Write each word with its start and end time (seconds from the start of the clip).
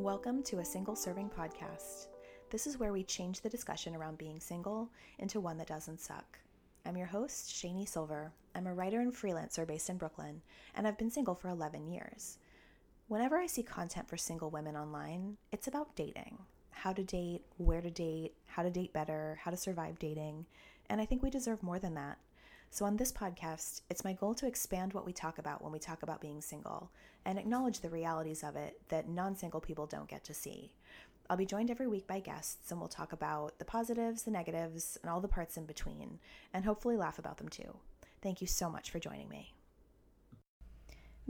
Welcome 0.00 0.42
to 0.44 0.60
a 0.60 0.64
single 0.64 0.96
serving 0.96 1.28
podcast. 1.28 2.06
This 2.48 2.66
is 2.66 2.78
where 2.78 2.90
we 2.90 3.04
change 3.04 3.42
the 3.42 3.50
discussion 3.50 3.94
around 3.94 4.16
being 4.16 4.40
single 4.40 4.88
into 5.18 5.40
one 5.40 5.58
that 5.58 5.66
doesn't 5.66 6.00
suck. 6.00 6.38
I'm 6.86 6.96
your 6.96 7.06
host, 7.06 7.50
Shani 7.50 7.86
Silver. 7.86 8.32
I'm 8.54 8.66
a 8.66 8.72
writer 8.72 9.00
and 9.00 9.12
freelancer 9.12 9.66
based 9.66 9.90
in 9.90 9.98
Brooklyn, 9.98 10.40
and 10.74 10.88
I've 10.88 10.96
been 10.96 11.10
single 11.10 11.34
for 11.34 11.50
11 11.50 11.86
years. 11.86 12.38
Whenever 13.08 13.36
I 13.36 13.46
see 13.46 13.62
content 13.62 14.08
for 14.08 14.16
single 14.16 14.48
women 14.48 14.74
online, 14.74 15.36
it's 15.52 15.68
about 15.68 15.94
dating 15.94 16.38
how 16.70 16.94
to 16.94 17.04
date, 17.04 17.42
where 17.58 17.82
to 17.82 17.90
date, 17.90 18.32
how 18.46 18.62
to 18.62 18.70
date 18.70 18.94
better, 18.94 19.38
how 19.44 19.50
to 19.50 19.56
survive 19.58 19.98
dating, 19.98 20.46
and 20.88 20.98
I 20.98 21.04
think 21.04 21.22
we 21.22 21.28
deserve 21.28 21.62
more 21.62 21.78
than 21.78 21.92
that. 21.96 22.16
So, 22.72 22.84
on 22.84 22.96
this 22.96 23.10
podcast, 23.10 23.80
it's 23.90 24.04
my 24.04 24.12
goal 24.12 24.32
to 24.34 24.46
expand 24.46 24.92
what 24.92 25.04
we 25.04 25.12
talk 25.12 25.38
about 25.38 25.60
when 25.60 25.72
we 25.72 25.80
talk 25.80 26.04
about 26.04 26.20
being 26.20 26.40
single 26.40 26.92
and 27.24 27.36
acknowledge 27.36 27.80
the 27.80 27.90
realities 27.90 28.44
of 28.44 28.54
it 28.54 28.80
that 28.90 29.08
non 29.08 29.34
single 29.34 29.60
people 29.60 29.86
don't 29.86 30.08
get 30.08 30.22
to 30.24 30.34
see. 30.34 30.70
I'll 31.28 31.36
be 31.36 31.46
joined 31.46 31.70
every 31.70 31.88
week 31.88 32.06
by 32.06 32.20
guests, 32.20 32.70
and 32.70 32.78
we'll 32.78 32.88
talk 32.88 33.12
about 33.12 33.58
the 33.58 33.64
positives, 33.64 34.22
the 34.22 34.30
negatives, 34.30 34.98
and 35.02 35.10
all 35.10 35.20
the 35.20 35.28
parts 35.28 35.56
in 35.56 35.64
between, 35.66 36.20
and 36.54 36.64
hopefully 36.64 36.96
laugh 36.96 37.18
about 37.18 37.38
them 37.38 37.48
too. 37.48 37.76
Thank 38.22 38.40
you 38.40 38.46
so 38.46 38.70
much 38.70 38.90
for 38.90 39.00
joining 39.00 39.28
me. 39.28 39.52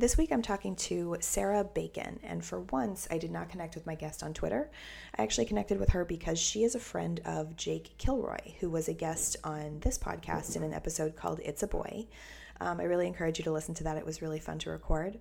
This 0.01 0.17
week 0.17 0.33
I'm 0.33 0.41
talking 0.41 0.77
to 0.77 1.19
Sara 1.21 1.63
Bacon, 1.63 2.21
and 2.23 2.43
for 2.43 2.61
once 2.73 3.07
I 3.11 3.19
did 3.19 3.31
not 3.31 3.51
connect 3.51 3.75
with 3.75 3.85
my 3.85 3.95
guest 3.95 4.23
on 4.23 4.33
Twitter. 4.33 4.71
I 5.19 5.23
actually 5.23 5.45
connected 5.45 5.79
with 5.79 5.91
her 5.91 6.07
because 6.07 6.39
she 6.39 6.65
is 6.65 6.75
a 6.75 6.81
friend 6.81 7.21
of 7.27 7.55
Jake 7.55 7.99
Kilroy, 7.99 8.55
who 8.61 8.71
was 8.71 8.89
a 8.89 8.95
guest 8.95 9.37
on 9.45 9.81
this 9.81 9.99
podcast 9.99 10.57
in 10.57 10.63
an 10.63 10.73
episode 10.73 11.17
called 11.17 11.41
It's 11.45 11.63
a 11.63 11.67
Boy. 11.67 12.07
Um, 12.63 12.81
I 12.81 12.85
really 12.85 13.07
encourage 13.07 13.39
you 13.39 13.45
to 13.45 13.53
listen 13.53 13.75
to 13.75 13.85
that. 13.85 13.99
It 13.99 14.07
was 14.07 14.23
really 14.23 14.41
fun 14.41 14.59
to 14.61 14.71
record. 14.71 15.19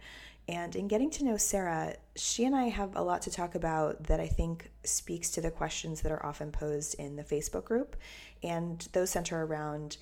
And 0.47 0.73
in 0.77 0.88
getting 0.88 1.09
to 1.11 1.25
know 1.25 1.36
Sara, 1.36 1.97
she 2.16 2.45
and 2.45 2.55
I 2.55 2.69
have 2.69 2.95
a 2.95 3.03
lot 3.03 3.23
to 3.23 3.31
talk 3.31 3.55
about 3.55 4.05
that 4.05 4.21
I 4.21 4.27
think 4.27 4.71
speaks 4.86 5.30
to 5.31 5.41
the 5.41 5.52
questions 5.52 5.99
that 6.03 6.11
are 6.14 6.25
often 6.25 6.53
posed 6.53 6.95
in 6.95 7.17
the 7.17 7.23
Facebook 7.25 7.66
group. 7.66 7.97
And 8.43 8.88
those 8.93 9.09
center 9.09 9.43
around 9.43 9.97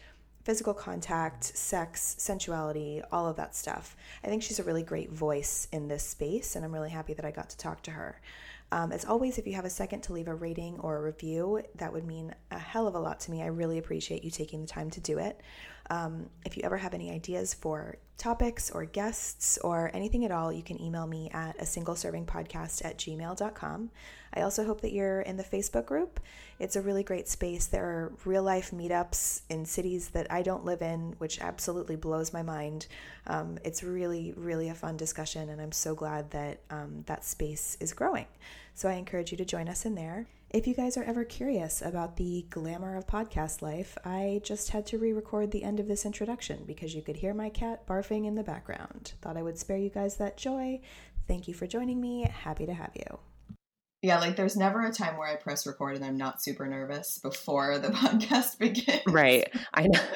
physical 0.48 0.73
contact, 0.73 1.44
sex, 1.44 2.16
sensuality, 2.17 3.02
all 3.12 3.28
of 3.28 3.36
that 3.36 3.53
stuff. 3.53 3.98
I 4.23 4.28
think 4.28 4.42
she's 4.42 4.59
a 4.59 4.64
really 4.64 4.81
great 4.81 5.12
voice 5.12 5.67
in 5.73 5.90
this 5.90 6.03
space, 6.03 6.56
and 6.56 6.64
I'm 6.64 6.72
really 6.72 6.90
happy 6.90 7.14
that 7.16 7.26
I 7.26 7.31
got 7.31 7.50
to 7.50 7.58
talk 7.58 7.84
to 7.84 7.92
her. 7.92 8.22
Um, 8.72 8.94
as 8.94 9.03
always, 9.03 9.38
if 9.38 9.45
you 9.45 9.56
have 9.56 9.66
a 9.66 9.70
second 9.70 10.03
to 10.03 10.14
leave 10.14 10.30
a 10.30 10.34
rating 10.34 10.80
or 10.80 10.95
a 10.95 11.02
review, 11.02 11.64
that 11.75 11.92
would 11.92 12.08
mean 12.08 12.34
a 12.50 12.58
hell 12.58 12.88
of 12.88 12.95
a 12.95 13.00
lot 13.00 13.20
to 13.22 13.31
me. 13.31 13.44
I 13.44 13.48
really 13.48 13.78
appreciate 13.78 14.23
you 14.23 14.31
taking 14.31 14.62
the 14.62 14.68
time 14.68 14.90
to 14.92 15.02
do 15.02 15.18
it. 15.20 15.42
Um, 15.90 16.30
if 16.45 16.56
you 16.56 16.64
ever 16.64 16.78
have 16.78 16.94
any 16.94 17.12
ideas 17.12 17.53
for 17.53 17.98
topics 18.18 18.72
or 18.72 18.86
guests 18.86 19.58
or 19.66 19.92
anything 19.94 20.23
at 20.23 20.31
all, 20.31 20.53
you 20.53 20.64
can 20.64 20.81
email 20.81 21.08
me 21.08 21.30
at 21.34 21.62
a 21.62 21.66
single 21.66 21.95
serving 21.95 22.25
podcast 22.25 22.86
at 22.86 22.98
gmail.com. 22.98 23.92
I 24.38 24.44
also 24.44 24.64
hope 24.64 24.82
that 24.82 24.94
you're 24.94 25.22
in 25.22 25.36
the 25.36 25.44
Facebook 25.44 25.88
group. 25.88 26.20
It's 26.60 26.76
a 26.76 26.82
really 26.82 27.02
great 27.02 27.28
space. 27.28 27.66
There 27.66 27.86
are 27.86 28.14
real 28.24 28.44
life 28.44 28.70
meetups 28.70 29.42
in 29.50 29.66
cities 29.66 30.10
that 30.10 30.32
I 30.32 30.44
don't 30.44 30.64
live 30.64 30.84
in, 30.84 31.16
which 31.18 31.42
absolutely 31.42 31.96
blows 31.96 32.32
my 32.34 32.44
mind. 32.44 32.86
Um, 33.26 33.58
it's 33.64 33.82
really, 33.82 34.36
really 34.38 34.70
a 34.70 34.76
fun 34.76 34.96
discussion, 34.96 35.50
and 35.50 35.60
I'm 35.60 35.72
so 35.72 35.96
glad 35.96 36.30
that 36.32 36.60
um, 36.70 37.04
that 37.08 37.26
space 37.26 37.78
is 37.80 37.94
growing. 37.94 38.28
So 38.76 38.88
I 38.88 38.94
encourage 38.94 39.32
you 39.32 39.38
to 39.38 39.46
join 39.46 39.68
us 39.68 39.88
in 39.88 39.96
there. 39.96 40.28
If 40.52 40.68
you 40.68 40.76
guys 40.76 40.98
are 40.98 41.04
ever 41.04 41.26
curious 41.26 41.82
about 41.82 42.16
the 42.18 42.46
glamour 42.52 42.96
of 42.96 43.08
podcast 43.08 43.64
life, 43.64 43.98
I 44.06 44.40
just 44.44 44.70
had 44.70 44.86
to 44.88 45.00
re 45.00 45.14
record 45.14 45.50
the 45.50 45.64
end 45.64 45.80
of 45.80 45.88
this 45.88 46.06
introduction 46.06 46.64
because 46.68 46.94
you 46.94 47.02
could 47.02 47.18
hear 47.18 47.34
my 47.34 47.50
cat 47.50 47.88
barfing 47.88 48.28
in 48.28 48.36
the 48.36 48.44
background. 48.44 49.14
Thought 49.20 49.38
I 49.38 49.42
would 49.42 49.58
spare 49.58 49.78
you 49.78 49.90
guys 49.90 50.18
that 50.18 50.38
joy. 50.38 50.80
Thank 51.28 51.48
you 51.48 51.56
for 51.56 51.66
joining 51.66 52.00
me. 52.00 52.22
Happy 52.22 52.68
to 52.68 52.74
have 52.74 52.92
you. 52.96 53.20
Yeah, 54.03 54.19
like 54.19 54.35
there's 54.35 54.56
never 54.56 54.85
a 54.85 54.91
time 54.91 55.18
where 55.18 55.28
I 55.28 55.35
press 55.38 55.66
record 55.66 55.96
and 55.96 56.06
I'm 56.06 56.18
not 56.18 56.41
super 56.41 56.68
nervous 56.68 57.18
before 57.18 57.80
the 57.80 57.88
podcast 57.90 58.59
begins. 58.59 59.02
Right. 59.08 59.52
I 59.74 59.88
know. 59.88 60.02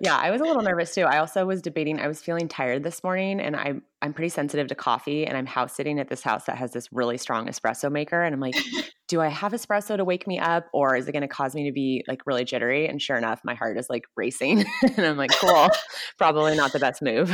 Yeah, 0.00 0.16
I 0.16 0.32
was 0.32 0.40
a 0.40 0.44
little 0.44 0.62
nervous 0.62 0.92
too. 0.94 1.02
I 1.02 1.18
also 1.18 1.46
was 1.46 1.62
debating, 1.62 2.00
I 2.00 2.08
was 2.08 2.20
feeling 2.20 2.48
tired 2.48 2.82
this 2.82 3.04
morning 3.04 3.38
and 3.40 3.54
I'm 3.54 3.82
I'm 4.00 4.12
pretty 4.12 4.30
sensitive 4.30 4.66
to 4.66 4.74
coffee 4.74 5.24
and 5.24 5.36
I'm 5.36 5.46
house 5.46 5.74
sitting 5.74 6.00
at 6.00 6.08
this 6.08 6.22
house 6.22 6.46
that 6.46 6.58
has 6.58 6.72
this 6.72 6.92
really 6.92 7.16
strong 7.18 7.46
espresso 7.46 7.90
maker 7.90 8.20
and 8.20 8.34
I'm 8.34 8.40
like, 8.40 8.56
do 9.12 9.20
I 9.20 9.28
have 9.28 9.52
espresso 9.52 9.98
to 9.98 10.06
wake 10.06 10.26
me 10.26 10.38
up 10.38 10.68
or 10.72 10.96
is 10.96 11.06
it 11.06 11.12
going 11.12 11.20
to 11.20 11.28
cause 11.28 11.54
me 11.54 11.66
to 11.66 11.70
be 11.70 12.02
like 12.08 12.22
really 12.24 12.44
jittery? 12.44 12.88
And 12.88 13.00
sure 13.00 13.18
enough, 13.18 13.42
my 13.44 13.52
heart 13.52 13.76
is 13.76 13.90
like 13.90 14.04
racing. 14.16 14.64
and 14.96 15.06
I'm 15.06 15.18
like, 15.18 15.32
cool, 15.32 15.68
probably 16.16 16.56
not 16.56 16.72
the 16.72 16.78
best 16.78 17.02
move. 17.02 17.28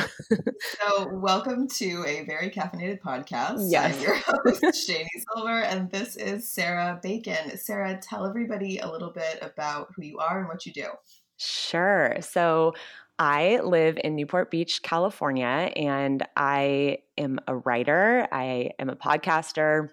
so, 0.81 1.09
welcome 1.13 1.69
to 1.69 2.05
a 2.05 2.25
very 2.25 2.51
caffeinated 2.51 3.01
podcast. 3.01 3.59
Yes. 3.71 3.95
I'm 3.95 4.03
your 4.03 4.17
host, 4.17 4.61
Shani 4.65 5.07
Silver, 5.33 5.61
and 5.61 5.89
this 5.93 6.17
is 6.17 6.51
Sara 6.51 6.99
Bacon. 7.01 7.57
Sara, 7.57 7.97
tell 8.03 8.27
everybody 8.27 8.79
a 8.79 8.91
little 8.91 9.13
bit 9.13 9.39
about 9.41 9.87
who 9.95 10.03
you 10.03 10.19
are 10.19 10.41
and 10.41 10.49
what 10.49 10.67
you 10.67 10.73
do. 10.73 10.89
Sure. 11.37 12.17
So, 12.23 12.75
I 13.21 13.61
live 13.63 14.01
in 14.03 14.17
Newport 14.17 14.51
Beach, 14.51 14.83
California, 14.83 15.71
and 15.77 16.27
I 16.37 16.99
am 17.17 17.39
a 17.47 17.55
writer. 17.55 18.27
I 18.33 18.71
am 18.81 18.89
a 18.89 18.97
podcaster. 18.97 19.91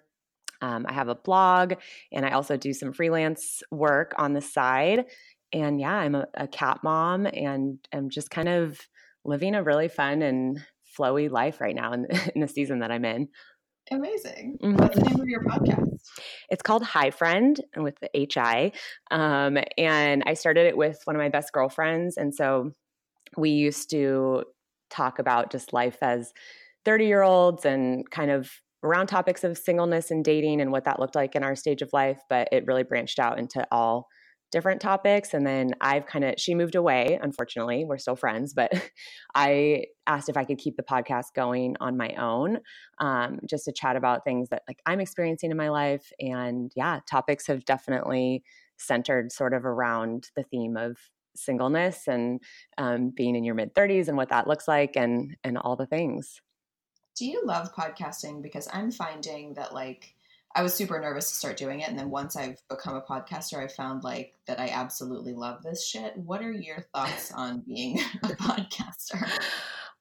Um, 0.61 0.85
I 0.87 0.93
have 0.93 1.07
a 1.07 1.15
blog 1.15 1.73
and 2.11 2.25
I 2.25 2.31
also 2.31 2.57
do 2.57 2.73
some 2.73 2.93
freelance 2.93 3.61
work 3.71 4.13
on 4.17 4.33
the 4.33 4.41
side. 4.41 5.05
And 5.53 5.79
yeah, 5.79 5.93
I'm 5.93 6.15
a, 6.15 6.27
a 6.33 6.47
cat 6.47 6.79
mom 6.83 7.25
and 7.25 7.79
I'm 7.93 8.09
just 8.09 8.29
kind 8.29 8.49
of 8.49 8.79
living 9.23 9.55
a 9.55 9.63
really 9.63 9.87
fun 9.87 10.21
and 10.21 10.59
flowy 10.97 11.29
life 11.29 11.61
right 11.61 11.75
now 11.75 11.93
in, 11.93 12.07
in 12.35 12.41
the 12.41 12.47
season 12.47 12.79
that 12.79 12.91
I'm 12.91 13.05
in. 13.05 13.29
Amazing. 13.91 14.57
Mm-hmm. 14.63 14.77
What's 14.77 14.95
the 14.95 15.03
name 15.03 15.21
of 15.21 15.27
your 15.27 15.43
podcast? 15.43 15.99
It's 16.49 16.63
called 16.63 16.83
Hi 16.83 17.11
Friend 17.11 17.59
and 17.73 17.83
with 17.83 17.95
the 17.99 18.27
HI. 18.33 18.71
Um, 19.11 19.57
and 19.77 20.23
I 20.25 20.33
started 20.33 20.65
it 20.65 20.75
with 20.75 20.99
one 21.05 21.15
of 21.15 21.19
my 21.19 21.29
best 21.29 21.51
girlfriends. 21.51 22.17
And 22.17 22.33
so 22.33 22.71
we 23.37 23.51
used 23.51 23.91
to 23.91 24.43
talk 24.89 25.19
about 25.19 25.51
just 25.51 25.71
life 25.71 25.97
as 26.01 26.33
30 26.83 27.05
year 27.05 27.21
olds 27.21 27.65
and 27.65 28.09
kind 28.09 28.31
of 28.31 28.49
around 28.85 29.07
topics 29.07 29.43
of 29.43 29.57
singleness 29.57 30.11
and 30.11 30.23
dating 30.23 30.61
and 30.61 30.71
what 30.71 30.85
that 30.85 30.99
looked 30.99 31.15
like 31.15 31.35
in 31.35 31.43
our 31.43 31.55
stage 31.55 31.81
of 31.81 31.89
life, 31.91 32.19
but 32.29 32.47
it 32.51 32.65
really 32.67 32.83
branched 32.83 33.19
out 33.19 33.39
into 33.39 33.65
all 33.71 34.07
different 34.51 34.79
topics. 34.79 35.33
And 35.33 35.45
then 35.45 35.71
I've 35.81 36.05
kind 36.05 36.23
of, 36.23 36.35
she 36.37 36.53
moved 36.53 36.75
away, 36.75 37.19
unfortunately. 37.21 37.83
We're 37.83 37.97
still 37.97 38.15
friends, 38.15 38.53
but 38.53 38.71
I 39.35 39.85
asked 40.07 40.29
if 40.29 40.37
I 40.37 40.45
could 40.45 40.59
keep 40.59 40.77
the 40.77 40.83
podcast 40.83 41.33
going 41.35 41.75
on 41.81 41.97
my 41.97 42.13
own, 42.13 42.59
um, 42.99 43.39
just 43.49 43.65
to 43.65 43.73
chat 43.73 43.95
about 43.95 44.23
things 44.23 44.49
that 44.49 44.61
like 44.67 44.79
I'm 44.85 45.01
experiencing 45.01 45.51
in 45.51 45.57
my 45.57 45.69
life. 45.69 46.11
And 46.19 46.71
yeah, 46.75 46.99
topics 47.09 47.47
have 47.47 47.65
definitely 47.65 48.43
centered 48.77 49.31
sort 49.31 49.53
of 49.53 49.65
around 49.65 50.29
the 50.35 50.43
theme 50.43 50.77
of 50.77 50.97
singleness 51.35 52.07
and 52.07 52.39
um, 52.77 53.09
being 53.09 53.35
in 53.35 53.43
your 53.43 53.55
mid 53.55 53.73
30s 53.73 54.07
and 54.07 54.15
what 54.15 54.29
that 54.29 54.47
looks 54.47 54.69
like 54.69 54.95
and 54.95 55.35
and 55.43 55.57
all 55.57 55.75
the 55.75 55.85
things 55.85 56.41
do 57.15 57.25
you 57.25 57.43
love 57.45 57.73
podcasting? 57.73 58.41
Because 58.41 58.67
I'm 58.73 58.91
finding 58.91 59.53
that 59.55 59.73
like 59.73 60.13
I 60.55 60.63
was 60.63 60.73
super 60.73 60.99
nervous 60.99 61.29
to 61.29 61.35
start 61.35 61.57
doing 61.57 61.81
it, 61.81 61.89
and 61.89 61.97
then 61.97 62.09
once 62.09 62.35
I've 62.35 62.57
become 62.69 62.95
a 62.95 63.01
podcaster, 63.01 63.57
I 63.57 63.67
found 63.67 64.03
like 64.03 64.33
that 64.47 64.59
I 64.59 64.69
absolutely 64.69 65.33
love 65.33 65.63
this 65.63 65.85
shit. 65.85 66.15
What 66.17 66.41
are 66.41 66.51
your 66.51 66.85
thoughts 66.93 67.31
on 67.33 67.63
being 67.67 67.99
a 68.23 68.27
podcaster? 68.27 69.29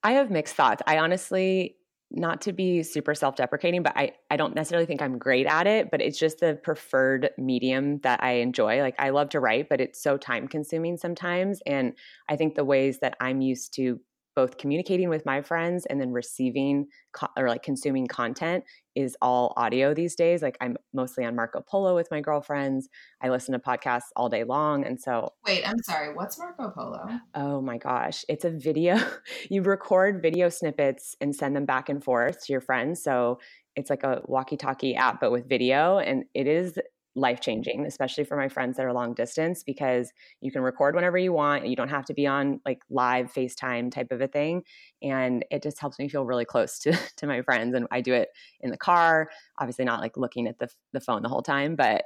I 0.03 0.13
have 0.13 0.31
mixed 0.31 0.55
thoughts. 0.55 0.83
I 0.87 0.99
honestly 0.99 1.77
not 2.17 2.41
to 2.43 2.53
be 2.53 2.83
super 2.83 3.15
self-deprecating 3.15 3.83
but 3.83 3.93
I, 3.97 4.13
I 4.31 4.37
don't 4.37 4.55
necessarily 4.55 4.87
think 4.87 5.03
i'm 5.03 5.19
great 5.19 5.47
at 5.47 5.67
it 5.67 5.91
but 5.91 6.01
it's 6.01 6.19
just 6.19 6.39
the 6.39 6.55
preferred 6.63 7.31
medium 7.39 7.99
that 8.01 8.23
i 8.23 8.33
enjoy 8.35 8.81
like 8.81 8.95
i 8.99 9.11
love 9.11 9.31
to 9.31 9.41
write 9.41 9.69
but 9.69 9.81
it's 9.81 10.01
so 10.01 10.17
time 10.17 10.47
consuming 10.47 10.97
sometimes 10.97 11.61
and 11.67 11.95
i 12.29 12.37
think 12.37 12.55
the 12.55 12.65
ways 12.65 12.99
that 13.01 13.17
i'm 13.21 13.41
used 13.41 13.75
to 13.75 13.99
both 14.35 14.59
communicating 14.59 15.09
with 15.09 15.25
my 15.25 15.43
friends 15.43 15.87
and 15.87 16.01
then 16.01 16.13
receiving 16.13 16.87
co- 17.13 17.29
or 17.37 17.49
like 17.49 17.63
consuming 17.63 18.07
content 18.07 18.65
is 18.95 19.17
all 19.21 19.55
audio 19.57 19.95
these 19.95 20.15
days. 20.15 20.43
Like 20.43 20.57
I'm 20.61 20.77
mostly 20.93 21.25
on 21.25 21.35
Marco 21.35 21.61
Polo 21.61 21.95
with 21.95 22.11
my 22.11 22.21
girlfriends. 22.21 22.89
I 23.21 23.29
listen 23.29 23.53
to 23.53 23.59
podcasts 23.59 24.11
all 24.17 24.29
day 24.29 24.45
long. 24.45 24.85
And 24.85 25.01
so 25.01 25.33
Wait, 25.47 25.69
I'm 25.69 25.83
sorry. 25.83 26.15
What's 26.15 26.39
Marco 26.39 26.71
Polo? 26.71 27.09
Oh 27.35 27.61
my 27.61 27.79
gosh. 27.79 28.25
It's 28.29 28.45
a 28.45 28.51
video. 28.51 28.99
you 29.51 29.63
record 29.63 30.23
video 30.23 30.49
snippets 30.49 31.17
and 31.21 31.35
send 31.35 31.57
them 31.57 31.65
back 31.65 31.89
and 31.89 32.03
forth 32.03 32.45
to 32.47 32.53
your 32.53 32.61
friends. 32.61 33.03
So 33.03 33.39
it's 33.77 33.91
like 33.91 34.05
a 34.05 34.23
walkie-talkie 34.27 34.95
app 34.95 35.21
but 35.21 35.33
with 35.33 35.49
video 35.49 35.99
and 35.99 36.25
it 36.33 36.47
is 36.47 36.79
life 37.17 37.41
changing, 37.41 37.87
especially 37.87 38.25
for 38.25 38.37
my 38.37 38.49
friends 38.49 38.77
that 38.77 38.87
are 38.87 38.93
long 38.93 39.15
distance, 39.15 39.63
because 39.63 40.13
you 40.41 40.51
can 40.51 40.63
record 40.63 40.95
whenever 40.95 41.17
you 41.17 41.33
want. 41.33 41.67
You 41.67 41.77
don't 41.77 41.89
have 41.89 42.05
to 42.07 42.15
be 42.15 42.27
on 42.27 42.61
like 42.65 42.83
live 42.91 43.33
FaceTime 43.33 43.93
type 43.93 44.11
of 44.11 44.21
a 44.21 44.27
thing. 44.27 44.65
And 45.03 45.45
it 45.51 45.63
just 45.63 45.81
helps 45.81 45.99
me 45.99 46.09
feel 46.09 46.25
really 46.25 46.45
close 46.45 46.79
to, 46.81 46.99
to 47.17 47.27
my 47.27 47.43
friends. 47.43 47.75
And 47.75 47.87
I 47.91 48.01
do 48.01 48.15
it 48.15 48.31
in 48.61 48.71
the 48.71 48.77
car, 48.77 49.31
obviously 49.59 49.85
not 49.85 50.01
like 50.01 50.17
looking 50.17 50.47
at 50.47 50.59
the, 50.59 50.69
the 50.93 51.01
phone 51.01 51.23
the 51.23 51.29
whole 51.29 51.43
time, 51.43 51.77
but 51.77 52.05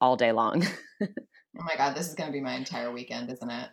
all 0.00 0.16
day 0.16 0.32
long. 0.32 0.66
oh 1.02 1.06
my 1.54 1.76
God, 1.76 1.94
this 1.94 2.08
is 2.08 2.14
going 2.14 2.28
to 2.28 2.32
be 2.32 2.40
my 2.40 2.54
entire 2.54 2.90
weekend, 2.90 3.30
isn't 3.30 3.50
it? 3.50 3.68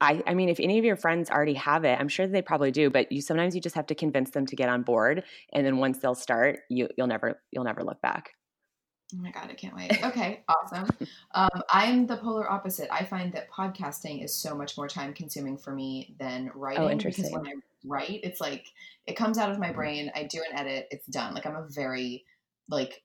I, 0.00 0.22
I 0.26 0.34
mean, 0.34 0.48
if 0.48 0.60
any 0.60 0.78
of 0.78 0.84
your 0.84 0.96
friends 0.96 1.30
already 1.30 1.54
have 1.54 1.84
it, 1.84 1.98
I'm 1.98 2.08
sure 2.08 2.26
they 2.26 2.42
probably 2.42 2.70
do, 2.70 2.90
but 2.90 3.10
you 3.10 3.22
sometimes 3.22 3.54
you 3.54 3.60
just 3.60 3.76
have 3.76 3.86
to 3.86 3.94
convince 3.94 4.30
them 4.30 4.44
to 4.46 4.56
get 4.56 4.68
on 4.68 4.82
board. 4.82 5.24
And 5.52 5.64
then 5.64 5.78
once 5.78 5.98
they'll 5.98 6.14
start, 6.14 6.60
you, 6.68 6.88
you'll 6.98 7.06
never, 7.06 7.40
you'll 7.50 7.64
never 7.64 7.82
look 7.82 8.02
back. 8.02 8.34
Oh 9.12 9.18
my 9.18 9.30
god, 9.30 9.48
I 9.50 9.54
can't 9.54 9.74
wait. 9.74 10.02
Okay, 10.04 10.42
awesome. 10.48 10.88
Um, 11.34 11.62
I'm 11.70 12.06
the 12.06 12.16
polar 12.16 12.50
opposite. 12.50 12.88
I 12.92 13.04
find 13.04 13.32
that 13.32 13.50
podcasting 13.50 14.24
is 14.24 14.34
so 14.34 14.54
much 14.54 14.76
more 14.76 14.88
time 14.88 15.12
consuming 15.12 15.56
for 15.58 15.72
me 15.72 16.14
than 16.18 16.50
writing. 16.54 16.82
Oh, 16.84 16.96
because 16.96 17.30
when 17.30 17.46
I 17.46 17.52
write, 17.84 18.20
it's 18.22 18.40
like 18.40 18.66
it 19.06 19.14
comes 19.14 19.38
out 19.38 19.50
of 19.50 19.58
my 19.58 19.72
brain. 19.72 20.10
I 20.14 20.24
do 20.24 20.38
an 20.38 20.58
edit, 20.58 20.88
it's 20.90 21.06
done. 21.06 21.34
Like 21.34 21.46
I'm 21.46 21.56
a 21.56 21.66
very 21.68 22.24
like 22.68 23.02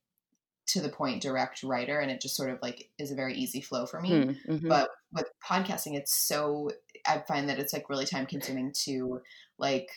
to 0.68 0.82
the 0.82 0.90
point 0.90 1.22
direct 1.22 1.64
writer, 1.64 2.00
and 2.00 2.12
it 2.12 2.22
just 2.22 2.36
sort 2.36 2.50
of 2.50 2.60
like 2.62 2.90
is 2.98 3.12
a 3.12 3.16
very 3.16 3.36
easy 3.36 3.62
flow 3.62 3.86
for 3.86 4.02
me. 4.02 4.12
Mm, 4.12 4.46
mhm. 4.48 4.70
But 4.70 4.90
with 5.14 5.28
podcasting, 5.44 5.96
it's 5.96 6.14
so 6.14 6.72
I 7.08 7.24
find 7.28 7.50
that 7.50 7.60
it's 7.60 7.74
like 7.74 7.90
really 7.90 8.06
time 8.06 8.26
consuming 8.26 8.74
to 8.86 9.22
like 9.58 9.90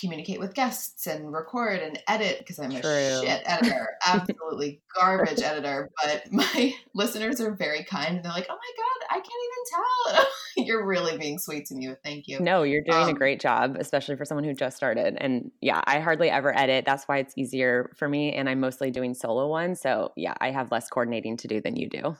communicate 0.00 0.38
with 0.38 0.54
guests 0.54 1.06
and 1.06 1.32
record 1.32 1.80
and 1.80 1.98
edit 2.06 2.38
because 2.38 2.58
I'm 2.58 2.70
a 2.70 2.82
shit 2.82 3.42
editor, 3.46 3.96
absolutely 4.06 4.80
garbage 4.94 5.40
editor. 5.42 5.90
But 6.02 6.30
my 6.32 6.74
listeners 6.94 7.40
are 7.40 7.52
very 7.54 7.84
kind 7.84 8.16
and 8.16 8.24
they're 8.24 8.32
like, 8.32 8.46
"Oh 8.50 8.56
my 8.56 8.72
god, 8.76 9.06
I 9.10 9.20
can't 9.20 9.26
even 9.26 10.24
tell." 10.24 10.26
You're 10.66 10.86
really 10.86 11.16
being 11.18 11.38
sweet 11.38 11.66
to 11.66 11.74
me. 11.74 11.88
But 11.88 12.02
thank 12.02 12.28
you. 12.28 12.40
No, 12.40 12.62
you're 12.62 12.82
doing 12.82 13.04
Um, 13.04 13.08
a 13.10 13.14
great 13.14 13.40
job, 13.40 13.76
especially 13.78 14.16
for 14.16 14.24
someone 14.24 14.44
who 14.44 14.54
just 14.54 14.76
started. 14.76 15.16
And 15.20 15.50
yeah, 15.60 15.82
I 15.86 16.00
hardly 16.00 16.30
ever 16.30 16.56
edit. 16.56 16.84
That's 16.86 17.04
why 17.04 17.18
it's 17.18 17.34
easier 17.36 17.90
for 17.94 18.08
me. 18.08 18.32
And 18.32 18.48
I'm 18.48 18.60
mostly 18.60 18.90
doing 18.90 19.12
solo 19.14 19.48
ones. 19.48 19.80
So 19.80 20.12
yeah, 20.16 20.34
I 20.40 20.50
have 20.50 20.70
less 20.72 20.88
coordinating 20.88 21.36
to 21.38 21.48
do 21.48 21.60
than 21.60 21.76
you 21.76 21.88
do. 21.90 22.16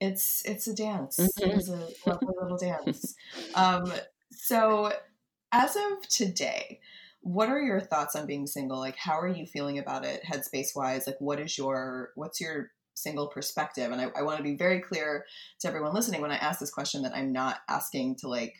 It's 0.00 0.44
it's 0.44 0.66
a 0.68 0.74
dance. 0.74 1.16
Mhm. 1.18 1.42
It 1.46 1.56
is 1.56 1.68
a 1.68 1.88
lovely 2.06 2.34
little 2.40 2.56
dance. 2.58 3.14
Um, 3.54 3.92
so, 4.30 4.92
as 5.52 5.76
of 5.76 6.08
today, 6.08 6.80
what 7.20 7.48
are 7.48 7.60
your 7.60 7.80
thoughts 7.80 8.16
on 8.16 8.26
being 8.26 8.46
single? 8.46 8.78
Like, 8.78 8.96
how 8.96 9.18
are 9.18 9.28
you 9.28 9.46
feeling 9.46 9.78
about 9.78 10.04
it, 10.04 10.22
headspace 10.24 10.74
wise? 10.74 11.06
Like, 11.06 11.20
what 11.20 11.40
is 11.40 11.58
your 11.58 12.10
what's 12.14 12.40
your 12.40 12.70
single 12.94 13.28
perspective? 13.28 13.90
And 13.90 14.00
I, 14.00 14.10
I 14.16 14.22
want 14.22 14.38
to 14.38 14.42
be 14.42 14.56
very 14.56 14.80
clear 14.80 15.24
to 15.60 15.68
everyone 15.68 15.94
listening 15.94 16.20
when 16.20 16.30
I 16.30 16.36
ask 16.36 16.60
this 16.60 16.70
question 16.70 17.02
that 17.02 17.14
I'm 17.14 17.32
not 17.32 17.58
asking 17.68 18.16
to 18.16 18.28
like. 18.28 18.54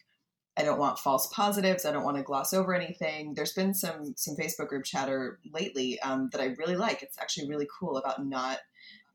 I 0.57 0.65
don't 0.65 0.81
want 0.81 0.99
false 0.99 1.29
positives. 1.29 1.87
I 1.87 1.93
don't 1.93 2.03
want 2.03 2.17
to 2.17 2.25
gloss 2.25 2.53
over 2.53 2.75
anything. 2.75 3.35
There's 3.35 3.53
been 3.53 3.75
some 3.75 4.15
some 4.17 4.35
Facebook 4.35 4.67
group 4.67 4.85
chatter 4.85 5.39
lately 5.55 6.01
um, 6.01 6.31
that 6.33 6.41
I 6.41 6.57
really 6.59 6.75
like. 6.75 7.01
It's 7.01 7.17
actually 7.17 7.49
really 7.49 7.69
cool 7.79 7.97
about 7.97 8.27
not 8.27 8.59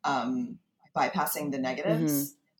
um, 0.05 0.57
bypassing 0.95 1.51
the 1.51 1.57
negatives 1.57 2.13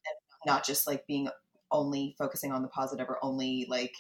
and 0.06 0.46
not 0.46 0.66
just 0.66 0.86
like 0.86 1.08
being 1.08 1.30
only 1.72 2.14
focusing 2.18 2.52
on 2.52 2.62
the 2.62 2.68
positive 2.68 3.08
or 3.10 3.24
only 3.24 3.66
like 3.70 3.94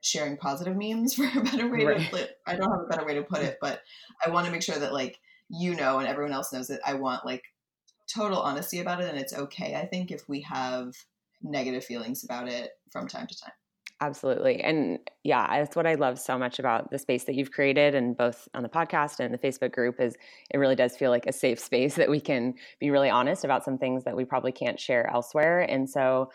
sharing 0.00 0.36
positive 0.36 0.76
memes 0.76 1.14
for 1.14 1.24
a 1.24 1.42
better 1.42 1.68
way 1.68 1.84
Right. 1.84 2.00
to 2.00 2.10
put 2.10 2.30
I 2.46 2.56
don't 2.56 2.70
have 2.70 2.80
a 2.80 2.88
better 2.88 3.06
way 3.06 3.14
to 3.14 3.22
put 3.22 3.42
it, 3.42 3.58
but 3.60 3.80
I 4.24 4.30
want 4.30 4.46
to 4.46 4.52
make 4.52 4.62
sure 4.62 4.78
that 4.78 4.92
like 4.92 5.18
you 5.48 5.74
know 5.74 5.98
and 5.98 6.08
everyone 6.08 6.32
else 6.32 6.52
knows 6.52 6.68
that 6.68 6.80
I 6.86 6.94
want 6.94 7.26
like 7.26 7.42
total 8.12 8.40
honesty 8.40 8.80
about 8.80 9.00
it 9.00 9.08
and 9.08 9.18
it's 9.18 9.32
okay 9.32 9.74
I 9.74 9.86
think 9.86 10.10
if 10.10 10.28
we 10.28 10.42
have 10.42 10.92
negative 11.42 11.84
feelings 11.84 12.24
about 12.24 12.48
it 12.48 12.70
from 12.90 13.06
time 13.06 13.26
to 13.26 13.38
time. 13.38 13.52
Absolutely. 14.00 14.60
And 14.60 14.98
yeah, 15.22 15.46
that's 15.60 15.76
what 15.76 15.86
I 15.86 15.94
love 15.94 16.18
so 16.18 16.36
much 16.36 16.58
about 16.58 16.90
the 16.90 16.98
space 16.98 17.24
that 17.24 17.36
you've 17.36 17.52
created 17.52 17.94
and 17.94 18.16
both 18.16 18.48
on 18.52 18.62
the 18.62 18.68
podcast 18.68 19.20
and 19.20 19.32
the 19.32 19.38
Facebook 19.38 19.72
group 19.72 20.00
is 20.00 20.16
it 20.50 20.58
really 20.58 20.74
does 20.74 20.96
feel 20.96 21.10
like 21.10 21.26
a 21.26 21.32
safe 21.32 21.60
space 21.60 21.94
that 21.96 22.10
we 22.10 22.20
can 22.20 22.54
be 22.80 22.90
really 22.90 23.08
honest 23.08 23.44
about 23.44 23.64
some 23.64 23.78
things 23.78 24.04
that 24.04 24.16
we 24.16 24.24
probably 24.24 24.52
can't 24.52 24.80
share 24.80 25.08
elsewhere. 25.10 25.60
And 25.60 25.88
so 25.88 26.30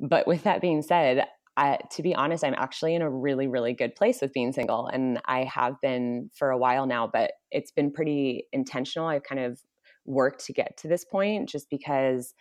but 0.00 0.26
with 0.26 0.44
that 0.44 0.60
being 0.62 0.82
said, 0.82 1.26
I, 1.60 1.78
to 1.92 2.02
be 2.02 2.14
honest, 2.16 2.44
I'm 2.44 2.54
actually 2.56 2.96
in 2.96 3.02
a 3.02 3.10
really, 3.10 3.48
really 3.48 3.74
good 3.74 3.94
place 3.94 4.22
with 4.22 4.32
being 4.32 4.52
single. 4.52 4.88
And 4.88 5.20
I 5.26 5.44
have 5.44 5.76
been 5.82 6.30
for 6.34 6.50
a 6.50 6.58
while 6.58 6.86
now, 6.86 7.06
but 7.12 7.32
it's 7.52 7.70
been 7.70 7.92
pretty 7.92 8.46
intentional. 8.52 9.08
I've 9.08 9.24
kind 9.24 9.42
of 9.42 9.60
worked 10.06 10.44
to 10.46 10.54
get 10.54 10.78
to 10.78 10.88
this 10.88 11.04
point 11.04 11.50
just 11.50 11.70
because 11.70 12.34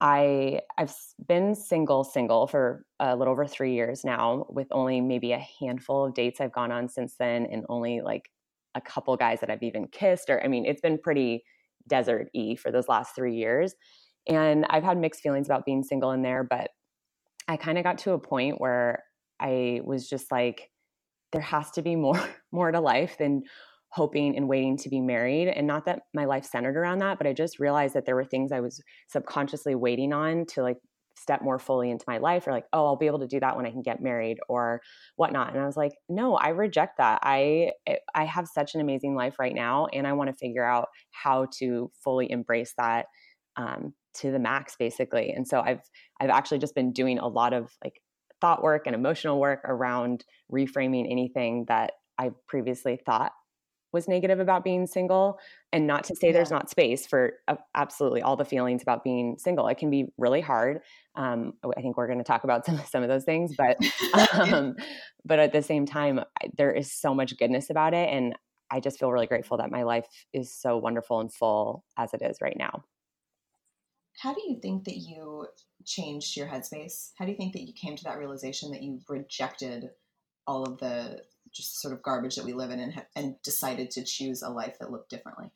I 0.00 0.60
I've 0.78 0.94
been 1.28 1.54
single 1.54 2.04
single 2.04 2.46
for 2.48 2.84
a 3.00 3.16
little 3.16 3.32
over 3.32 3.46
3 3.46 3.72
years 3.74 4.04
now 4.04 4.46
with 4.50 4.66
only 4.72 5.00
maybe 5.00 5.32
a 5.32 5.46
handful 5.60 6.06
of 6.06 6.14
dates 6.14 6.40
I've 6.40 6.52
gone 6.52 6.72
on 6.72 6.88
since 6.88 7.16
then 7.18 7.46
and 7.46 7.64
only 7.68 8.00
like 8.00 8.30
a 8.74 8.80
couple 8.80 9.16
guys 9.16 9.40
that 9.40 9.50
I've 9.50 9.62
even 9.62 9.88
kissed 9.88 10.28
or 10.30 10.42
I 10.44 10.48
mean 10.48 10.66
it's 10.66 10.80
been 10.80 10.98
pretty 10.98 11.44
desert 11.88 12.28
y 12.34 12.56
for 12.60 12.72
those 12.72 12.88
last 12.88 13.14
3 13.14 13.34
years 13.36 13.74
and 14.28 14.66
I've 14.70 14.84
had 14.84 14.98
mixed 14.98 15.22
feelings 15.22 15.46
about 15.48 15.64
being 15.66 15.84
single 15.84 16.10
in 16.12 16.22
there 16.22 16.44
but 16.44 16.70
I 17.52 17.58
kind 17.58 17.76
of 17.76 17.84
got 17.84 17.98
to 17.98 18.12
a 18.12 18.18
point 18.18 18.62
where 18.62 19.04
I 19.38 19.82
was 19.84 20.08
just 20.08 20.32
like 20.32 20.70
there 21.32 21.42
has 21.42 21.70
to 21.72 21.82
be 21.82 21.96
more 21.96 22.20
more 22.52 22.72
to 22.72 22.80
life 22.80 23.18
than 23.18 23.42
hoping 23.90 24.38
and 24.38 24.48
waiting 24.48 24.78
to 24.78 24.88
be 24.88 25.02
married 25.02 25.48
and 25.48 25.66
not 25.66 25.84
that 25.84 26.00
my 26.14 26.24
life 26.24 26.46
centered 26.46 26.78
around 26.78 27.00
that 27.00 27.18
but 27.18 27.26
I 27.26 27.34
just 27.34 27.58
realized 27.58 27.94
that 27.94 28.06
there 28.06 28.16
were 28.16 28.24
things 28.24 28.52
I 28.52 28.60
was 28.60 28.82
subconsciously 29.08 29.74
waiting 29.74 30.14
on 30.14 30.46
to 30.54 30.62
like 30.62 30.78
step 31.18 31.42
more 31.42 31.58
fully 31.58 31.90
into 31.90 32.06
my 32.08 32.16
life 32.16 32.46
or 32.46 32.52
like 32.52 32.64
oh 32.72 32.86
i'll 32.86 32.96
be 32.96 33.06
able 33.06 33.18
to 33.18 33.26
do 33.26 33.38
that 33.38 33.54
when 33.54 33.66
i 33.66 33.70
can 33.70 33.82
get 33.82 34.00
married 34.00 34.38
or 34.48 34.80
whatnot 35.16 35.52
and 35.52 35.60
i 35.62 35.66
was 35.66 35.76
like 35.76 35.92
no 36.08 36.36
i 36.36 36.48
reject 36.48 36.96
that. 36.96 37.20
I 37.22 37.72
i 38.14 38.24
have 38.24 38.48
such 38.48 38.74
an 38.74 38.80
amazing 38.80 39.14
life 39.14 39.38
right 39.38 39.54
now 39.54 39.88
and 39.92 40.06
i 40.06 40.14
want 40.14 40.30
to 40.30 40.36
figure 40.36 40.64
out 40.64 40.88
how 41.10 41.48
to 41.58 41.92
fully 42.02 42.30
embrace 42.30 42.72
that 42.78 43.06
um, 43.58 43.92
to 44.14 44.30
the 44.30 44.38
max 44.38 44.76
basically 44.78 45.30
and 45.30 45.46
so 45.46 45.60
i've 45.60 45.80
i've 46.20 46.30
actually 46.30 46.58
just 46.58 46.74
been 46.74 46.92
doing 46.92 47.18
a 47.18 47.26
lot 47.28 47.52
of 47.52 47.70
like 47.84 48.00
thought 48.40 48.62
work 48.62 48.82
and 48.86 48.94
emotional 48.94 49.38
work 49.40 49.60
around 49.64 50.24
reframing 50.52 51.10
anything 51.10 51.64
that 51.68 51.92
i 52.18 52.30
previously 52.48 52.98
thought 53.04 53.32
was 53.92 54.08
negative 54.08 54.40
about 54.40 54.64
being 54.64 54.86
single 54.86 55.38
and 55.70 55.86
not 55.86 56.04
to 56.04 56.16
say 56.16 56.28
Yeah. 56.28 56.32
there's 56.32 56.50
not 56.50 56.70
space 56.70 57.06
for 57.06 57.34
uh, 57.46 57.56
absolutely 57.74 58.22
all 58.22 58.36
the 58.36 58.44
feelings 58.46 58.80
about 58.80 59.04
being 59.04 59.36
single. 59.38 59.68
It 59.68 59.76
can 59.76 59.90
be 59.90 60.06
really 60.16 60.40
hard 60.40 60.80
um, 61.14 61.52
i 61.76 61.82
think 61.82 61.98
we're 61.98 62.06
going 62.06 62.18
to 62.18 62.24
talk 62.24 62.44
about 62.44 62.64
some, 62.66 62.80
some 62.90 63.02
of 63.02 63.10
those 63.10 63.24
things 63.24 63.54
but 63.56 63.76
um, 64.32 64.74
but 65.26 65.38
at 65.38 65.52
the 65.52 65.62
same 65.62 65.84
time 65.86 66.20
I- 66.20 66.48
there 66.56 66.72
is 66.72 66.90
so 66.90 67.14
much 67.14 67.36
goodness 67.38 67.68
about 67.68 67.92
it 67.92 68.08
and 68.08 68.34
i 68.70 68.80
just 68.80 68.98
feel 68.98 69.12
really 69.12 69.26
grateful 69.26 69.58
that 69.58 69.70
my 69.70 69.82
life 69.82 70.06
is 70.32 70.54
so 70.58 70.78
wonderful 70.78 71.20
and 71.20 71.30
full 71.32 71.84
as 71.98 72.14
it 72.14 72.22
is 72.22 72.38
right 72.40 72.56
now 72.58 72.82
How 74.20 74.34
do 74.34 74.42
you 74.46 74.58
think 74.60 74.84
that 74.84 74.96
you 74.96 75.46
changed 75.84 76.36
your 76.36 76.46
headspace? 76.46 77.10
How 77.18 77.24
do 77.24 77.30
you 77.30 77.36
think 77.36 77.52
that 77.54 77.62
you 77.62 77.72
came 77.72 77.96
to 77.96 78.04
that 78.04 78.18
realization 78.18 78.70
that 78.70 78.82
you 78.82 79.00
rejected 79.08 79.90
all 80.46 80.64
of 80.64 80.78
the 80.78 81.22
just 81.52 81.80
sort 81.80 81.92
of 81.92 82.02
garbage 82.02 82.36
that 82.36 82.44
we 82.44 82.52
live 82.52 82.70
in 82.70 82.80
and, 82.80 83.02
and 83.16 83.42
decided 83.42 83.90
to 83.92 84.04
choose 84.04 84.42
a 84.42 84.48
life 84.48 84.78
that 84.78 84.90
looked 84.90 85.10
differently? 85.10 85.50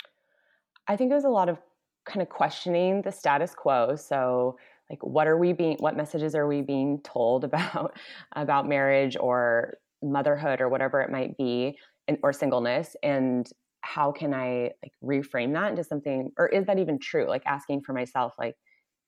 I 0.89 0.97
think 0.97 1.11
it 1.11 1.15
was 1.15 1.25
a 1.25 1.31
lot 1.31 1.49
of 1.49 1.59
kind 2.05 2.23
of 2.23 2.29
questioning 2.29 3.03
the 3.03 3.13
status 3.13 3.55
quo. 3.55 3.97
So, 3.97 4.57
like, 4.89 5.03
what 5.03 5.27
are 5.27 5.37
we 5.37 5.53
being? 5.53 5.77
What 5.79 5.97
messages 5.97 6.35
are 6.35 6.47
we 6.47 6.63
being 6.63 7.01
told 7.03 7.45
about 7.51 7.97
about 8.35 8.69
marriage 8.69 9.17
or 9.19 9.79
motherhood 10.03 10.61
or 10.61 10.69
whatever 10.69 11.01
it 11.01 11.11
might 11.11 11.37
be, 11.37 11.79
and, 12.09 12.19
or 12.23 12.33
singleness? 12.33 12.97
And 13.03 13.51
how 13.87 14.13
can 14.13 14.35
I 14.35 14.73
like 14.83 14.93
reframe 15.03 15.53
that 15.55 15.71
into 15.71 15.85
something? 15.85 16.33
Or 16.39 16.49
is 16.49 16.67
that 16.67 16.79
even 16.79 16.99
true? 16.99 17.27
Like 17.29 17.45
asking 17.47 17.83
for 17.83 17.93
myself, 17.93 18.35
like, 18.39 18.57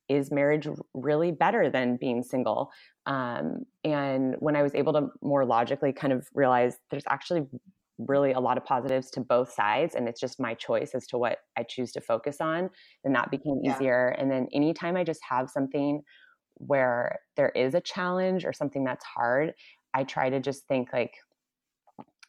is 0.08 0.30
marriage 0.30 0.66
really 0.94 1.32
better 1.32 1.68
than 1.70 1.98
being 1.98 2.22
single? 2.22 2.70
Um, 3.06 3.64
and 3.84 4.36
when 4.38 4.56
I 4.56 4.62
was 4.62 4.74
able 4.74 4.92
to 4.94 5.08
more 5.22 5.44
logically 5.44 5.92
kind 5.92 6.12
of 6.12 6.26
realize 6.34 6.76
there's 6.90 7.04
actually 7.08 7.46
really 7.98 8.32
a 8.32 8.40
lot 8.40 8.56
of 8.56 8.64
positives 8.64 9.10
to 9.10 9.20
both 9.20 9.52
sides 9.52 9.94
and 9.96 10.08
it's 10.08 10.20
just 10.20 10.40
my 10.40 10.54
choice 10.54 10.94
as 10.94 11.06
to 11.08 11.18
what 11.18 11.38
I 11.56 11.64
choose 11.64 11.90
to 11.92 12.00
focus 12.00 12.40
on 12.40 12.70
then 13.02 13.12
that 13.14 13.30
became 13.30 13.60
Yeah. 13.62 13.74
easier 13.74 14.10
and 14.10 14.30
then 14.30 14.46
anytime 14.52 14.96
I 14.96 15.02
just 15.02 15.20
have 15.28 15.50
something 15.50 16.02
where 16.54 17.18
there 17.36 17.50
is 17.50 17.74
a 17.74 17.80
challenge 17.80 18.44
or 18.44 18.52
something 18.52 18.84
that's 18.84 19.04
hard 19.04 19.52
I 19.94 20.04
try 20.04 20.30
to 20.30 20.38
just 20.38 20.66
think 20.68 20.92
like 20.92 21.14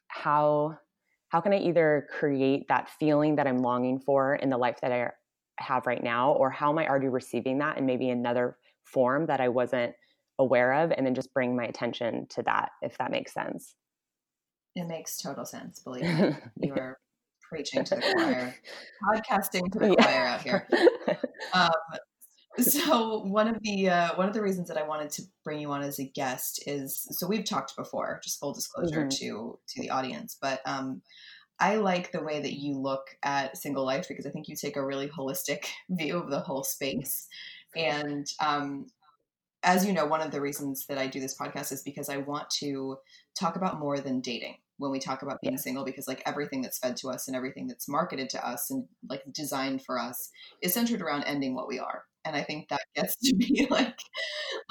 how 0.07 0.79
how 1.29 1.41
can 1.41 1.53
I 1.53 1.59
either 1.59 2.07
create 2.11 2.67
that 2.67 2.89
feeling 2.99 3.35
that 3.35 3.47
I'm 3.47 3.59
longing 3.59 3.99
for 3.99 4.35
in 4.35 4.49
the 4.49 4.57
life 4.57 4.77
that 4.81 4.91
I 4.91 5.09
have 5.59 5.85
right 5.87 6.03
now 6.03 6.31
or 6.33 6.49
how 6.49 6.71
am 6.71 6.77
I 6.79 6.87
already 6.87 7.07
receiving 7.07 7.59
that 7.59 7.77
in 7.77 7.85
maybe 7.85 8.09
another 8.09 8.57
form 8.83 9.25
that 9.27 9.39
I 9.39 9.49
wasn't 9.49 9.93
aware 10.39 10.73
of 10.73 10.91
and 10.91 11.05
then 11.05 11.13
just 11.15 11.33
bring 11.33 11.55
my 11.55 11.65
attention 11.65 12.25
to 12.29 12.43
that 12.43 12.71
if 12.81 12.97
that 12.97 13.11
makes 13.11 13.33
sense 13.33 13.75
It 14.75 14.87
makes 14.87 15.17
total 15.17 15.45
sense. 15.45 15.79
Believe 15.79 16.03
me, 16.03 16.35
you 16.61 16.73
are 16.73 16.97
preaching 17.49 17.83
to 17.83 17.95
the 17.95 18.01
choir, 18.01 18.55
podcasting 19.03 19.71
to 19.71 19.79
the 19.79 19.95
choir 19.99 20.25
out 20.27 20.41
here. 20.41 20.67
Um, 21.53 21.71
so 22.61 23.19
one 23.25 23.47
of 23.47 23.57
the 23.61 23.89
uh, 23.89 24.15
one 24.15 24.27
of 24.27 24.33
the 24.33 24.41
reasons 24.41 24.67
that 24.67 24.77
I 24.77 24.87
wanted 24.87 25.09
to 25.11 25.23
bring 25.43 25.59
you 25.59 25.71
on 25.71 25.81
as 25.81 25.99
a 25.99 26.05
guest 26.05 26.63
is 26.67 27.07
so 27.11 27.27
we've 27.27 27.45
talked 27.45 27.75
before, 27.75 28.19
just 28.23 28.39
full 28.39 28.53
disclosure 28.53 29.05
Mhm. 29.05 29.17
to 29.19 29.59
to 29.69 29.81
the 29.81 29.89
audience, 29.89 30.37
but 30.41 30.61
um, 30.65 31.01
I 31.59 31.75
like 31.77 32.11
the 32.11 32.23
way 32.23 32.39
that 32.41 32.53
you 32.59 32.77
look 32.77 33.17
at 33.23 33.57
single 33.57 33.85
life 33.85 34.07
because 34.07 34.25
I 34.25 34.29
think 34.31 34.47
you 34.47 34.55
take 34.55 34.77
a 34.77 34.85
really 34.85 35.09
holistic 35.09 35.65
view 35.89 36.17
of 36.17 36.29
the 36.29 36.39
whole 36.39 36.63
space. 36.63 37.27
And 37.75 38.25
um, 38.39 38.87
as 39.63 39.85
you 39.85 39.91
know, 39.93 40.05
one 40.05 40.21
of 40.21 40.31
the 40.31 40.41
reasons 40.41 40.85
that 40.87 40.97
I 40.97 41.07
do 41.07 41.19
this 41.19 41.37
podcast 41.37 41.71
is 41.73 41.83
because 41.83 42.09
I 42.09 42.17
want 42.17 42.49
to 42.61 42.97
talk 43.37 43.55
about 43.57 43.79
more 43.79 43.99
than 43.99 44.21
dating. 44.21 44.55
when 44.77 44.91
we 44.91 44.99
talk 44.99 45.21
about 45.23 45.41
being 45.41 45.57
single 45.57 45.83
because 45.83 46.07
like 46.07 46.23
everything 46.25 46.61
that's 46.61 46.79
fed 46.79 46.95
to 46.95 47.09
us 47.09 47.27
and 47.27 47.35
everything 47.35 47.67
that's 47.67 47.89
marketed 47.89 48.29
to 48.29 48.47
us 48.47 48.71
and 48.71 48.85
like 49.09 49.21
designed 49.33 49.83
for 49.83 49.99
us 49.99 50.29
is 50.61 50.73
centered 50.73 51.01
around 51.01 51.23
ending 51.25 51.53
what 51.53 51.67
we 51.67 51.77
are 51.77 52.05
and 52.29 52.37
i 52.37 52.43
think 52.43 52.69
that 52.69 52.81
gets 52.95 53.15
to 53.23 53.35
be 53.35 53.67
like 53.69 53.99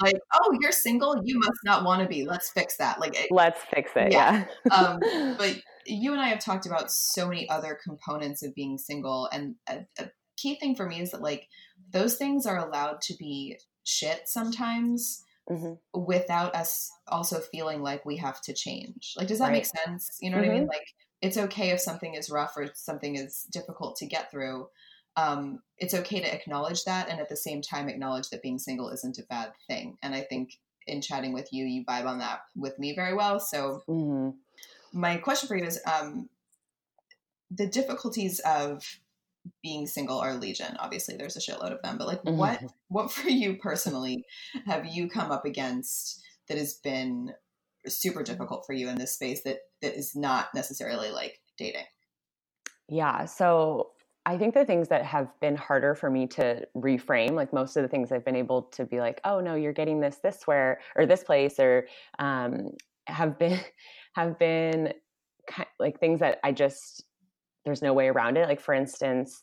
like 0.01 0.19
oh 0.33 0.57
you're 0.59 0.71
single 0.71 1.21
you 1.23 1.37
must 1.39 1.59
not 1.63 1.83
want 1.83 2.01
to 2.01 2.07
be 2.07 2.25
let's 2.25 2.49
fix 2.49 2.77
that 2.77 2.99
like 2.99 3.27
let's 3.31 3.61
fix 3.73 3.91
it 3.95 4.11
yeah, 4.11 4.45
yeah. 4.65 4.73
um, 4.73 4.99
but 5.37 5.55
you 5.85 6.11
and 6.11 6.21
i 6.21 6.27
have 6.27 6.39
talked 6.39 6.65
about 6.65 6.91
so 6.91 7.27
many 7.27 7.47
other 7.49 7.77
components 7.83 8.43
of 8.43 8.55
being 8.55 8.77
single 8.77 9.29
and 9.31 9.55
a, 9.67 9.79
a 9.99 10.09
key 10.37 10.55
thing 10.55 10.75
for 10.75 10.85
me 10.85 11.01
is 11.01 11.11
that 11.11 11.21
like 11.21 11.47
those 11.91 12.15
things 12.15 12.45
are 12.45 12.57
allowed 12.57 13.01
to 13.01 13.13
be 13.17 13.57
shit 13.83 14.21
sometimes 14.27 15.23
mm-hmm. 15.49 15.73
without 16.05 16.55
us 16.55 16.91
also 17.07 17.39
feeling 17.39 17.81
like 17.81 18.05
we 18.05 18.17
have 18.17 18.41
to 18.41 18.53
change. 18.53 19.13
Like, 19.17 19.27
does 19.27 19.39
that 19.39 19.45
right. 19.45 19.53
make 19.53 19.65
sense? 19.65 20.17
You 20.21 20.29
know 20.29 20.37
mm-hmm. 20.37 20.47
what 20.47 20.51
I 20.51 20.53
mean? 20.53 20.63
Mm-hmm. 20.63 20.69
Like, 20.69 20.87
it's 21.21 21.37
okay 21.37 21.71
if 21.71 21.81
something 21.81 22.13
is 22.13 22.29
rough 22.29 22.53
or 22.55 22.69
something 22.75 23.15
is 23.15 23.47
difficult 23.51 23.97
to 23.97 24.05
get 24.05 24.31
through. 24.31 24.67
Um, 25.15 25.59
it's 25.77 25.93
okay 25.93 26.19
to 26.21 26.33
acknowledge 26.33 26.85
that 26.85 27.09
and 27.09 27.19
at 27.19 27.29
the 27.29 27.35
same 27.35 27.61
time 27.61 27.89
acknowledge 27.89 28.29
that 28.29 28.41
being 28.41 28.59
single 28.59 28.89
isn't 28.89 29.17
a 29.17 29.23
bad 29.23 29.51
thing. 29.67 29.97
And 30.01 30.13
I 30.13 30.21
think 30.21 30.53
in 30.87 31.01
chatting 31.01 31.33
with 31.33 31.51
you, 31.51 31.65
you 31.65 31.85
vibe 31.85 32.05
on 32.05 32.19
that 32.19 32.41
with 32.55 32.77
me 32.79 32.95
very 32.95 33.13
well. 33.13 33.39
So, 33.39 33.83
mm-hmm. 33.87 34.29
my 34.97 35.17
question 35.17 35.47
for 35.47 35.57
you 35.57 35.65
is 35.65 35.79
um, 35.85 36.29
the 37.51 37.67
difficulties 37.67 38.39
of 38.39 38.83
being 39.63 39.87
single 39.87 40.19
are 40.19 40.35
legion 40.35 40.75
obviously 40.79 41.15
there's 41.15 41.37
a 41.37 41.39
shitload 41.39 41.71
of 41.71 41.81
them 41.81 41.97
but 41.97 42.07
like 42.07 42.21
mm-hmm. 42.23 42.37
what 42.37 42.61
what 42.89 43.11
for 43.11 43.29
you 43.29 43.55
personally 43.57 44.23
have 44.65 44.85
you 44.85 45.09
come 45.09 45.31
up 45.31 45.45
against 45.45 46.21
that 46.47 46.57
has 46.57 46.75
been 46.75 47.33
super 47.87 48.23
difficult 48.23 48.65
for 48.65 48.73
you 48.73 48.89
in 48.89 48.97
this 48.97 49.13
space 49.13 49.41
that 49.43 49.59
that 49.81 49.97
is 49.97 50.15
not 50.15 50.53
necessarily 50.53 51.09
like 51.09 51.39
dating 51.57 51.85
yeah 52.87 53.25
so 53.25 53.91
I 54.29 54.37
think 54.37 54.53
the 54.53 54.63
things 54.63 54.89
that 54.89 55.03
have 55.05 55.27
been 55.39 55.55
harder 55.55 55.95
for 55.95 56.07
me 56.07 56.27
to 56.27 56.63
reframe, 56.77 57.31
like 57.31 57.51
most 57.51 57.75
of 57.75 57.81
the 57.81 57.89
things 57.89 58.11
I've 58.11 58.23
been 58.23 58.35
able 58.35 58.61
to 58.73 58.85
be 58.85 58.99
like, 58.99 59.19
oh 59.23 59.39
no, 59.39 59.55
you're 59.55 59.73
getting 59.73 59.99
this 59.99 60.17
this 60.17 60.45
where 60.45 60.81
or 60.95 61.07
this 61.07 61.23
place, 61.23 61.59
or 61.59 61.87
um, 62.19 62.69
have 63.07 63.39
been 63.39 63.59
have 64.13 64.37
been 64.37 64.93
like 65.79 65.99
things 65.99 66.19
that 66.19 66.37
I 66.43 66.51
just 66.51 67.05
there's 67.65 67.81
no 67.81 67.91
way 67.93 68.07
around 68.07 68.37
it. 68.37 68.47
Like 68.47 68.61
for 68.61 68.75
instance, 68.75 69.41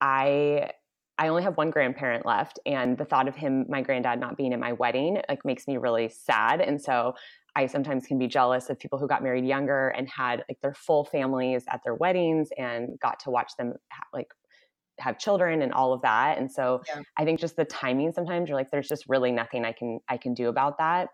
I 0.00 0.70
I 1.18 1.28
only 1.28 1.42
have 1.44 1.56
one 1.56 1.70
grandparent 1.70 2.26
left, 2.26 2.58
and 2.66 2.98
the 2.98 3.04
thought 3.04 3.28
of 3.28 3.36
him, 3.36 3.66
my 3.68 3.82
granddad, 3.82 4.18
not 4.18 4.36
being 4.36 4.52
at 4.52 4.58
my 4.58 4.72
wedding, 4.72 5.20
like 5.28 5.44
makes 5.44 5.68
me 5.68 5.76
really 5.76 6.08
sad. 6.08 6.60
And 6.60 6.80
so 6.80 7.14
I 7.56 7.66
sometimes 7.66 8.06
can 8.06 8.18
be 8.18 8.26
jealous 8.26 8.68
of 8.68 8.78
people 8.78 8.98
who 8.98 9.06
got 9.06 9.22
married 9.22 9.44
younger 9.44 9.88
and 9.90 10.08
had 10.08 10.44
like 10.48 10.60
their 10.60 10.74
full 10.74 11.04
families 11.04 11.64
at 11.70 11.82
their 11.84 11.94
weddings 11.94 12.48
and 12.58 12.98
got 13.00 13.20
to 13.20 13.30
watch 13.30 13.52
them 13.56 13.74
ha- 13.92 14.06
like 14.12 14.28
have 14.98 15.18
children 15.18 15.62
and 15.62 15.72
all 15.72 15.92
of 15.92 16.02
that. 16.02 16.38
And 16.38 16.50
so 16.50 16.82
yeah. 16.88 17.02
I 17.16 17.24
think 17.24 17.38
just 17.38 17.56
the 17.56 17.64
timing 17.64 18.12
sometimes 18.12 18.48
you're 18.48 18.58
like, 18.58 18.70
there's 18.70 18.88
just 18.88 19.04
really 19.08 19.30
nothing 19.30 19.64
I 19.64 19.72
can 19.72 20.00
I 20.08 20.16
can 20.16 20.34
do 20.34 20.48
about 20.48 20.78
that. 20.78 21.08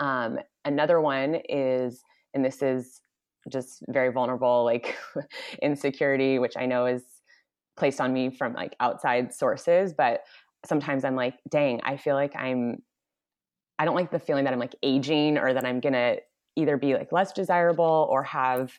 Um, 0.00 0.38
another 0.64 1.00
one 1.00 1.36
is, 1.48 2.02
and 2.34 2.44
this 2.44 2.62
is 2.62 3.00
just 3.50 3.82
very 3.88 4.10
vulnerable, 4.10 4.64
like 4.64 4.96
insecurity, 5.62 6.38
which 6.38 6.56
I 6.56 6.66
know 6.66 6.86
is 6.86 7.02
placed 7.76 8.00
on 8.00 8.12
me 8.12 8.30
from 8.30 8.52
like 8.54 8.74
outside 8.80 9.32
sources. 9.32 9.92
But 9.92 10.24
sometimes 10.64 11.04
I'm 11.04 11.16
like, 11.16 11.34
dang, 11.48 11.80
I 11.84 11.96
feel 11.96 12.14
like 12.14 12.34
I'm, 12.36 12.82
I 13.78 13.84
don't 13.84 13.94
like 13.94 14.10
the 14.10 14.18
feeling 14.18 14.44
that 14.44 14.52
I'm 14.52 14.58
like 14.58 14.74
aging 14.82 15.38
or 15.38 15.52
that 15.52 15.64
I'm 15.64 15.80
to 15.92 16.18
either 16.56 16.76
be 16.76 16.94
like 16.94 17.12
less 17.12 17.32
desirable 17.32 18.08
or 18.10 18.22
have 18.22 18.72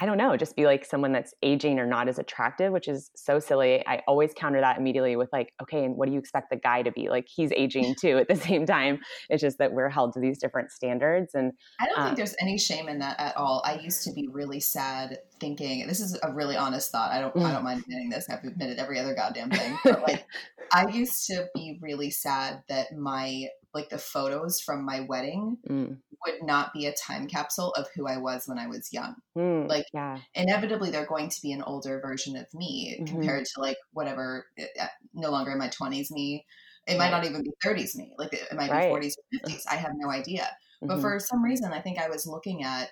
I 0.00 0.06
don't 0.06 0.18
know, 0.18 0.36
just 0.36 0.56
be 0.56 0.66
like 0.66 0.84
someone 0.84 1.12
that's 1.12 1.34
aging 1.42 1.78
or 1.78 1.86
not 1.86 2.08
as 2.08 2.18
attractive, 2.18 2.72
which 2.72 2.88
is 2.88 3.12
so 3.14 3.38
silly. 3.38 3.86
I 3.86 4.02
always 4.08 4.32
counter 4.34 4.60
that 4.60 4.76
immediately 4.76 5.14
with 5.14 5.28
like, 5.32 5.52
okay, 5.62 5.84
and 5.84 5.96
what 5.96 6.06
do 6.06 6.12
you 6.12 6.18
expect 6.18 6.50
the 6.50 6.56
guy 6.56 6.82
to 6.82 6.90
be? 6.90 7.08
Like 7.08 7.28
he's 7.28 7.52
aging 7.52 7.94
too 8.00 8.18
at 8.18 8.26
the 8.26 8.34
same 8.34 8.66
time. 8.66 8.98
It's 9.30 9.40
just 9.40 9.58
that 9.58 9.72
we're 9.72 9.88
held 9.88 10.12
to 10.14 10.20
these 10.20 10.38
different 10.38 10.72
standards. 10.72 11.34
And 11.34 11.52
I 11.80 11.86
don't 11.86 11.94
think 11.96 12.08
um 12.08 12.14
there's 12.16 12.34
any 12.40 12.58
shame 12.58 12.88
in 12.88 12.98
that 12.98 13.20
at 13.20 13.36
all. 13.36 13.62
I 13.64 13.78
used 13.78 14.02
to 14.04 14.12
be 14.12 14.26
really 14.26 14.60
sad 14.60 15.18
thinking 15.38 15.86
this 15.86 16.00
is 16.00 16.18
a 16.22 16.32
really 16.32 16.56
honest 16.56 16.90
thought. 16.90 17.12
I 17.12 17.20
don't 17.20 17.36
I 17.38 17.52
don't 17.52 17.64
mind 17.64 17.82
admitting 17.82 18.10
this. 18.10 18.28
I've 18.28 18.42
admitted 18.42 18.78
every 18.78 18.98
other 18.98 19.14
goddamn 19.14 19.50
thing. 19.50 19.78
But 19.84 20.02
like 20.02 20.26
I 20.72 20.88
used 20.88 21.28
to 21.28 21.46
be 21.54 21.78
really 21.80 22.10
sad 22.10 22.64
that 22.68 22.96
my 22.96 23.46
like 23.74 23.88
the 23.88 23.98
photos 23.98 24.60
from 24.60 24.84
my 24.84 25.00
wedding 25.00 25.58
mm. 25.68 25.96
would 26.24 26.42
not 26.42 26.72
be 26.72 26.86
a 26.86 26.94
time 26.94 27.26
capsule 27.26 27.72
of 27.72 27.86
who 27.94 28.06
I 28.06 28.18
was 28.18 28.44
when 28.46 28.58
I 28.58 28.68
was 28.68 28.92
young. 28.92 29.16
Mm, 29.36 29.68
like 29.68 29.86
yeah. 29.92 30.18
inevitably 30.34 30.90
they're 30.90 31.06
going 31.06 31.28
to 31.28 31.42
be 31.42 31.52
an 31.52 31.62
older 31.62 32.00
version 32.00 32.36
of 32.36 32.46
me 32.54 32.96
mm-hmm. 32.96 33.06
compared 33.06 33.44
to 33.44 33.60
like 33.60 33.76
whatever 33.92 34.46
eh, 34.56 34.66
eh, 34.78 34.86
no 35.12 35.30
longer 35.30 35.52
in 35.52 35.58
my 35.58 35.68
20s 35.68 36.10
me. 36.10 36.46
It 36.86 36.98
might 36.98 37.10
not 37.10 37.24
even 37.24 37.42
be 37.42 37.50
30s 37.64 37.96
me. 37.96 38.14
Like 38.18 38.32
it, 38.32 38.46
might 38.54 38.70
right. 38.70 38.92
be 38.92 39.06
40s 39.08 39.14
or 39.18 39.48
50s. 39.48 39.62
I 39.70 39.76
have 39.76 39.92
no 39.96 40.10
idea. 40.10 40.42
Mm-hmm. 40.42 40.88
But 40.88 41.00
for 41.00 41.18
some 41.18 41.42
reason 41.42 41.72
I 41.72 41.80
think 41.80 41.98
I 41.98 42.08
was 42.08 42.26
looking 42.26 42.62
at 42.62 42.90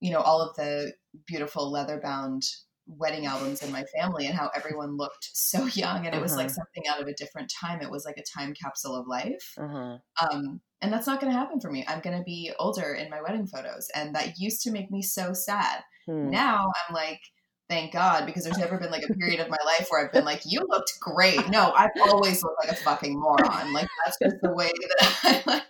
you 0.00 0.10
know 0.10 0.20
all 0.20 0.40
of 0.40 0.56
the 0.56 0.92
beautiful 1.26 1.70
leather 1.70 2.00
bound 2.02 2.42
wedding 2.86 3.26
albums 3.26 3.62
in 3.62 3.72
my 3.72 3.84
family 3.96 4.26
and 4.26 4.34
how 4.34 4.50
everyone 4.54 4.96
looked 4.96 5.30
so 5.32 5.64
young 5.72 6.06
and 6.06 6.14
it 6.14 6.20
was 6.20 6.32
uh-huh. 6.32 6.42
like 6.42 6.50
something 6.50 6.84
out 6.88 7.00
of 7.00 7.06
a 7.06 7.14
different 7.14 7.50
time 7.60 7.80
it 7.80 7.90
was 7.90 8.04
like 8.04 8.18
a 8.18 8.38
time 8.38 8.54
capsule 8.54 8.94
of 8.94 9.06
life 9.06 9.54
uh-huh. 9.58 9.96
um, 10.20 10.60
and 10.82 10.92
that's 10.92 11.06
not 11.06 11.20
going 11.20 11.32
to 11.32 11.38
happen 11.38 11.60
for 11.60 11.70
me 11.70 11.84
i'm 11.88 12.00
going 12.00 12.16
to 12.16 12.24
be 12.24 12.52
older 12.58 12.92
in 12.94 13.08
my 13.10 13.22
wedding 13.22 13.46
photos 13.46 13.88
and 13.94 14.14
that 14.14 14.38
used 14.38 14.62
to 14.62 14.70
make 14.70 14.90
me 14.90 15.00
so 15.00 15.32
sad 15.32 15.82
hmm. 16.06 16.30
now 16.30 16.70
i'm 16.88 16.94
like 16.94 17.20
thank 17.68 17.92
God, 17.92 18.26
because 18.26 18.44
there's 18.44 18.58
never 18.58 18.78
been 18.78 18.90
like 18.90 19.04
a 19.08 19.14
period 19.18 19.40
of 19.40 19.48
my 19.48 19.58
life 19.64 19.86
where 19.88 20.04
I've 20.04 20.12
been 20.12 20.24
like, 20.24 20.42
you 20.44 20.60
looked 20.68 20.98
great. 21.00 21.48
No, 21.48 21.72
I've 21.76 21.90
always 22.02 22.42
looked 22.42 22.64
like 22.64 22.72
a 22.72 22.80
fucking 22.80 23.18
moron. 23.18 23.72
Like 23.72 23.88
that's 24.04 24.18
just 24.22 24.36
the 24.42 24.52
way 24.52 24.70
that 24.98 25.18
I 25.24 25.42
like. 25.46 25.62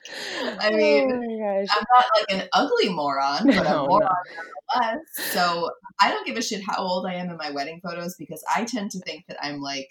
I 0.61 0.71
mean, 0.71 1.11
oh 1.13 1.65
I'm 1.71 1.85
not 1.95 2.05
like 2.17 2.27
an 2.31 2.49
ugly 2.53 2.89
moron, 2.89 3.47
but 3.47 3.65
no, 3.65 3.85
a 3.85 3.89
moron 3.89 4.01
no. 4.03 4.81
nonetheless. 4.83 5.05
So 5.17 5.71
I 6.01 6.11
don't 6.11 6.27
give 6.27 6.37
a 6.37 6.43
shit 6.43 6.63
how 6.67 6.83
old 6.83 7.07
I 7.07 7.15
am 7.15 7.31
in 7.31 7.37
my 7.37 7.51
wedding 7.51 7.81
photos 7.83 8.17
because 8.19 8.43
I 8.55 8.65
tend 8.65 8.91
to 8.93 9.01
think 9.01 9.25
that 9.29 9.39
I'm 9.43 9.61
like 9.61 9.89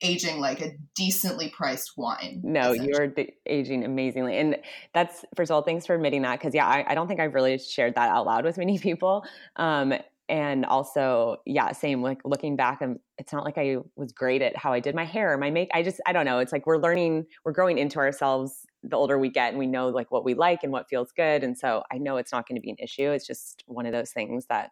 aging 0.00 0.38
like 0.38 0.60
a 0.60 0.70
decently 0.94 1.48
priced 1.48 1.92
wine. 1.96 2.40
No, 2.44 2.72
you're 2.72 3.12
aging 3.46 3.84
amazingly. 3.84 4.38
And 4.38 4.56
that's, 4.94 5.24
first 5.34 5.50
of 5.50 5.56
all, 5.56 5.62
thanks 5.62 5.86
for 5.86 5.94
admitting 5.94 6.22
that. 6.22 6.40
Cause 6.40 6.54
yeah, 6.54 6.66
I, 6.66 6.84
I, 6.88 6.94
don't 6.94 7.08
think 7.08 7.20
I've 7.20 7.34
really 7.34 7.58
shared 7.58 7.96
that 7.96 8.08
out 8.08 8.26
loud 8.26 8.44
with 8.44 8.58
many 8.58 8.78
people. 8.78 9.24
Um, 9.56 9.94
and 10.28 10.64
also 10.66 11.36
yeah 11.46 11.72
same 11.72 12.02
like 12.02 12.20
looking 12.24 12.56
back 12.56 12.80
and 12.80 12.98
it's 13.16 13.32
not 13.32 13.44
like 13.44 13.56
i 13.56 13.76
was 13.96 14.12
great 14.12 14.42
at 14.42 14.56
how 14.56 14.72
i 14.72 14.80
did 14.80 14.94
my 14.94 15.04
hair 15.04 15.36
my 15.38 15.50
make 15.50 15.68
i 15.72 15.82
just 15.82 16.00
i 16.06 16.12
don't 16.12 16.26
know 16.26 16.38
it's 16.38 16.52
like 16.52 16.66
we're 16.66 16.78
learning 16.78 17.24
we're 17.44 17.52
growing 17.52 17.78
into 17.78 17.98
ourselves 17.98 18.66
the 18.82 18.96
older 18.96 19.18
we 19.18 19.30
get 19.30 19.50
and 19.50 19.58
we 19.58 19.66
know 19.66 19.88
like 19.88 20.10
what 20.10 20.24
we 20.24 20.34
like 20.34 20.62
and 20.62 20.72
what 20.72 20.88
feels 20.88 21.12
good 21.12 21.42
and 21.42 21.56
so 21.56 21.82
i 21.90 21.98
know 21.98 22.16
it's 22.16 22.32
not 22.32 22.46
going 22.46 22.56
to 22.56 22.62
be 22.62 22.70
an 22.70 22.76
issue 22.78 23.10
it's 23.10 23.26
just 23.26 23.64
one 23.66 23.86
of 23.86 23.92
those 23.92 24.10
things 24.10 24.46
that 24.48 24.70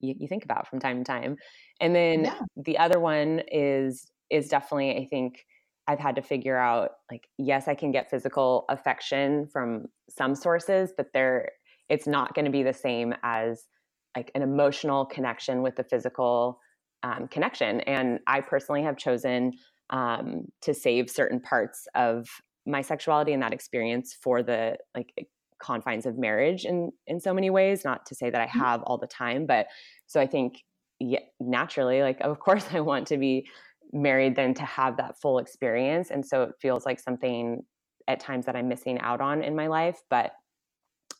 you, 0.00 0.14
you 0.18 0.28
think 0.28 0.44
about 0.44 0.68
from 0.68 0.80
time 0.80 0.98
to 0.98 1.04
time 1.04 1.36
and 1.80 1.94
then 1.94 2.24
yeah. 2.24 2.38
the 2.56 2.76
other 2.78 2.98
one 2.98 3.42
is 3.50 4.10
is 4.30 4.48
definitely 4.48 4.96
i 4.96 5.06
think 5.06 5.46
i've 5.86 6.00
had 6.00 6.16
to 6.16 6.22
figure 6.22 6.56
out 6.56 6.90
like 7.10 7.28
yes 7.38 7.68
i 7.68 7.74
can 7.74 7.92
get 7.92 8.10
physical 8.10 8.64
affection 8.68 9.46
from 9.46 9.86
some 10.08 10.34
sources 10.34 10.92
but 10.96 11.06
there 11.14 11.50
it's 11.88 12.06
not 12.06 12.34
going 12.34 12.44
to 12.44 12.50
be 12.50 12.62
the 12.62 12.72
same 12.72 13.14
as 13.22 13.64
like 14.16 14.30
an 14.34 14.42
emotional 14.42 15.04
connection 15.04 15.62
with 15.62 15.76
the 15.76 15.84
physical 15.84 16.60
um, 17.02 17.28
connection. 17.28 17.80
And 17.80 18.20
I 18.26 18.40
personally 18.40 18.82
have 18.82 18.96
chosen 18.96 19.52
um, 19.90 20.46
to 20.62 20.74
save 20.74 21.10
certain 21.10 21.40
parts 21.40 21.86
of 21.94 22.26
my 22.66 22.80
sexuality 22.80 23.32
and 23.32 23.42
that 23.42 23.52
experience 23.52 24.16
for 24.22 24.42
the 24.42 24.76
like 24.94 25.12
confines 25.62 26.06
of 26.06 26.18
marriage 26.18 26.64
in 26.64 26.90
in 27.06 27.20
so 27.20 27.34
many 27.34 27.50
ways. 27.50 27.84
Not 27.84 28.06
to 28.06 28.14
say 28.14 28.30
that 28.30 28.40
I 28.40 28.46
mm-hmm. 28.46 28.60
have 28.60 28.82
all 28.84 28.98
the 28.98 29.06
time, 29.06 29.46
but 29.46 29.66
so 30.06 30.20
I 30.20 30.26
think 30.26 30.62
yeah, 31.00 31.20
naturally, 31.40 32.02
like 32.02 32.20
of 32.20 32.38
course, 32.40 32.66
I 32.72 32.80
want 32.80 33.06
to 33.08 33.18
be 33.18 33.46
married 33.92 34.36
then 34.36 34.54
to 34.54 34.64
have 34.64 34.96
that 34.96 35.20
full 35.20 35.38
experience, 35.38 36.10
and 36.10 36.24
so 36.24 36.44
it 36.44 36.52
feels 36.60 36.86
like 36.86 37.00
something 37.00 37.62
at 38.08 38.20
times 38.20 38.46
that 38.46 38.56
I'm 38.56 38.68
missing 38.68 38.98
out 39.00 39.20
on 39.20 39.42
in 39.42 39.56
my 39.56 39.66
life, 39.66 39.98
but 40.10 40.32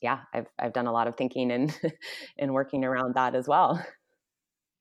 yeah, 0.00 0.20
I've 0.32 0.46
I've 0.58 0.72
done 0.72 0.86
a 0.86 0.92
lot 0.92 1.08
of 1.08 1.16
thinking 1.16 1.50
and 1.50 1.78
and 2.38 2.52
working 2.52 2.84
around 2.84 3.14
that 3.14 3.34
as 3.34 3.48
well. 3.48 3.84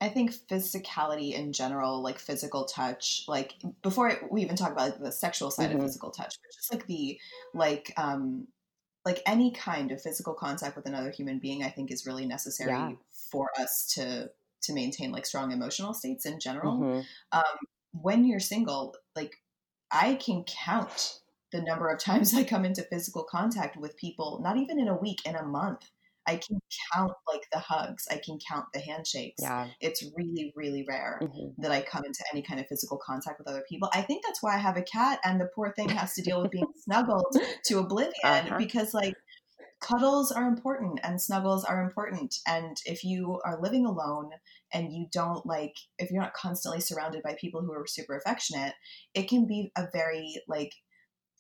I 0.02 0.10
think 0.10 0.34
physicality 0.34 1.34
in 1.34 1.54
general, 1.54 2.02
like 2.02 2.20
physical 2.20 2.66
touch, 2.66 3.24
like 3.28 3.54
before 3.82 4.20
we 4.30 4.42
even 4.42 4.58
talk 4.58 4.74
about 4.74 4.90
like, 4.90 5.00
the 5.00 5.12
sexual 5.12 5.50
side 5.50 5.70
mm-hmm. 5.70 5.80
of 5.80 5.86
physical 5.86 6.12
touch, 6.12 6.36
but 6.42 6.54
just 6.54 6.74
like 6.74 6.86
the 6.88 7.18
like 7.54 7.94
um 7.96 8.48
like 9.06 9.22
any 9.26 9.52
kind 9.52 9.92
of 9.92 10.02
physical 10.02 10.34
contact 10.34 10.76
with 10.76 10.86
another 10.86 11.10
human 11.10 11.40
being, 11.40 11.64
I 11.64 11.70
think 11.70 11.92
is 11.92 12.06
really 12.06 12.26
necessary 12.26 12.72
yeah. 12.72 12.92
for 13.32 13.50
us 13.58 13.92
to 13.96 14.30
to 14.64 14.74
maintain 14.74 15.12
like 15.12 15.26
strong 15.26 15.52
emotional 15.52 15.94
states 15.94 16.26
in 16.26 16.40
general. 16.40 16.80
Mm-hmm. 16.80 17.02
Um, 17.32 17.58
when 17.92 18.26
you're 18.26 18.40
single, 18.40 18.96
like 19.16 19.36
I 19.92 20.16
can 20.16 20.44
count 20.44 21.20
the 21.54 21.62
number 21.62 21.88
of 21.90 22.00
times 22.00 22.34
I 22.34 22.44
come 22.44 22.66
into 22.66 22.84
physical 22.84 23.24
contact 23.24 23.78
with 23.78 23.96
people, 23.96 24.42
not 24.44 24.58
even 24.58 24.80
in 24.80 24.90
a 24.90 24.98
week, 24.98 25.20
in 25.26 25.36
a 25.36 25.44
month. 25.46 25.90
I 26.26 26.38
can 26.38 26.58
count 26.94 27.12
like 27.28 27.42
the 27.52 27.60
hugs, 27.60 28.08
I 28.10 28.16
can 28.18 28.40
count 28.50 28.66
the 28.74 28.80
handshakes. 28.80 29.42
Yeah. 29.42 29.68
It's 29.82 30.04
really, 30.16 30.54
really 30.56 30.86
rare 30.88 31.20
Mhm. 31.22 31.56
that 31.58 31.72
I 31.72 31.82
come 31.82 32.06
into 32.06 32.24
any 32.32 32.42
kind 32.42 32.62
of 32.62 32.68
physical 32.68 32.98
contact 32.98 33.40
with 33.40 33.48
other 33.50 33.64
people. 33.68 33.90
I 33.94 34.02
think 34.04 34.24
that's 34.26 34.42
why 34.42 34.56
I 34.56 34.58
have 34.58 34.78
a 34.78 34.84
cat 34.84 35.20
and 35.26 35.40
the 35.40 35.50
poor 35.54 35.74
thing 35.76 35.90
has 35.90 36.14
to 36.16 36.22
deal 36.22 36.42
with 36.42 36.52
being 36.52 36.66
snuggled 36.78 37.36
to 37.66 37.80
oblivion 37.80 38.14
Uh-huh. 38.24 38.58
because 38.58 38.94
like 38.94 39.16
cuddles 39.82 40.32
are 40.32 40.48
important 40.48 41.02
and 41.04 41.22
snuggles 41.22 41.66
are 41.66 41.82
important 41.84 42.36
and 42.48 42.78
if 42.86 43.04
you 43.04 43.42
are 43.44 43.62
living 43.62 43.86
alone 43.86 44.30
and 44.74 44.94
you 44.94 45.08
don't 45.12 45.46
like 45.46 45.76
if 46.00 46.10
you're 46.10 46.22
not 46.22 46.34
constantly 46.34 46.80
surrounded 46.80 47.22
by 47.22 47.36
people 47.38 47.60
who 47.62 47.74
are 47.74 47.86
super 47.86 48.16
affectionate 48.16 48.76
it 49.14 49.28
can 49.28 49.46
be 49.46 49.74
a 49.76 49.88
very 49.92 50.42
like 50.48 50.72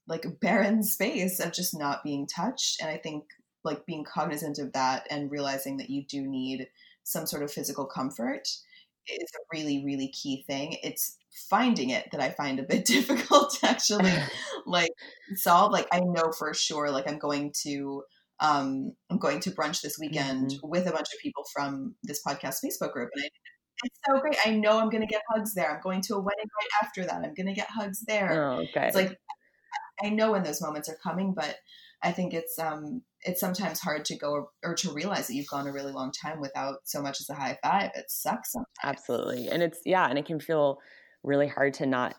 like 0.08 0.26
a 0.26 0.30
barren 0.30 0.84
space 0.84 1.40
of 1.40 1.54
just 1.54 1.78
not 1.78 2.04
being 2.04 2.28
touched. 2.28 2.82
And 2.82 2.90
i 2.90 2.98
think 2.98 3.26
like 3.64 3.86
being 3.86 4.04
cognizant 4.04 4.60
of 4.60 4.74
that 4.74 5.08
and 5.10 5.32
realizing 5.32 5.78
that 5.78 5.90
you 5.90 6.04
do 6.06 6.28
need 6.28 6.68
some 7.04 7.26
sort 7.26 7.44
of 7.44 7.52
physical 7.52 7.86
comfort 7.86 8.48
is 9.08 9.30
a 9.36 9.58
really 9.58 9.84
really 9.86 10.10
key 10.10 10.44
thing. 10.48 10.78
It's 10.84 11.18
finding 11.50 11.90
it 11.90 12.08
that 12.12 12.22
i 12.22 12.30
find 12.30 12.60
a 12.60 12.64
bit 12.64 12.86
difficult 12.96 13.56
to 13.56 13.68
actually 13.68 14.14
like 14.68 14.92
solve 15.36 15.72
like 15.72 15.88
i 15.92 16.00
know 16.00 16.32
for 16.32 16.54
sure 16.54 16.92
like 16.92 17.10
i'm 17.10 17.18
going 17.18 17.52
to 17.60 18.04
um 18.40 18.94
i'm 19.10 19.18
going 19.18 19.40
to 19.40 19.50
brunch 19.52 19.82
this 19.82 19.98
weekend 20.00 20.54
with 20.62 20.86
a 20.88 20.92
bunch 20.92 21.08
of 21.14 21.20
people 21.22 21.44
from 21.52 21.96
this 22.04 22.22
podcast 22.26 22.58
facebook 22.64 22.94
group 22.94 23.10
and 23.16 23.26
I, 23.26 23.30
it's 23.86 24.00
so 24.08 24.20
great. 24.20 24.38
I 24.46 24.52
know 24.52 24.80
i'm 24.80 24.90
going 24.90 25.02
to 25.02 25.08
get 25.08 25.24
hugs 25.30 25.56
there. 25.56 25.76
I'm 25.76 25.82
going 25.82 26.02
to 26.02 26.16
a 26.16 26.22
wedding 26.22 26.46
right 26.46 26.86
after 26.86 27.04
that. 27.06 27.16
I'm 27.16 27.34
going 27.34 27.48
to 27.48 27.54
get 27.54 27.70
hugs 27.70 28.02
there. 28.08 28.52
Oh, 28.52 28.60
okay. 28.60 28.88
it's 28.88 28.96
like 28.96 29.18
I 30.02 30.10
know 30.10 30.32
when 30.32 30.44
those 30.44 30.62
moments 30.62 30.90
are 30.90 30.98
coming, 31.04 31.34
but 31.34 31.58
I 32.02 32.12
think 32.12 32.34
it's 32.34 32.60
um 32.60 33.02
it's 33.22 33.40
sometimes 33.40 33.80
hard 33.80 34.06
to 34.06 34.18
go 34.18 34.50
or 34.64 34.76
to 34.76 34.94
realize 34.94 35.28
that 35.28 35.36
you've 35.36 35.48
gone 35.48 35.68
a 35.68 35.72
really 35.72 35.92
long 35.94 36.12
time 36.12 36.40
without 36.42 36.80
so 36.84 37.02
much 37.02 37.22
as 37.22 37.30
a 37.30 37.36
high 37.36 37.58
five. 37.64 37.92
It 37.96 38.06
sucks 38.10 38.52
sometimes. 38.52 38.68
Absolutely. 38.84 39.48
And 39.50 39.64
it's, 39.64 39.80
yeah, 39.86 40.08
and 40.10 40.20
it 40.20 40.26
can 40.26 40.40
feel 40.40 40.80
really 41.24 41.48
hard 41.48 41.74
to 41.76 41.86
not 41.86 42.16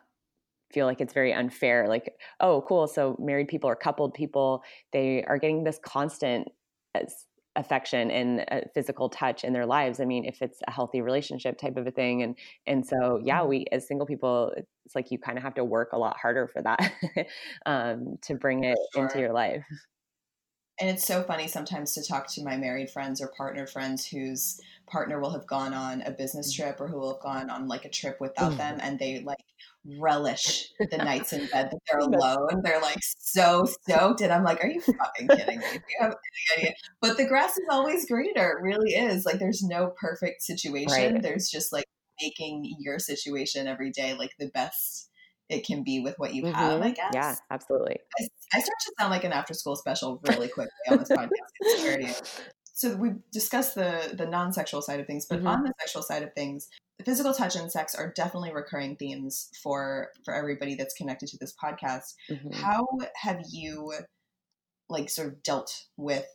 feel 0.72 0.86
like 0.86 1.00
it's 1.00 1.12
very 1.12 1.32
unfair. 1.32 1.88
Like, 1.88 2.14
oh, 2.40 2.64
cool. 2.66 2.88
So 2.88 3.16
married 3.18 3.48
people 3.48 3.68
or 3.68 3.76
coupled 3.76 4.14
people, 4.14 4.62
they 4.92 5.22
are 5.24 5.38
getting 5.38 5.64
this 5.64 5.78
constant 5.84 6.48
as- 6.94 7.26
affection 7.56 8.10
and 8.10 8.44
uh, 8.50 8.60
physical 8.74 9.08
touch 9.08 9.44
in 9.44 9.52
their 9.52 9.66
lives. 9.66 10.00
I 10.00 10.04
mean, 10.04 10.24
if 10.24 10.42
it's 10.42 10.60
a 10.66 10.70
healthy 10.72 11.00
relationship 11.00 11.58
type 11.58 11.76
of 11.76 11.86
a 11.86 11.90
thing. 11.90 12.22
And, 12.22 12.36
and 12.66 12.86
so, 12.86 13.20
yeah, 13.22 13.40
Mhm. 13.40 13.48
we, 13.48 13.66
as 13.72 13.86
single 13.86 14.06
people, 14.06 14.52
it's 14.84 14.94
like 14.94 15.10
you 15.10 15.18
kind 15.18 15.38
of 15.38 15.44
have 15.44 15.54
to 15.54 15.64
work 15.64 15.90
a 15.92 15.98
lot 15.98 16.16
harder 16.20 16.46
for 16.48 16.62
that 16.62 16.92
um, 17.66 18.16
to 18.22 18.34
bring 18.34 18.64
it 18.64 18.78
into 18.94 19.18
your 19.18 19.32
life. 19.32 19.64
And 20.80 20.90
it's 20.90 21.06
so 21.06 21.22
funny 21.22 21.46
sometimes 21.46 21.92
to 21.94 22.02
talk 22.02 22.26
to 22.32 22.42
my 22.42 22.56
married 22.56 22.90
friends 22.90 23.20
or 23.20 23.30
partnered 23.36 23.70
friends 23.70 24.06
whose 24.06 24.60
partner 24.90 25.20
will 25.20 25.30
have 25.30 25.46
gone 25.46 25.72
on 25.72 26.02
a 26.02 26.10
business 26.10 26.52
trip 26.52 26.80
or 26.80 26.88
who 26.88 26.98
will 26.98 27.14
have 27.14 27.22
gone 27.22 27.48
on 27.48 27.68
like 27.68 27.84
a 27.84 27.88
trip 27.90 28.20
without 28.20 28.52
Mm. 28.52 28.56
them 28.58 28.78
and 28.82 28.98
they 28.98 29.20
like 29.20 29.38
relish 29.98 30.70
the 30.90 30.96
nights 30.98 31.32
in 31.32 31.40
bed 31.52 31.70
that 31.70 31.78
they're 31.90 31.98
alone. 32.00 32.60
They're 32.62 32.80
like 32.80 32.98
so 33.02 33.64
stoked. 33.66 34.20
And 34.20 34.32
I'm 34.32 34.42
like, 34.44 34.62
are 34.64 34.68
you 34.68 34.80
fucking 34.80 35.28
kidding 35.28 35.58
me? 35.58 35.64
Do 35.72 35.74
you 35.74 35.96
have 36.00 36.14
any 36.56 36.62
idea? 36.62 36.74
But 37.00 37.16
the 37.16 37.26
grass 37.26 37.52
is 37.52 37.64
always 37.70 38.06
greener. 38.06 38.50
It 38.58 38.62
really 38.62 38.92
is. 38.94 39.24
Like 39.24 39.38
there's 39.38 39.62
no 39.62 39.92
perfect 40.00 40.42
situation. 40.42 41.14
Right. 41.14 41.22
There's 41.22 41.48
just 41.50 41.72
like 41.72 41.84
making 42.20 42.76
your 42.78 42.98
situation 42.98 43.66
every 43.66 43.90
day 43.90 44.14
like 44.14 44.32
the 44.38 44.48
best 44.48 45.10
it 45.48 45.66
can 45.66 45.82
be 45.84 46.00
with 46.00 46.14
what 46.18 46.34
you 46.34 46.46
have, 46.46 46.80
I 46.80 46.90
Mhm. 46.90 46.96
guess. 46.96 47.10
Yeah, 47.14 47.34
absolutely. 47.50 47.98
I, 48.18 48.28
I 48.54 48.60
start 48.60 48.78
to 48.86 48.92
sound 48.98 49.10
like 49.10 49.24
an 49.24 49.32
after 49.32 49.54
school 49.54 49.76
special 49.76 50.20
really 50.28 50.48
quickly 50.48 50.72
on 50.90 50.98
this 50.98 51.08
podcast. 51.10 51.28
I 51.64 51.76
swear 51.78 51.96
to 51.98 52.06
you. 52.06 52.14
So 52.76 52.96
we 52.96 53.10
discussed 53.32 53.74
the 53.74 54.14
the 54.16 54.26
non 54.26 54.52
sexual 54.52 54.82
side 54.82 55.00
of 55.00 55.06
things, 55.06 55.26
but 55.26 55.40
Mhm. 55.42 55.48
on 55.48 55.62
the 55.62 55.72
sexual 55.80 56.02
side 56.02 56.22
of 56.22 56.32
things, 56.34 56.68
the 56.98 57.04
physical 57.04 57.32
touch 57.34 57.56
and 57.56 57.70
sex 57.70 57.94
are 57.94 58.12
definitely 58.12 58.52
recurring 58.52 58.96
themes 58.96 59.50
for 59.62 60.10
for 60.24 60.34
everybody 60.34 60.74
that's 60.74 60.94
connected 60.94 61.28
to 61.28 61.38
this 61.38 61.54
podcast. 61.54 62.14
Mhm. 62.30 62.54
How 62.54 62.86
have 63.16 63.42
you 63.50 63.92
like 64.88 65.08
sort 65.10 65.28
of 65.28 65.42
dealt 65.42 65.84
with 65.96 66.26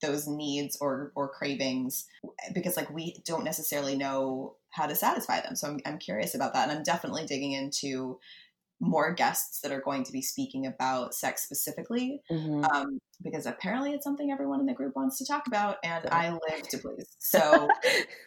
those 0.00 0.26
needs 0.26 0.78
or 0.80 1.12
or 1.14 1.28
cravings 1.28 2.06
because 2.54 2.76
like 2.76 2.88
we 2.90 3.16
don't 3.26 3.44
necessarily 3.44 3.96
know 3.96 4.56
how 4.70 4.86
to 4.86 4.94
satisfy 4.94 5.40
them 5.42 5.54
so 5.54 5.68
I'm, 5.68 5.80
I'm 5.84 5.98
curious 5.98 6.34
about 6.34 6.54
that 6.54 6.68
and 6.70 6.78
i'm 6.78 6.82
definitely 6.84 7.26
digging 7.26 7.52
into 7.52 8.18
more 8.80 9.12
guests 9.12 9.60
that 9.60 9.70
are 9.72 9.80
going 9.82 10.02
to 10.04 10.12
be 10.12 10.22
speaking 10.22 10.66
about 10.66 11.14
sex 11.14 11.42
specifically 11.44 12.22
Mhm. 12.30 12.64
um, 12.72 12.98
because 13.22 13.44
apparently 13.46 13.92
it's 13.92 14.04
something 14.04 14.30
everyone 14.32 14.58
in 14.60 14.66
the 14.66 14.72
group 14.72 14.96
wants 14.96 15.18
to 15.18 15.26
talk 15.26 15.46
about 15.46 15.76
and 15.84 16.04
Yeah. 16.04 16.16
i 16.16 16.30
live 16.30 16.66
to 16.68 16.78
please 16.78 17.06
so 17.18 17.68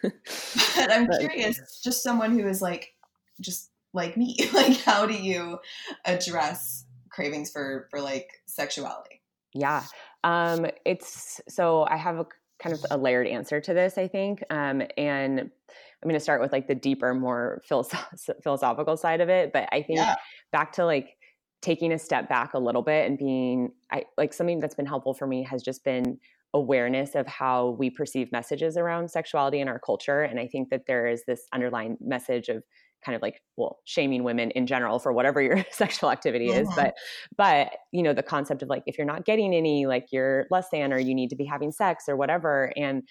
but 0.02 0.90
i'm 0.92 1.08
curious 1.18 1.80
just 1.82 2.02
someone 2.02 2.38
who 2.38 2.46
is 2.46 2.62
like 2.62 2.94
just 3.40 3.70
like 3.92 4.16
me 4.16 4.36
like 4.52 4.76
how 4.82 5.06
do 5.06 5.14
you 5.14 5.58
address 6.04 6.84
cravings 7.10 7.50
for 7.50 7.88
for 7.90 8.00
like 8.00 8.28
sexuality 8.46 9.20
Yeah. 9.52 9.84
Um, 10.24 10.66
it's 10.84 11.40
so 11.48 11.84
I 11.84 11.96
have 11.96 12.18
a 12.18 12.26
kind 12.62 12.74
of 12.74 12.84
a 12.90 12.96
layered 12.96 13.26
answer 13.26 13.60
to 13.60 13.74
this, 13.74 13.98
I 13.98 14.08
think. 14.08 14.42
Um, 14.50 14.82
and 14.96 15.40
I'm 15.40 16.08
going 16.08 16.14
to 16.14 16.20
start 16.20 16.40
with 16.40 16.52
like 16.52 16.68
the 16.68 16.74
deeper, 16.74 17.14
more 17.14 17.62
philosoph- 17.68 18.30
philosophical 18.42 18.96
side 18.96 19.20
of 19.20 19.28
it. 19.28 19.52
But 19.52 19.68
I 19.72 19.82
think 19.82 19.98
Yeah. 19.98 20.14
back 20.52 20.72
to 20.74 20.84
like 20.84 21.16
taking 21.62 21.92
a 21.92 21.98
step 21.98 22.28
back 22.28 22.54
a 22.54 22.58
little 22.58 22.82
bit 22.82 23.06
and 23.06 23.18
being, 23.18 23.72
I 23.90 24.04
like 24.18 24.32
something 24.32 24.60
that's 24.60 24.74
been 24.74 24.86
helpful 24.86 25.14
for 25.14 25.26
me 25.26 25.42
has 25.44 25.62
just 25.62 25.82
been 25.84 26.18
awareness 26.52 27.14
of 27.16 27.26
how 27.26 27.70
we 27.70 27.90
perceive 27.90 28.30
messages 28.30 28.76
around 28.76 29.10
sexuality 29.10 29.60
in 29.60 29.66
our 29.66 29.80
culture. 29.80 30.22
And 30.22 30.38
I 30.38 30.46
think 30.46 30.70
that 30.70 30.86
there 30.86 31.06
is 31.06 31.24
this 31.26 31.46
underlying 31.52 31.96
message 32.00 32.48
of 32.48 32.62
kind 33.04 33.14
of 33.16 33.22
like 33.22 33.42
well 33.56 33.80
shaming 33.84 34.24
women 34.24 34.50
in 34.52 34.66
general 34.66 34.98
for 34.98 35.12
whatever 35.12 35.42
your 35.42 35.64
sexual 35.70 36.10
activity 36.10 36.48
is 36.50 36.68
Mhm. 36.68 36.76
but 36.76 36.94
but 37.36 37.72
you 37.92 38.02
know 38.02 38.12
the 38.14 38.22
concept 38.22 38.62
of 38.62 38.68
like 38.68 38.82
if 38.86 38.96
you're 38.96 39.06
not 39.06 39.24
getting 39.24 39.54
any 39.54 39.86
like 39.86 40.06
you're 40.10 40.46
less 40.50 40.68
than 40.70 40.92
or 40.92 40.98
you 40.98 41.14
need 41.14 41.30
to 41.30 41.36
be 41.36 41.44
having 41.44 41.70
sex 41.72 42.04
or 42.08 42.16
whatever 42.16 42.72
and 42.76 43.02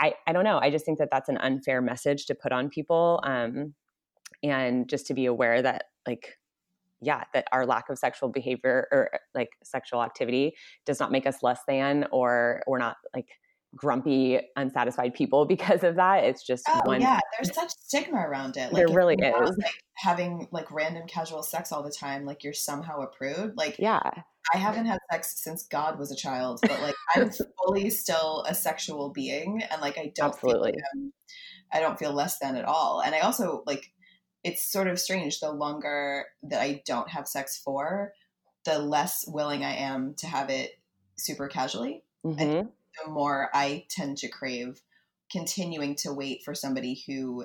i 0.00 0.14
i 0.26 0.32
don't 0.32 0.44
know 0.44 0.58
i 0.58 0.70
just 0.70 0.84
think 0.84 0.98
that 0.98 1.08
that's 1.10 1.28
an 1.28 1.36
unfair 1.38 1.80
message 1.80 2.26
to 2.26 2.34
put 2.34 2.52
on 2.52 2.68
people 2.68 3.20
um 3.24 3.74
and 4.42 4.88
just 4.88 5.06
to 5.06 5.14
be 5.14 5.26
aware 5.26 5.62
that 5.62 5.84
like 6.06 6.38
yeah 7.00 7.24
that 7.34 7.46
our 7.52 7.66
lack 7.66 7.88
of 7.88 7.98
sexual 7.98 8.28
behavior 8.28 8.88
or 8.90 9.20
like 9.34 9.50
sexual 9.62 10.02
activity 10.02 10.54
does 10.84 10.98
not 10.98 11.12
make 11.12 11.26
us 11.26 11.42
less 11.42 11.60
than 11.68 12.06
or 12.10 12.62
we're 12.66 12.78
not 12.78 12.96
like 13.14 13.28
grumpy 13.76 14.40
unsatisfied 14.56 15.14
people 15.14 15.44
because 15.44 15.84
of 15.84 15.96
that 15.96 16.24
it's 16.24 16.42
just 16.42 16.64
Oh 16.68 16.80
one 16.84 17.00
yeah, 17.00 17.20
there's 17.36 17.54
such 17.54 17.70
stigma 17.70 18.18
around 18.18 18.56
it. 18.56 18.72
Like, 18.72 18.86
There 18.86 18.96
really 18.96 19.16
you're 19.18 19.30
not, 19.38 19.50
is. 19.50 19.56
Like, 19.58 19.74
having 19.94 20.48
like 20.50 20.70
random 20.72 21.06
casual 21.06 21.42
sex 21.42 21.72
all 21.72 21.82
the 21.82 21.90
time, 21.92 22.24
like 22.24 22.42
you're 22.42 22.52
somehow 22.52 23.00
a 23.00 23.06
prude. 23.06 23.56
Like 23.56 23.76
yeah 23.78 24.00
I 24.54 24.58
haven't 24.58 24.86
had 24.86 24.98
sex 25.10 25.42
since 25.42 25.64
God 25.64 25.98
was 25.98 26.12
a 26.12 26.16
child, 26.16 26.60
but 26.62 26.80
like 26.80 26.94
I'm 27.14 27.30
fully 27.64 27.90
still 27.90 28.44
a 28.48 28.54
sexual 28.54 29.10
being, 29.10 29.62
and 29.70 29.80
like 29.80 29.98
I 29.98 30.12
don't 30.14 30.38
feel 30.38 30.50
Absolutely. 30.50 30.74
I'm, 30.94 31.12
I 31.72 31.80
don't 31.80 31.98
feel 31.98 32.12
less 32.12 32.38
than 32.38 32.56
at 32.56 32.64
all. 32.64 33.02
And 33.04 33.14
I 33.14 33.20
also 33.20 33.62
like 33.66 33.92
it's 34.44 34.70
sort 34.70 34.86
of 34.86 35.00
strange. 35.00 35.40
The 35.40 35.50
longer 35.50 36.26
that 36.44 36.60
I 36.60 36.82
don't 36.86 37.10
have 37.10 37.26
sex 37.26 37.60
for, 37.62 38.12
the 38.64 38.78
less 38.78 39.24
willing 39.26 39.64
I 39.64 39.74
am 39.74 40.14
to 40.18 40.26
have 40.26 40.50
it 40.50 40.78
super 41.16 41.48
casually 41.48 42.02
Mhm. 42.24 42.70
The 43.04 43.10
more 43.10 43.50
I 43.54 43.86
tend 43.90 44.18
to 44.18 44.28
crave 44.28 44.80
continuing 45.30 45.96
to 45.96 46.12
wait 46.12 46.42
for 46.44 46.54
somebody 46.54 47.02
who 47.06 47.44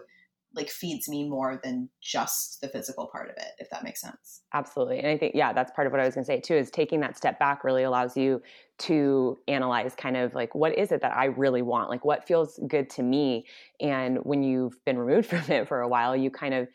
like 0.54 0.70
feeds 0.70 1.08
me 1.08 1.28
more 1.30 1.60
than 1.64 1.90
just 2.02 2.60
the 2.62 2.68
physical 2.68 3.08
part 3.08 3.30
of 3.30 3.38
it, 3.38 3.54
if 3.60 3.70
that 3.70 3.84
makes 3.84 4.02
sense. 4.02 4.42
Absolutely. 4.54 5.00
And 5.00 5.08
I 5.08 5.18
think, 5.18 5.34
yeah, 5.34 5.54
that's 5.54 5.72
part 5.72 5.88
of 5.88 5.94
what 5.94 6.02
I 6.02 6.06
was 6.06 6.14
going 6.14 6.26
to 6.26 6.28
say 6.28 6.42
too, 6.42 6.56
is 6.56 6.70
taking 6.70 7.00
that 7.02 7.16
step 7.16 7.40
back 7.40 7.64
really 7.64 7.84
allows 7.84 8.18
you 8.18 8.42
to 8.80 9.38
analyze 9.48 9.96
kind 9.96 10.18
of 10.18 10.34
like, 10.34 10.54
what 10.54 10.78
is 10.78 10.92
it 10.92 11.02
that 11.02 11.16
I 11.16 11.26
really 11.26 11.62
want? 11.62 11.90
Like, 11.90 12.04
what 12.04 12.28
feels 12.28 12.60
good 12.68 12.90
to 12.92 13.04
me? 13.04 13.46
And 13.80 14.18
when 14.24 14.44
you've 14.44 14.84
been 14.86 14.98
removed 14.98 15.28
from 15.30 15.50
it 15.50 15.68
for 15.68 15.82
a 15.82 15.88
while, 15.88 16.16
you 16.16 16.30
kind 16.30 16.54
of 16.54 16.68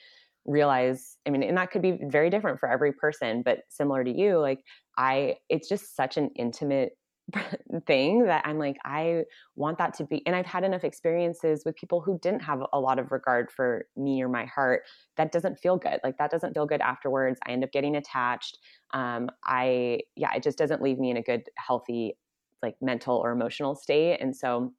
realize, 0.47 1.19
I 1.27 1.31
mean, 1.31 1.43
and 1.43 1.59
that 1.59 1.71
could 1.71 1.83
be 1.83 1.99
very 2.03 2.31
different 2.31 2.61
for 2.61 2.71
every 2.71 2.93
person, 2.93 3.43
but 3.43 3.61
similar 3.69 4.05
to 4.05 4.11
you, 4.11 4.39
like, 4.39 4.61
I, 4.97 5.37
it's 5.51 5.69
just 5.69 5.95
such 5.95 6.17
an 6.17 6.31
intimate 6.37 6.97
thing 7.87 8.25
that 8.25 8.43
I'm 8.47 8.59
like, 8.59 8.77
I 8.85 9.25
want 9.57 9.79
that 9.79 9.95
to 9.95 10.05
be. 10.05 10.25
And 10.27 10.37
I've 10.37 10.47
had 10.47 10.65
enough 10.65 10.85
experiences 10.85 11.63
with 11.65 11.75
people 11.75 12.01
who 12.01 12.19
didn't 12.21 12.43
have 12.43 12.63
a 12.73 12.79
lot 12.79 12.99
of 12.99 13.11
regard 13.11 13.51
for 13.51 13.87
me 13.97 14.23
or 14.23 14.29
my 14.29 14.45
heart. 14.45 14.83
That 15.17 15.33
doesn't 15.33 15.59
feel 15.59 15.77
good. 15.77 15.99
Like, 16.05 16.19
that 16.19 16.31
doesn't 16.31 16.55
feel 16.55 16.67
good 16.67 16.81
afterwards. 16.81 17.39
I 17.47 17.51
end 17.51 17.65
up 17.65 17.73
getting 17.73 17.97
attached. 17.97 18.59
Um, 18.93 19.29
I, 19.45 20.01
yeah, 20.15 20.35
it 20.35 20.43
just 20.43 20.59
doesn't 20.59 20.83
leave 20.83 20.99
me 20.99 21.11
in 21.11 21.17
a 21.17 21.23
good, 21.23 21.43
healthy, 21.57 22.17
like 22.63 22.77
mental 22.81 23.17
or 23.17 23.33
emotional 23.33 23.75
state. 23.75 24.19
And 24.21 24.35
so 24.35 24.73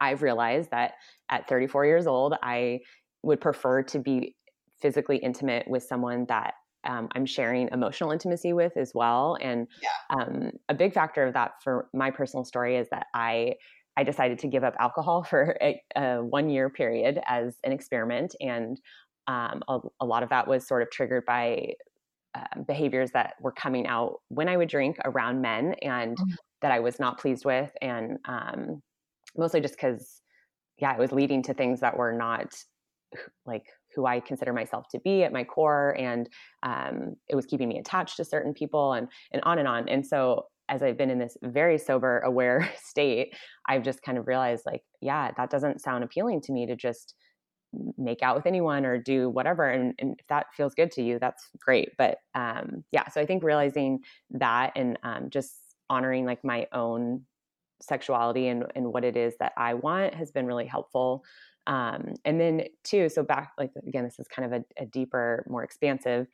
I've 0.00 0.22
realized 0.22 0.70
that 0.70 0.92
at 1.28 1.48
34 1.48 1.86
years 1.86 2.06
old, 2.06 2.34
I 2.42 2.80
would 3.22 3.40
prefer 3.40 3.82
to 3.82 3.98
be 3.98 4.36
physically 4.80 5.18
intimate 5.18 5.68
with 5.68 5.82
someone 5.82 6.24
that 6.28 6.54
um, 6.84 7.08
I'm 7.14 7.26
sharing 7.26 7.68
emotional 7.72 8.10
intimacy 8.10 8.52
with 8.52 8.76
as 8.76 8.92
well. 8.94 9.36
And 9.40 9.68
Yeah. 9.82 9.88
um, 10.18 10.52
a 10.68 10.74
big 10.74 10.94
factor 10.94 11.26
of 11.26 11.34
that 11.34 11.62
for 11.62 11.88
my 11.92 12.10
personal 12.10 12.44
story 12.44 12.76
is 12.76 12.88
that 12.90 13.06
I 13.14 13.56
I 13.96 14.04
decided 14.04 14.38
to 14.38 14.46
give 14.46 14.64
up 14.64 14.74
alcohol 14.78 15.22
for 15.30 15.56
a, 15.60 15.82
a 15.96 16.24
one 16.24 16.48
year 16.48 16.70
period 16.70 17.20
as 17.26 17.58
an 17.64 17.72
experiment. 17.72 18.34
And 18.40 18.80
um, 19.26 19.62
a, 19.68 19.80
a, 20.00 20.06
lot 20.06 20.22
of 20.22 20.30
that 20.30 20.48
was 20.48 20.66
sort 20.66 20.82
of 20.82 20.90
triggered 20.90 21.24
by 21.26 21.74
uh, 22.34 22.62
behaviors 22.66 23.10
that 23.12 23.34
were 23.40 23.52
coming 23.52 23.86
out 23.86 24.20
when 24.28 24.48
I 24.48 24.56
would 24.56 24.68
drink 24.68 24.96
around 25.04 25.40
men 25.40 25.74
and 25.82 26.16
mm-hmm. 26.16 26.34
that 26.62 26.72
I 26.72 26.80
was 26.80 26.98
not 26.98 27.18
pleased 27.18 27.44
with. 27.44 27.70
And 27.82 28.18
um, 28.24 28.82
mostly 29.36 29.60
just 29.60 29.74
because, 29.74 30.22
yeah, 30.78 30.94
it 30.94 30.98
was 30.98 31.12
leading 31.12 31.42
to 31.44 31.54
things 31.54 31.80
that 31.80 31.96
were 31.96 32.12
not 32.12 32.54
like 33.44 33.66
who 33.94 34.06
I 34.06 34.20
consider 34.20 34.52
myself 34.52 34.88
to 34.90 35.00
be 35.00 35.22
at 35.22 35.32
my 35.32 35.44
core. 35.44 35.96
And 35.98 36.28
um, 36.62 37.16
it 37.28 37.36
was 37.36 37.46
keeping 37.46 37.68
me 37.68 37.78
attached 37.78 38.16
to 38.16 38.24
certain 38.24 38.54
people 38.54 38.92
and, 38.92 39.08
and 39.32 39.42
on 39.44 39.58
and 39.58 39.68
on. 39.68 39.88
And 39.88 40.06
so 40.06 40.46
as 40.68 40.82
I've 40.82 40.96
been 40.96 41.10
in 41.10 41.18
this 41.18 41.36
very 41.42 41.78
sober, 41.78 42.20
aware 42.20 42.70
state, 42.82 43.34
I've 43.66 43.82
just 43.82 44.02
kind 44.02 44.18
of 44.18 44.26
realized 44.26 44.64
like, 44.66 44.82
yeah, 45.00 45.30
that 45.36 45.50
doesn't 45.50 45.80
sound 45.80 46.04
appealing 46.04 46.40
to 46.42 46.52
me 46.52 46.66
to 46.66 46.76
just 46.76 47.14
make 47.96 48.22
out 48.22 48.36
with 48.36 48.46
anyone 48.46 48.84
or 48.84 48.98
do 48.98 49.28
whatever. 49.28 49.68
And, 49.68 49.94
and 49.98 50.16
if 50.18 50.26
that 50.28 50.46
feels 50.56 50.74
good 50.74 50.90
to 50.92 51.02
you, 51.02 51.18
that's 51.18 51.48
great. 51.60 51.90
But 51.98 52.18
um, 52.34 52.84
yeah, 52.92 53.08
so 53.08 53.20
I 53.20 53.26
think 53.26 53.42
realizing 53.42 54.00
that 54.30 54.72
and 54.76 54.98
um, 55.02 55.30
just 55.30 55.54
honoring 55.88 56.24
like 56.24 56.44
my 56.44 56.66
own 56.72 57.22
sexuality 57.82 58.48
and, 58.48 58.64
and 58.74 58.92
what 58.92 59.04
it 59.04 59.16
is 59.16 59.34
that 59.40 59.52
I 59.56 59.74
want 59.74 60.14
has 60.14 60.30
been 60.30 60.46
really 60.46 60.66
helpful. 60.66 61.24
Um, 61.70 62.14
and 62.24 62.40
then 62.40 62.64
too, 62.82 63.08
so 63.08 63.22
back 63.22 63.52
like 63.56 63.70
again, 63.86 64.02
this 64.02 64.18
is 64.18 64.26
kind 64.26 64.52
of 64.52 64.60
a, 64.60 64.82
a 64.82 64.86
deeper, 64.86 65.46
more 65.48 65.62
expansive 65.62 66.26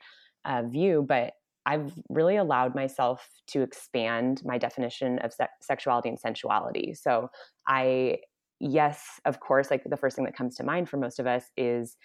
uh, 0.45 0.63
view, 0.63 1.05
but 1.07 1.33
I've 1.67 1.93
really 2.09 2.37
allowed 2.37 2.73
myself 2.73 3.27
to 3.47 3.61
expand 3.61 4.41
my 4.43 4.57
definition 4.57 5.19
of 5.19 5.31
se- 5.33 5.49
sexuality 5.61 6.09
and 6.09 6.19
sensuality. 6.19 6.95
So 6.95 7.29
I, 7.67 8.19
yes, 8.59 9.19
of 9.25 9.39
course, 9.39 9.69
like 9.69 9.83
the 9.83 9.97
first 9.97 10.15
thing 10.15 10.25
that 10.25 10.35
comes 10.35 10.55
to 10.55 10.63
mind 10.63 10.89
for 10.89 10.97
most 10.97 11.19
of 11.19 11.27
us 11.27 11.43
is 11.55 11.97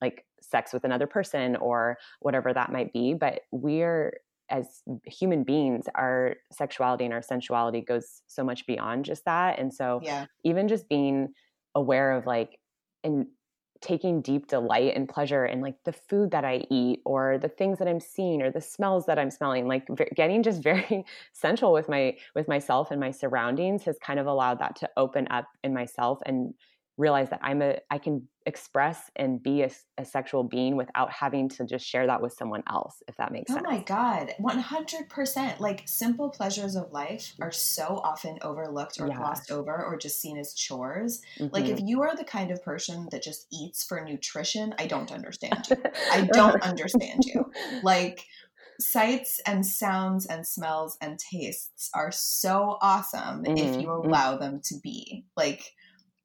like 0.00 0.24
sex 0.40 0.72
with 0.72 0.84
another 0.84 1.06
person 1.06 1.54
or 1.56 1.98
whatever 2.20 2.52
that 2.52 2.72
might 2.72 2.92
be. 2.92 3.14
But 3.14 3.42
we're, 3.52 4.18
as 4.48 4.82
human 5.04 5.44
beings, 5.44 5.84
our 5.94 6.36
sexuality 6.50 7.04
and 7.04 7.14
our 7.14 7.22
sensuality 7.22 7.82
goes 7.82 8.22
so 8.26 8.42
much 8.42 8.66
beyond 8.66 9.04
just 9.04 9.26
that. 9.26 9.60
And 9.60 9.72
so, 9.72 10.00
yeah. 10.02 10.26
even 10.42 10.66
just 10.66 10.88
being 10.88 11.34
aware 11.74 12.12
of 12.12 12.26
like, 12.26 12.58
and 13.04 13.26
taking 13.80 14.20
deep 14.20 14.46
delight 14.46 14.94
and 14.94 15.08
pleasure 15.08 15.46
in 15.46 15.60
like 15.60 15.76
the 15.84 15.92
food 15.92 16.30
that 16.32 16.44
I 16.44 16.64
eat 16.70 17.00
or 17.06 17.38
the 17.38 17.48
things 17.48 17.78
that 17.78 17.88
I'm 17.88 18.00
seeing 18.00 18.42
or 18.42 18.50
the 18.50 18.60
smells 18.60 19.06
that 19.06 19.18
I'm 19.18 19.30
smelling 19.30 19.66
like 19.66 19.88
getting 20.14 20.42
just 20.42 20.62
very 20.70 21.04
central 21.32 21.72
with 21.72 21.88
my 21.88 22.16
with 22.34 22.46
myself 22.46 22.90
and 22.90 23.00
my 23.00 23.10
surroundings 23.10 23.84
has 23.84 23.96
kind 23.98 24.20
of 24.20 24.26
allowed 24.26 24.58
that 24.58 24.76
to 24.76 24.90
open 24.96 25.28
up 25.30 25.46
in 25.64 25.72
myself 25.72 26.18
and 26.26 26.54
realize 26.98 27.30
that 27.30 27.40
I'm 27.42 27.62
a 27.62 27.78
I 27.90 27.98
can 27.98 28.28
express 28.50 29.10
and 29.14 29.40
be 29.40 29.62
a, 29.62 29.70
a, 29.96 30.04
sexual 30.04 30.42
being 30.42 30.76
without 30.76 31.10
having 31.12 31.48
to 31.48 31.64
just 31.64 31.86
share 31.86 32.06
that 32.08 32.20
with 32.20 32.32
someone 32.32 32.64
else 32.68 33.00
if 33.06 33.16
that 33.16 33.30
makes 33.30 33.50
oh 33.50 33.54
sense. 33.54 33.66
Oh 33.68 33.70
my 33.70 33.82
god, 33.84 34.34
100%. 34.40 35.60
Like 35.60 35.82
simple 35.86 36.28
pleasures 36.28 36.74
of 36.74 36.90
life 36.90 37.32
are 37.40 37.52
so 37.52 38.00
often 38.02 38.38
overlooked 38.42 39.00
or 39.00 39.06
yeah. 39.06 39.16
glossed 39.16 39.52
over 39.52 39.72
or 39.72 39.96
just 39.96 40.20
seen 40.20 40.36
as 40.36 40.52
chores. 40.52 41.22
Mm-hmm. 41.38 41.54
Like 41.54 41.66
if 41.66 41.78
mm-hmm. 41.78 41.86
you 41.86 42.02
are 42.02 42.16
the 42.16 42.24
kind 42.24 42.50
of 42.50 42.62
person 42.62 43.08
that 43.12 43.22
just 43.22 43.46
eats 43.52 43.84
for 43.84 44.04
nutrition, 44.04 44.74
I 44.78 44.88
don't 44.88 45.12
understand 45.12 45.68
you. 45.70 45.76
I 46.10 46.22
don't 46.32 46.60
understand 46.62 47.24
you. 47.24 47.52
Like 47.84 48.26
sights 48.80 49.40
and 49.46 49.64
sounds 49.64 50.26
and 50.26 50.46
smells 50.46 50.96
and 51.00 51.18
tastes 51.18 51.90
are 51.94 52.10
so 52.10 52.78
awesome 52.82 53.44
mm-hmm. 53.44 53.56
if 53.56 53.80
you 53.80 53.88
mm-hmm. 53.88 54.08
allow 54.08 54.36
them 54.36 54.60
to 54.64 54.74
be. 54.82 55.24
Like 55.36 55.72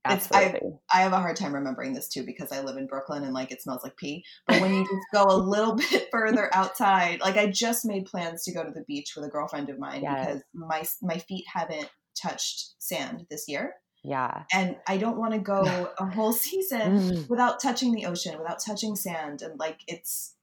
I, 0.05 0.59
I 0.93 1.01
have 1.01 1.13
a 1.13 1.19
hard 1.19 1.35
time 1.35 1.53
remembering 1.53 1.93
this 1.93 2.07
too 2.07 2.23
because 2.23 2.51
I 2.51 2.61
live 2.61 2.77
in 2.77 2.87
Brooklyn 2.87 3.23
and 3.23 3.33
like 3.33 3.51
it 3.51 3.61
smells 3.61 3.83
like 3.83 3.97
pee. 3.97 4.23
But 4.47 4.61
when 4.61 4.73
you 4.73 4.81
just 4.83 5.07
go 5.13 5.23
a 5.23 5.37
little 5.37 5.75
bit 5.91 6.07
further 6.11 6.49
outside, 6.53 7.21
like 7.21 7.37
I 7.37 7.47
just 7.47 7.85
made 7.85 8.05
plans 8.05 8.43
to 8.43 8.53
go 8.53 8.63
to 8.63 8.71
the 8.71 8.83
beach 8.87 9.13
with 9.15 9.25
a 9.25 9.29
girlfriend 9.29 9.69
of 9.69 9.79
mine 9.79 10.01
yes. 10.03 10.25
because 10.25 10.43
my 10.53 10.85
my 11.01 11.17
feet 11.17 11.45
haven't 11.53 11.89
touched 12.21 12.75
sand 12.79 13.25
this 13.29 13.45
year. 13.47 13.73
Yeah. 14.03 14.43
And 14.53 14.75
I 14.87 14.97
don't 14.97 15.17
want 15.17 15.33
to 15.33 15.39
go 15.39 15.91
a 15.97 16.05
whole 16.05 16.33
season 16.33 16.99
mm. 16.99 17.29
without 17.29 17.59
touching 17.59 17.91
the 17.91 18.05
ocean, 18.05 18.37
without 18.37 18.59
touching 18.63 18.95
sand. 18.95 19.41
And 19.41 19.59
like 19.59 19.79
it's 19.87 20.34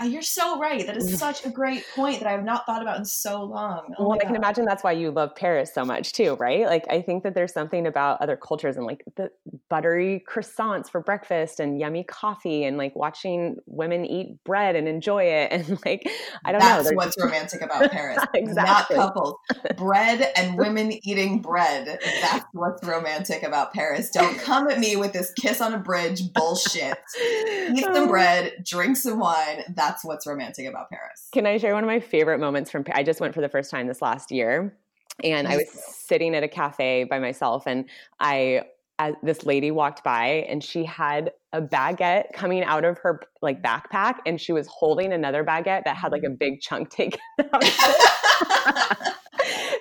Uh, 0.00 0.04
you're 0.04 0.22
so 0.22 0.58
right. 0.58 0.86
That 0.86 0.96
is 0.96 1.18
such 1.18 1.44
a 1.44 1.50
great 1.50 1.84
point 1.94 2.20
that 2.20 2.28
I 2.28 2.32
have 2.32 2.44
not 2.44 2.66
thought 2.66 2.82
about 2.82 2.98
in 2.98 3.04
so 3.04 3.42
long. 3.42 3.94
Oh 3.98 4.08
well, 4.08 4.18
I 4.20 4.24
can 4.24 4.36
imagine 4.36 4.64
that's 4.64 4.84
why 4.84 4.92
you 4.92 5.10
love 5.10 5.34
Paris 5.34 5.72
so 5.72 5.84
much 5.84 6.12
too, 6.12 6.34
right? 6.34 6.66
Like 6.66 6.84
I 6.90 7.00
think 7.00 7.22
that 7.22 7.34
there's 7.34 7.52
something 7.52 7.86
about 7.86 8.20
other 8.20 8.36
cultures 8.36 8.76
and 8.76 8.86
like 8.86 9.04
the 9.16 9.30
buttery 9.68 10.24
croissants 10.28 10.88
for 10.90 11.00
breakfast 11.00 11.60
and 11.60 11.78
yummy 11.78 12.04
coffee 12.04 12.64
and 12.64 12.76
like 12.76 12.94
watching 12.94 13.56
women 13.66 14.04
eat 14.04 14.42
bread 14.44 14.76
and 14.76 14.88
enjoy 14.88 15.24
it 15.24 15.52
and 15.52 15.78
like 15.84 16.08
I 16.44 16.52
don't 16.52 16.60
that's 16.60 16.90
know. 16.90 16.96
That's 17.00 17.16
what's 17.16 17.22
romantic 17.22 17.62
about 17.62 17.90
Paris. 17.90 18.18
exactly. 18.34 18.96
Not 18.96 19.14
couples. 19.14 19.34
Bread 19.76 20.32
and 20.36 20.56
women 20.58 20.92
eating 21.06 21.40
bread. 21.40 21.98
That's 22.22 22.44
what's 22.52 22.84
romantic 22.84 23.42
about 23.42 23.72
Paris. 23.72 24.10
Don't 24.10 24.38
come 24.38 24.68
at 24.68 24.78
me 24.78 24.96
with 24.96 25.12
this 25.12 25.32
kiss 25.32 25.60
on 25.60 25.74
a 25.74 25.78
bridge 25.78 26.32
bullshit. 26.32 26.98
Eat 27.20 27.84
some 27.84 28.08
bread, 28.08 28.52
drink 28.64 28.96
some 28.96 29.18
wine 29.18 29.73
that's 29.74 30.04
what's 30.04 30.26
romantic 30.26 30.66
about 30.66 30.90
Paris. 30.90 31.28
Can 31.32 31.46
I 31.46 31.58
share 31.58 31.74
one 31.74 31.84
of 31.84 31.88
my 31.88 32.00
favorite 32.00 32.38
moments 32.38 32.70
from? 32.70 32.84
I 32.92 33.02
just 33.02 33.20
went 33.20 33.34
for 33.34 33.40
the 33.40 33.48
first 33.48 33.70
time 33.70 33.86
this 33.86 34.02
last 34.02 34.30
year, 34.30 34.76
and 35.22 35.46
I 35.46 35.56
was 35.56 35.70
sitting 35.70 36.34
at 36.34 36.42
a 36.42 36.48
cafe 36.48 37.04
by 37.04 37.18
myself, 37.18 37.66
and 37.66 37.88
I 38.20 38.62
as 39.00 39.14
this 39.22 39.44
lady 39.44 39.72
walked 39.72 40.04
by 40.04 40.46
and 40.48 40.62
she 40.62 40.84
had 40.84 41.32
a 41.52 41.60
baguette 41.60 42.32
coming 42.32 42.62
out 42.62 42.84
of 42.84 42.96
her 42.98 43.20
like 43.42 43.60
backpack 43.60 44.18
and 44.24 44.40
she 44.40 44.52
was 44.52 44.68
holding 44.68 45.12
another 45.12 45.42
baguette 45.42 45.84
that 45.84 45.96
had 45.96 46.12
like 46.12 46.22
a 46.22 46.30
big 46.30 46.60
chunk 46.60 46.90
taken 46.90 47.18
out 47.40 47.64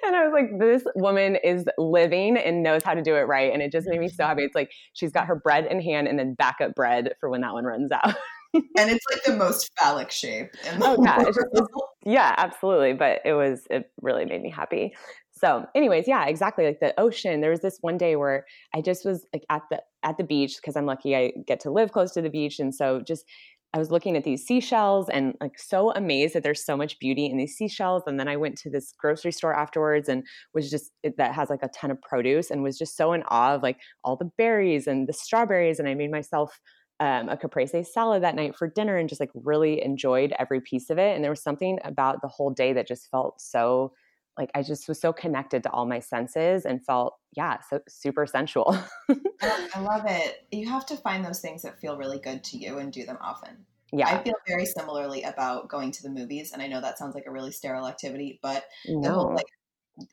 and 0.06 0.16
I 0.16 0.26
was 0.26 0.34
like, 0.34 0.60
this 0.60 0.84
woman 0.96 1.38
is 1.44 1.66
living 1.78 2.38
and 2.38 2.64
knows 2.64 2.84
how 2.84 2.94
to 2.94 3.02
do 3.02 3.16
it 3.16 3.22
right. 3.22 3.52
And 3.52 3.62
it 3.62 3.72
just 3.72 3.88
made 3.88 4.00
me 4.00 4.08
so 4.08 4.26
happy. 4.26 4.44
It's 4.44 4.56
like 4.56 4.72
she's 4.94 5.12
got 5.12 5.28
her 5.28 5.36
bread 5.36 5.66
in 5.66 5.82
hand 5.82 6.08
and 6.08 6.20
then 6.20 6.34
backup 6.34 6.76
bread 6.76 7.14
for 7.20 7.30
when 7.30 7.42
that 7.42 7.54
one 7.54 7.66
runs 7.66 7.92
out 7.92 8.16
and 8.54 8.92
it's 8.92 9.06
like 9.12 9.24
the 9.24 9.36
most 9.36 9.72
phallic 9.78 10.12
shape. 10.12 10.52
oh 10.82 11.04
yeah, 11.04 11.24
just, 11.24 11.40
yeah, 12.06 12.36
absolutely. 12.38 12.94
But 12.94 13.22
it 13.26 13.34
was 13.34 13.62
it 13.70 13.92
really 14.02 14.26
made 14.26 14.42
me 14.42 14.50
happy. 14.50 14.94
So, 15.32 15.66
anyways, 15.76 16.08
yeah, 16.08 16.26
exactly. 16.26 16.66
Like 16.66 16.80
the 16.80 16.98
ocean. 17.00 17.42
There 17.42 17.52
was 17.52 17.62
this 17.62 17.80
one 17.82 17.98
day 17.98 18.16
where 18.16 18.46
I 18.74 18.82
just 18.82 19.06
was 19.06 19.26
like 19.34 19.44
at 19.50 19.64
the 19.70 19.82
at 20.04 20.18
the 20.18 20.24
beach 20.24 20.58
because 20.58 20.76
I'm 20.76 20.86
lucky 20.86 21.16
I 21.16 21.34
get 21.48 21.60
to 21.62 21.72
live 21.72 21.92
close 21.92 22.12
to 22.14 22.22
the 22.22 22.30
beach, 22.30 22.60
and 22.60 22.74
so 22.74 23.02
just 23.02 23.26
I 23.74 23.80
was 23.80 23.90
looking 23.90 24.16
at 24.16 24.24
these 24.24 24.46
seashells 24.46 25.10
and 25.10 25.36
like 25.42 25.58
so 25.58 25.92
amazed 25.94 26.36
that 26.36 26.44
there's 26.44 26.64
so 26.64 26.78
much 26.78 27.00
beauty 27.00 27.26
in 27.26 27.38
these 27.38 27.56
seashells. 27.56 28.04
And 28.06 28.20
then 28.20 28.28
I 28.28 28.38
went 28.38 28.56
to 28.60 28.70
this 28.70 28.94
grocery 29.00 29.32
store 29.32 29.56
afterwards 29.56 30.08
and 30.08 30.24
was 30.54 30.70
just 30.70 30.92
that 31.18 31.34
has 31.34 31.50
like 31.50 31.64
a 31.64 31.70
ton 31.70 31.90
of 31.90 32.00
produce 32.04 32.52
and 32.52 32.62
was 32.62 32.78
just 32.78 32.96
so 32.96 33.14
in 33.14 33.24
awe 33.30 33.56
of 33.56 33.64
like 33.64 33.80
all 34.04 34.16
the 34.16 34.30
berries 34.38 34.86
and 34.86 35.08
the 35.08 35.14
strawberries. 35.14 35.80
And 35.80 35.90
I 35.90 35.96
made 35.96 36.12
myself 36.12 36.60
um, 37.00 37.30
a 37.30 37.38
caprese 37.38 37.84
salad 37.84 38.24
that 38.24 38.36
night 38.36 38.56
for 38.56 38.68
dinner 38.68 38.98
and 38.98 39.10
just 39.10 39.20
like 39.20 39.32
really 39.34 39.84
enjoyed 39.84 40.34
every 40.40 40.62
piece 40.62 40.90
of 40.90 40.98
it. 40.98 41.16
And 41.16 41.24
there 41.24 41.32
was 41.32 41.42
something 41.42 41.80
about 41.84 42.22
the 42.22 42.28
whole 42.28 42.52
day 42.52 42.74
that 42.74 42.88
just 42.88 43.10
felt 43.10 43.42
so 43.42 43.94
like 44.38 44.50
I 44.56 44.64
just 44.64 44.88
was 44.88 45.00
so 45.00 45.14
connected 45.14 45.64
to 45.64 45.72
all 45.72 45.86
my 45.86 46.00
senses 46.00 46.66
and 46.66 46.84
felt, 46.84 47.16
yeah, 47.36 47.60
so 47.70 47.82
super 47.88 48.26
sensual. 48.26 48.76
I 49.42 49.80
love 49.80 50.06
it. 50.08 50.48
You 50.52 50.68
have 50.70 50.86
to 50.88 50.98
find 50.98 51.24
those 51.24 51.40
things 51.40 51.62
that 51.62 51.80
feel 51.80 51.98
really 51.98 52.20
good 52.20 52.44
to 52.46 52.58
you 52.58 52.80
and 52.80 52.92
do 52.92 53.06
them 53.06 53.18
often. 53.22 53.66
Yeah. 53.92 54.08
I 54.08 54.24
feel 54.24 54.34
very 54.48 54.66
similarly 54.66 55.22
about 55.22 55.70
going 55.70 55.92
to 55.92 56.02
the 56.02 56.10
movies. 56.10 56.52
And 56.52 56.64
I 56.64 56.68
know 56.68 56.82
that 56.82 56.98
sounds 56.98 57.14
like 57.14 57.26
a 57.28 57.32
really 57.32 57.52
sterile 57.52 57.88
activity, 57.88 58.40
but 58.42 58.66
no. 58.88 59.02
the 59.02 59.14
whole 59.14 59.36
like 59.36 59.46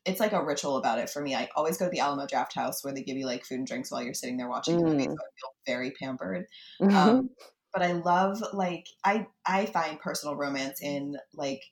it's 0.04 0.20
like 0.20 0.32
a 0.32 0.44
ritual 0.44 0.76
about 0.76 0.98
it 0.98 1.08
for 1.08 1.22
me. 1.22 1.34
I 1.34 1.48
always 1.56 1.78
go 1.78 1.86
to 1.86 1.90
the 1.90 2.00
Alamo 2.00 2.26
Drafthouse 2.26 2.82
where 2.84 2.92
they 2.92 3.02
give 3.02 3.16
you 3.16 3.26
like 3.26 3.44
food 3.44 3.58
and 3.58 3.66
drinks 3.66 3.90
while 3.90 4.02
you're 4.02 4.14
sitting 4.14 4.36
there 4.36 4.48
watching 4.48 4.76
mm. 4.76 4.80
the 4.80 4.84
movie. 4.84 5.04
So 5.04 5.12
I 5.12 5.14
feel 5.14 5.50
very 5.66 5.90
pampered. 5.92 6.46
Mm-hmm. 6.80 6.96
Um, 6.96 7.30
but 7.72 7.82
I 7.82 7.92
love 7.92 8.42
like 8.52 8.86
I 9.04 9.26
I 9.46 9.66
find 9.66 9.98
personal 10.00 10.36
romance 10.36 10.82
in 10.82 11.16
like 11.34 11.62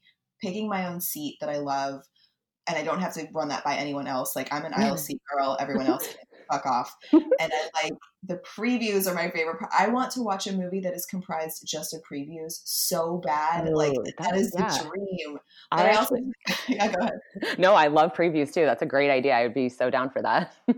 picking 0.42 0.68
my 0.68 0.86
own 0.86 1.00
seat 1.00 1.36
that 1.40 1.50
I 1.50 1.58
love, 1.58 2.02
and 2.66 2.78
I 2.78 2.82
don't 2.82 3.00
have 3.00 3.14
to 3.14 3.26
run 3.34 3.48
that 3.48 3.64
by 3.64 3.76
anyone 3.76 4.06
else. 4.06 4.36
Like 4.36 4.52
I'm 4.52 4.64
an 4.64 4.74
aisle 4.74 4.96
seat 4.98 5.20
girl. 5.32 5.56
Everyone 5.60 5.86
else 5.86 6.06
can 6.06 6.16
fuck 6.50 6.66
off. 6.66 6.96
and 7.12 7.22
I 7.40 7.82
like 7.82 7.92
the 8.22 8.36
previews 8.38 9.10
are 9.10 9.14
my 9.14 9.30
favorite 9.30 9.58
part. 9.58 9.70
I 9.76 9.88
want 9.88 10.10
to 10.12 10.22
watch 10.22 10.46
a 10.46 10.52
movie 10.52 10.80
that 10.80 10.94
is 10.94 11.06
comprised 11.06 11.66
just 11.66 11.94
of 11.94 12.02
previews 12.02 12.60
so 12.64 13.18
bad. 13.24 13.68
Ooh, 13.68 13.74
like 13.74 13.94
that 14.18 14.36
is 14.36 14.54
yeah. 14.58 14.68
the 14.68 14.88
dream. 14.88 15.38
But 15.70 15.80
I, 15.80 15.90
I 15.90 15.96
also 15.96 16.16
yeah, 16.68 16.92
go 16.92 17.00
ahead. 17.00 17.58
No, 17.58 17.74
I 17.74 17.88
love 17.88 18.14
previews 18.14 18.52
too. 18.52 18.64
That's 18.64 18.82
a 18.82 18.86
great 18.86 19.10
idea. 19.10 19.34
I 19.34 19.44
would 19.44 19.54
be 19.54 19.68
so 19.68 19.90
down 19.90 20.10
for 20.10 20.22
that. 20.22 20.54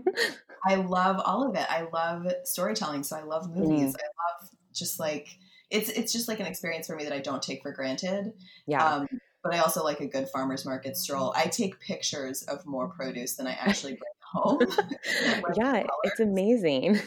I 0.67 0.75
love 0.75 1.19
all 1.25 1.49
of 1.49 1.55
it. 1.55 1.65
I 1.69 1.87
love 1.91 2.31
storytelling, 2.43 3.03
so 3.03 3.17
I 3.17 3.23
love 3.23 3.49
movies. 3.55 3.93
Mm. 3.93 3.99
I 3.99 4.41
love 4.43 4.49
just 4.73 4.99
like 4.99 5.27
it's 5.69 5.89
it's 5.89 6.13
just 6.13 6.27
like 6.27 6.39
an 6.39 6.45
experience 6.45 6.87
for 6.87 6.95
me 6.95 7.03
that 7.05 7.13
I 7.13 7.19
don't 7.19 7.41
take 7.41 7.61
for 7.61 7.71
granted. 7.71 8.33
Yeah. 8.67 8.85
Um, 8.85 9.07
but 9.43 9.55
I 9.55 9.59
also 9.59 9.83
like 9.83 10.01
a 10.01 10.07
good 10.07 10.29
farmers 10.29 10.65
market 10.65 10.95
stroll. 10.97 11.33
I 11.35 11.45
take 11.45 11.79
pictures 11.79 12.43
of 12.43 12.65
more 12.65 12.87
produce 12.89 13.35
than 13.35 13.47
I 13.47 13.53
actually 13.53 13.93
bring 13.93 14.11
home. 14.31 14.59
yeah, 15.55 15.83
it's 16.03 16.19
amazing. 16.19 16.99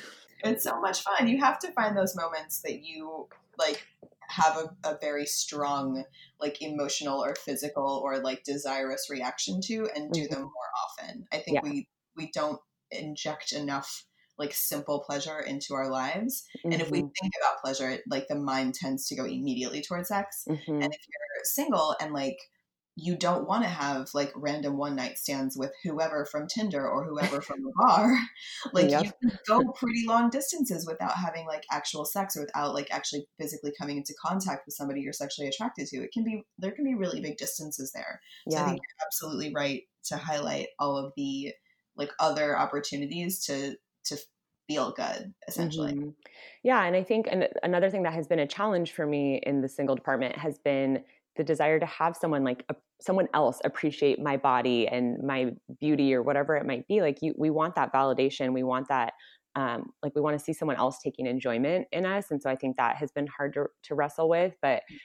It's 0.42 0.64
so 0.64 0.80
much 0.80 1.02
fun. 1.02 1.28
You 1.28 1.38
have 1.40 1.58
to 1.60 1.72
find 1.72 1.96
those 1.96 2.14
moments 2.14 2.60
that 2.62 2.82
you 2.82 3.28
like 3.58 3.86
have 4.28 4.56
a, 4.56 4.88
a 4.88 4.98
very 5.00 5.26
strong 5.26 6.04
like 6.40 6.60
emotional 6.60 7.22
or 7.22 7.34
physical 7.34 8.00
or 8.04 8.18
like 8.18 8.42
desirous 8.44 9.08
reaction 9.10 9.60
to 9.62 9.88
and 9.94 10.12
do 10.12 10.22
mm-hmm. 10.22 10.34
them 10.34 10.42
more 10.42 10.70
often. 10.84 11.26
I 11.32 11.38
think 11.38 11.56
yeah. 11.56 11.70
we 11.70 11.88
we 12.16 12.30
don't 12.32 12.60
inject 12.90 13.52
enough 13.52 14.04
like 14.36 14.52
simple 14.52 15.00
pleasure 15.00 15.40
into 15.40 15.74
our 15.74 15.88
lives. 15.88 16.44
Mm-hmm. 16.58 16.72
And 16.72 16.82
if 16.82 16.90
we 16.90 16.98
mm-hmm. 16.98 17.08
think 17.20 17.32
about 17.40 17.60
pleasure, 17.62 17.98
like 18.08 18.26
the 18.28 18.34
mind 18.34 18.74
tends 18.74 19.06
to 19.08 19.16
go 19.16 19.24
immediately 19.24 19.80
towards 19.80 20.08
sex. 20.08 20.44
Mm-hmm. 20.48 20.72
And 20.72 20.92
if 20.92 21.00
you're 21.08 21.44
single 21.44 21.94
and 22.00 22.12
like 22.12 22.38
you 22.96 23.16
don't 23.16 23.48
want 23.48 23.64
to 23.64 23.68
have 23.68 24.08
like 24.14 24.32
random 24.36 24.76
one 24.76 24.94
night 24.94 25.18
stands 25.18 25.56
with 25.56 25.72
whoever 25.82 26.24
from 26.24 26.46
Tinder 26.46 26.88
or 26.88 27.04
whoever 27.04 27.40
from 27.40 27.62
the 27.62 27.72
bar. 27.76 28.16
Like 28.72 28.90
yep. 28.90 29.04
you 29.04 29.12
can 29.20 29.38
go 29.46 29.72
pretty 29.72 30.06
long 30.06 30.30
distances 30.30 30.86
without 30.86 31.16
having 31.16 31.46
like 31.46 31.64
actual 31.70 32.04
sex 32.04 32.36
or 32.36 32.42
without 32.42 32.72
like 32.72 32.88
actually 32.90 33.26
physically 33.38 33.72
coming 33.78 33.98
into 33.98 34.14
contact 34.24 34.62
with 34.66 34.74
somebody 34.74 35.00
you're 35.00 35.12
sexually 35.12 35.48
attracted 35.48 35.86
to. 35.88 35.98
It 35.98 36.12
can 36.12 36.24
be 36.24 36.42
there 36.58 36.70
can 36.70 36.84
be 36.84 36.94
really 36.94 37.20
big 37.20 37.36
distances 37.36 37.92
there. 37.92 38.20
So 38.48 38.56
yeah. 38.56 38.62
I 38.62 38.66
think 38.68 38.80
you're 38.80 39.06
absolutely 39.06 39.52
right 39.54 39.82
to 40.06 40.16
highlight 40.16 40.68
all 40.78 40.96
of 40.96 41.12
the 41.16 41.52
like 41.96 42.10
other 42.18 42.58
opportunities 42.58 43.44
to 43.46 43.76
to 44.06 44.16
feel 44.66 44.92
good 44.92 45.34
essentially 45.46 45.92
mm-hmm. 45.92 46.08
yeah 46.62 46.82
and 46.84 46.96
i 46.96 47.02
think 47.02 47.26
and 47.30 47.48
another 47.62 47.90
thing 47.90 48.02
that 48.02 48.14
has 48.14 48.26
been 48.26 48.38
a 48.38 48.46
challenge 48.46 48.92
for 48.92 49.06
me 49.06 49.38
in 49.44 49.60
the 49.60 49.68
single 49.68 49.94
department 49.94 50.36
has 50.38 50.58
been 50.58 51.04
the 51.36 51.44
desire 51.44 51.80
to 51.80 51.86
have 51.86 52.16
someone 52.16 52.44
like 52.44 52.64
a, 52.68 52.74
someone 53.00 53.28
else 53.34 53.60
appreciate 53.64 54.20
my 54.20 54.36
body 54.36 54.86
and 54.86 55.22
my 55.22 55.52
beauty 55.80 56.14
or 56.14 56.22
whatever 56.22 56.56
it 56.56 56.66
might 56.66 56.86
be 56.86 57.00
like 57.00 57.18
you 57.22 57.34
we 57.36 57.50
want 57.50 57.74
that 57.74 57.92
validation 57.92 58.52
we 58.52 58.62
want 58.62 58.88
that 58.88 59.12
um, 59.56 59.90
like 60.02 60.12
we 60.16 60.20
want 60.20 60.36
to 60.36 60.44
see 60.44 60.52
someone 60.52 60.76
else 60.76 60.98
taking 61.02 61.26
enjoyment 61.26 61.86
in 61.92 62.06
us 62.06 62.30
and 62.30 62.42
so 62.42 62.50
i 62.50 62.56
think 62.56 62.76
that 62.76 62.96
has 62.96 63.10
been 63.12 63.26
hard 63.26 63.52
to, 63.54 63.66
to 63.82 63.94
wrestle 63.94 64.28
with 64.28 64.54
but 64.62 64.82
mm-hmm. 64.82 64.96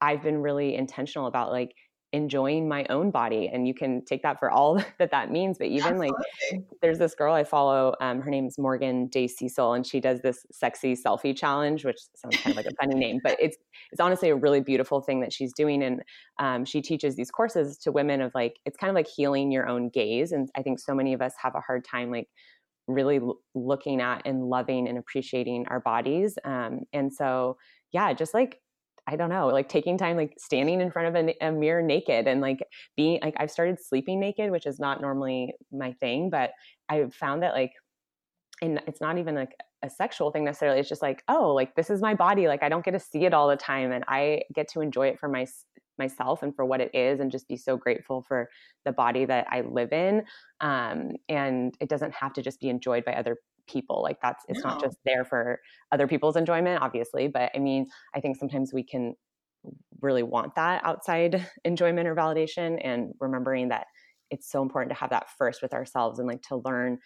i've 0.00 0.22
been 0.22 0.38
really 0.38 0.74
intentional 0.74 1.26
about 1.26 1.50
like 1.50 1.72
enjoying 2.16 2.66
my 2.66 2.86
own 2.88 3.10
body 3.10 3.48
and 3.52 3.68
you 3.68 3.74
can 3.74 4.02
take 4.04 4.22
that 4.22 4.38
for 4.38 4.50
all 4.50 4.82
that 4.98 5.10
that 5.10 5.30
means 5.30 5.58
but 5.58 5.66
even 5.66 6.00
Absolutely. 6.00 6.08
like 6.50 6.64
there's 6.80 6.98
this 6.98 7.14
girl 7.14 7.34
i 7.34 7.44
follow 7.44 7.94
um, 8.00 8.20
her 8.20 8.30
name's 8.30 8.58
morgan 8.58 9.06
day 9.08 9.28
cecil 9.28 9.74
and 9.74 9.86
she 9.86 10.00
does 10.00 10.20
this 10.22 10.46
sexy 10.50 10.96
selfie 10.96 11.36
challenge 11.36 11.84
which 11.84 11.98
sounds 12.16 12.36
kind 12.38 12.52
of 12.52 12.56
like 12.56 12.66
a 12.66 12.74
funny 12.80 12.94
name 12.94 13.20
but 13.22 13.36
it's 13.40 13.58
it's 13.92 14.00
honestly 14.00 14.30
a 14.30 14.34
really 14.34 14.60
beautiful 14.60 15.00
thing 15.00 15.20
that 15.20 15.32
she's 15.32 15.52
doing 15.52 15.82
and 15.82 16.02
um, 16.38 16.64
she 16.64 16.80
teaches 16.80 17.14
these 17.16 17.30
courses 17.30 17.76
to 17.76 17.92
women 17.92 18.22
of 18.22 18.32
like 18.34 18.58
it's 18.64 18.76
kind 18.76 18.90
of 18.90 18.94
like 18.94 19.06
healing 19.06 19.52
your 19.52 19.68
own 19.68 19.90
gaze 19.90 20.32
and 20.32 20.48
i 20.56 20.62
think 20.62 20.80
so 20.80 20.94
many 20.94 21.12
of 21.12 21.20
us 21.20 21.34
have 21.40 21.54
a 21.54 21.60
hard 21.60 21.84
time 21.84 22.10
like 22.10 22.28
really 22.88 23.16
l- 23.16 23.38
looking 23.54 24.00
at 24.00 24.22
and 24.24 24.44
loving 24.44 24.88
and 24.88 24.96
appreciating 24.96 25.66
our 25.68 25.80
bodies 25.80 26.38
um, 26.44 26.80
and 26.92 27.12
so 27.12 27.58
yeah 27.92 28.12
just 28.12 28.32
like 28.32 28.60
I 29.06 29.16
don't 29.16 29.30
know, 29.30 29.48
like 29.48 29.68
taking 29.68 29.96
time, 29.96 30.16
like 30.16 30.34
standing 30.38 30.80
in 30.80 30.90
front 30.90 31.08
of 31.08 31.28
a, 31.28 31.46
a, 31.46 31.52
mirror 31.52 31.82
naked 31.82 32.26
and 32.26 32.40
like 32.40 32.58
being 32.96 33.20
like 33.22 33.34
I've 33.38 33.50
started 33.50 33.78
sleeping 33.80 34.18
naked, 34.18 34.50
which 34.50 34.66
is 34.66 34.80
not 34.80 35.00
normally 35.00 35.54
my 35.70 35.92
thing, 35.92 36.28
but 36.28 36.50
I've 36.88 37.14
found 37.14 37.42
that 37.42 37.54
like, 37.54 37.72
and 38.60 38.82
it's 38.86 39.00
not 39.00 39.18
even 39.18 39.34
like 39.36 39.52
a 39.82 39.90
sexual 39.90 40.30
thing 40.30 40.44
necessarily. 40.44 40.80
It's 40.80 40.88
just 40.88 41.02
like, 41.02 41.22
oh, 41.28 41.52
like 41.52 41.76
this 41.76 41.88
is 41.88 42.00
my 42.00 42.14
body. 42.14 42.48
Like 42.48 42.62
I 42.62 42.68
don't 42.68 42.84
get 42.84 42.92
to 42.92 43.00
see 43.00 43.24
it 43.24 43.34
all 43.34 43.48
the 43.48 43.56
time, 43.56 43.92
and 43.92 44.04
I 44.08 44.42
get 44.54 44.68
to 44.70 44.80
enjoy 44.80 45.08
it 45.08 45.20
for 45.20 45.28
my 45.28 45.46
myself 45.98 46.42
and 46.42 46.54
for 46.54 46.64
what 46.64 46.80
it 46.80 46.94
is, 46.94 47.20
and 47.20 47.30
just 47.30 47.48
be 47.48 47.56
so 47.56 47.76
grateful 47.76 48.22
for 48.22 48.48
the 48.84 48.92
body 48.92 49.24
that 49.24 49.46
I 49.50 49.60
live 49.60 49.92
in. 49.92 50.24
Um, 50.60 51.12
and 51.28 51.76
it 51.80 51.88
doesn't 51.88 52.12
have 52.14 52.32
to 52.34 52.42
just 52.42 52.60
be 52.60 52.68
enjoyed 52.68 53.04
by 53.04 53.12
other 53.12 53.38
people 53.66 54.02
like 54.02 54.18
that's 54.22 54.44
it's 54.48 54.62
no. 54.62 54.70
not 54.70 54.80
just 54.80 54.96
there 55.04 55.24
for 55.24 55.60
other 55.92 56.06
people's 56.06 56.36
enjoyment 56.36 56.82
obviously 56.82 57.28
but 57.28 57.50
i 57.54 57.58
mean 57.58 57.86
i 58.14 58.20
think 58.20 58.36
sometimes 58.36 58.72
we 58.72 58.82
can 58.82 59.14
really 60.00 60.22
want 60.22 60.54
that 60.54 60.84
outside 60.84 61.46
enjoyment 61.64 62.08
or 62.08 62.14
validation 62.14 62.78
and 62.82 63.12
remembering 63.20 63.68
that 63.68 63.86
it's 64.30 64.50
so 64.50 64.62
important 64.62 64.90
to 64.90 64.98
have 64.98 65.10
that 65.10 65.26
first 65.38 65.62
with 65.62 65.72
ourselves 65.72 66.18
and 66.18 66.28
like 66.28 66.42
to 66.42 66.56
learn 66.64 66.98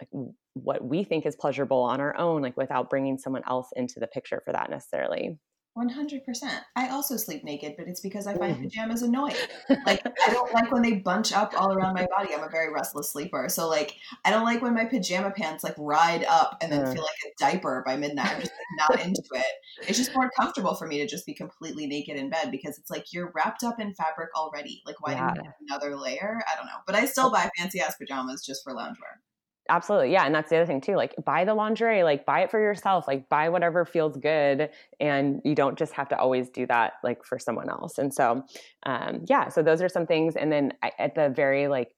like 0.00 0.08
what 0.54 0.84
we 0.84 1.02
think 1.02 1.26
is 1.26 1.36
pleasurable 1.36 1.82
on 1.82 2.00
our 2.00 2.16
own 2.16 2.42
like 2.42 2.56
without 2.56 2.88
bringing 2.88 3.18
someone 3.18 3.42
else 3.48 3.68
into 3.74 3.98
the 4.00 4.06
picture 4.06 4.40
for 4.44 4.52
that 4.52 4.70
necessarily 4.70 5.38
100%. 5.78 6.60
I 6.76 6.88
also 6.88 7.16
sleep 7.16 7.44
naked, 7.44 7.74
but 7.78 7.86
it's 7.86 8.00
because 8.00 8.26
I 8.26 8.36
find 8.36 8.56
mm. 8.56 8.62
pajamas 8.64 9.02
annoying. 9.02 9.36
Like, 9.86 10.02
I 10.04 10.32
don't 10.32 10.52
like 10.52 10.70
when 10.72 10.82
they 10.82 10.94
bunch 10.94 11.32
up 11.32 11.54
all 11.56 11.72
around 11.72 11.94
my 11.94 12.06
body. 12.16 12.34
I'm 12.34 12.42
a 12.42 12.48
very 12.48 12.72
restless 12.72 13.10
sleeper. 13.12 13.48
So, 13.48 13.68
like, 13.68 13.96
I 14.24 14.30
don't 14.30 14.44
like 14.44 14.60
when 14.60 14.74
my 14.74 14.84
pajama 14.84 15.30
pants, 15.30 15.62
like, 15.62 15.74
ride 15.78 16.24
up 16.24 16.58
and 16.60 16.70
then 16.70 16.84
feel 16.92 17.02
like 17.02 17.16
a 17.26 17.30
diaper 17.38 17.82
by 17.86 17.96
midnight. 17.96 18.30
I'm 18.30 18.40
just 18.40 18.52
like, 18.52 18.90
not 18.90 19.00
into 19.06 19.22
it. 19.34 19.86
It's 19.86 19.96
just 19.96 20.14
more 20.14 20.30
comfortable 20.38 20.74
for 20.74 20.86
me 20.86 20.98
to 20.98 21.06
just 21.06 21.26
be 21.26 21.34
completely 21.34 21.86
naked 21.86 22.16
in 22.16 22.28
bed 22.28 22.50
because 22.50 22.78
it's 22.78 22.90
like 22.90 23.12
you're 23.12 23.32
wrapped 23.34 23.62
up 23.62 23.80
in 23.80 23.94
fabric 23.94 24.30
already. 24.36 24.82
Like, 24.84 25.00
why 25.00 25.12
yeah. 25.12 25.32
do 25.32 25.40
you 25.40 25.44
have 25.44 25.54
another 25.68 25.96
layer? 25.96 26.40
I 26.50 26.56
don't 26.56 26.66
know. 26.66 26.80
But 26.86 26.96
I 26.96 27.06
still 27.06 27.30
buy 27.30 27.48
fancy 27.56 27.80
ass 27.80 27.96
pajamas 27.96 28.44
just 28.44 28.64
for 28.64 28.74
loungewear 28.74 29.20
absolutely 29.68 30.12
yeah 30.12 30.24
and 30.24 30.34
that's 30.34 30.50
the 30.50 30.56
other 30.56 30.66
thing 30.66 30.80
too 30.80 30.94
like 30.94 31.14
buy 31.24 31.44
the 31.44 31.54
lingerie 31.54 32.02
like 32.02 32.24
buy 32.24 32.40
it 32.40 32.50
for 32.50 32.60
yourself 32.60 33.06
like 33.06 33.28
buy 33.28 33.48
whatever 33.48 33.84
feels 33.84 34.16
good 34.16 34.70
and 35.00 35.40
you 35.44 35.54
don't 35.54 35.78
just 35.78 35.92
have 35.92 36.08
to 36.08 36.18
always 36.18 36.48
do 36.48 36.66
that 36.66 36.94
like 37.04 37.24
for 37.24 37.38
someone 37.38 37.68
else 37.68 37.98
and 37.98 38.12
so 38.12 38.42
um, 38.84 39.24
yeah 39.28 39.48
so 39.48 39.62
those 39.62 39.82
are 39.82 39.88
some 39.88 40.06
things 40.06 40.36
and 40.36 40.50
then 40.50 40.72
at 40.98 41.14
the 41.14 41.28
very 41.30 41.68
like 41.68 41.92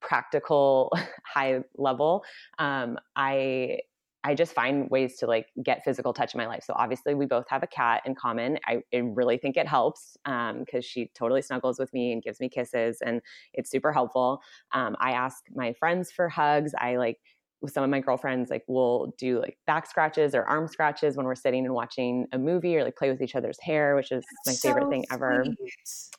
practical 0.00 0.92
high 1.24 1.60
level 1.76 2.24
um, 2.58 2.98
i 3.16 3.78
I 4.26 4.34
just 4.34 4.52
find 4.54 4.90
ways 4.90 5.16
to 5.18 5.26
like 5.28 5.46
get 5.62 5.84
physical 5.84 6.12
touch 6.12 6.34
in 6.34 6.38
my 6.38 6.48
life. 6.48 6.64
So 6.64 6.74
obviously, 6.76 7.14
we 7.14 7.26
both 7.26 7.46
have 7.48 7.62
a 7.62 7.66
cat 7.68 8.02
in 8.04 8.16
common. 8.16 8.58
I, 8.66 8.80
I 8.92 8.96
really 8.96 9.38
think 9.38 9.56
it 9.56 9.68
helps 9.68 10.16
because 10.24 10.56
um, 10.74 10.80
she 10.82 11.12
totally 11.14 11.42
snuggles 11.42 11.78
with 11.78 11.92
me 11.94 12.12
and 12.12 12.20
gives 12.20 12.40
me 12.40 12.48
kisses, 12.48 12.98
and 13.00 13.22
it's 13.54 13.70
super 13.70 13.92
helpful. 13.92 14.40
Um, 14.72 14.96
I 14.98 15.12
ask 15.12 15.44
my 15.54 15.74
friends 15.74 16.10
for 16.10 16.28
hugs. 16.28 16.72
I 16.76 16.96
like 16.96 17.18
with 17.62 17.72
some 17.72 17.84
of 17.84 17.88
my 17.88 18.00
girlfriends, 18.00 18.50
like 18.50 18.64
we'll 18.66 19.14
do 19.16 19.40
like 19.40 19.58
back 19.64 19.88
scratches 19.88 20.34
or 20.34 20.42
arm 20.42 20.66
scratches 20.66 21.16
when 21.16 21.24
we're 21.24 21.36
sitting 21.36 21.64
and 21.64 21.72
watching 21.72 22.26
a 22.32 22.38
movie, 22.38 22.76
or 22.76 22.82
like 22.82 22.96
play 22.96 23.10
with 23.10 23.22
each 23.22 23.36
other's 23.36 23.60
hair, 23.60 23.94
which 23.94 24.10
is 24.10 24.24
That's 24.44 24.64
my 24.64 24.70
favorite 24.70 24.86
so 24.86 24.90
thing 24.90 25.06
ever. 25.12 25.44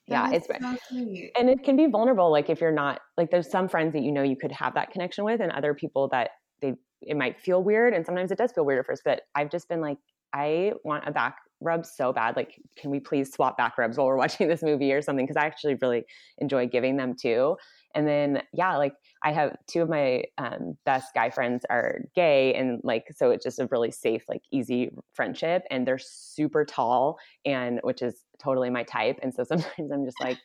Yeah, 0.08 0.32
it's 0.32 0.48
so 0.48 0.54
and 1.38 1.50
it 1.50 1.62
can 1.66 1.76
be 1.76 1.88
vulnerable. 1.88 2.32
Like 2.32 2.50
if 2.50 2.62
you're 2.62 2.72
not 2.72 3.02
like, 3.18 3.32
there's 3.32 3.52
some 3.52 3.68
friends 3.68 3.92
that 3.94 4.02
you 4.02 4.14
know 4.14 4.24
you 4.24 4.38
could 4.38 4.54
have 4.54 4.76
that 4.76 4.92
connection 4.92 5.26
with, 5.26 5.42
and 5.42 5.52
other 5.52 5.74
people 5.74 6.08
that 6.14 6.30
it 7.02 7.16
might 7.16 7.40
feel 7.40 7.64
weird 7.64 7.94
and 7.94 8.06
sometimes 8.06 8.32
it 8.32 8.38
does 8.38 8.52
feel 8.52 8.66
weird 8.66 8.80
at 8.80 8.86
first 8.86 9.04
but 9.06 9.22
i've 9.36 9.50
just 9.50 9.70
been 9.70 9.82
like 9.82 9.98
i 10.34 10.72
want 10.84 11.04
a 11.08 11.12
back 11.12 11.38
rub 11.60 11.86
so 11.86 12.14
bad 12.14 12.36
like 12.36 12.60
can 12.78 12.92
we 12.92 13.00
please 13.00 13.34
swap 13.34 13.58
back 13.58 13.78
rubs 13.78 13.98
while 13.98 14.08
we're 14.08 14.18
watching 14.18 14.48
this 14.48 14.62
movie 14.62 14.92
or 14.94 15.02
something? 15.02 15.26
Because 15.26 15.42
i 15.42 15.46
actually 15.46 15.76
really 15.82 16.06
enjoy 16.38 16.68
giving 16.68 16.98
them 16.98 17.16
too 17.16 17.58
and 17.96 18.08
then 18.08 18.42
yeah 18.54 18.78
like 18.78 18.94
i 19.24 19.32
have 19.32 19.56
two 19.68 19.82
of 19.82 19.90
my 19.90 20.24
um, 20.38 20.78
best 20.86 21.14
guy 21.16 21.30
friends 21.30 21.66
are 21.70 22.02
gay 22.16 22.54
and 22.54 22.80
like 22.84 23.06
so 23.16 23.32
it's 23.32 23.44
just 23.44 23.60
a 23.60 23.68
really 23.72 23.92
safe 23.92 24.24
like 24.30 24.42
easy 24.52 24.92
friendship 25.14 25.64
and 25.72 25.88
they're 25.88 25.98
super 25.98 26.64
tall 26.64 27.18
and 27.46 27.80
which 27.84 28.02
is 28.02 28.24
totally 28.40 28.70
my 28.70 28.84
type 28.84 29.18
and 29.24 29.34
so 29.34 29.44
sometimes 29.48 29.92
i'm 29.92 30.06
just 30.06 30.22
like 30.22 30.38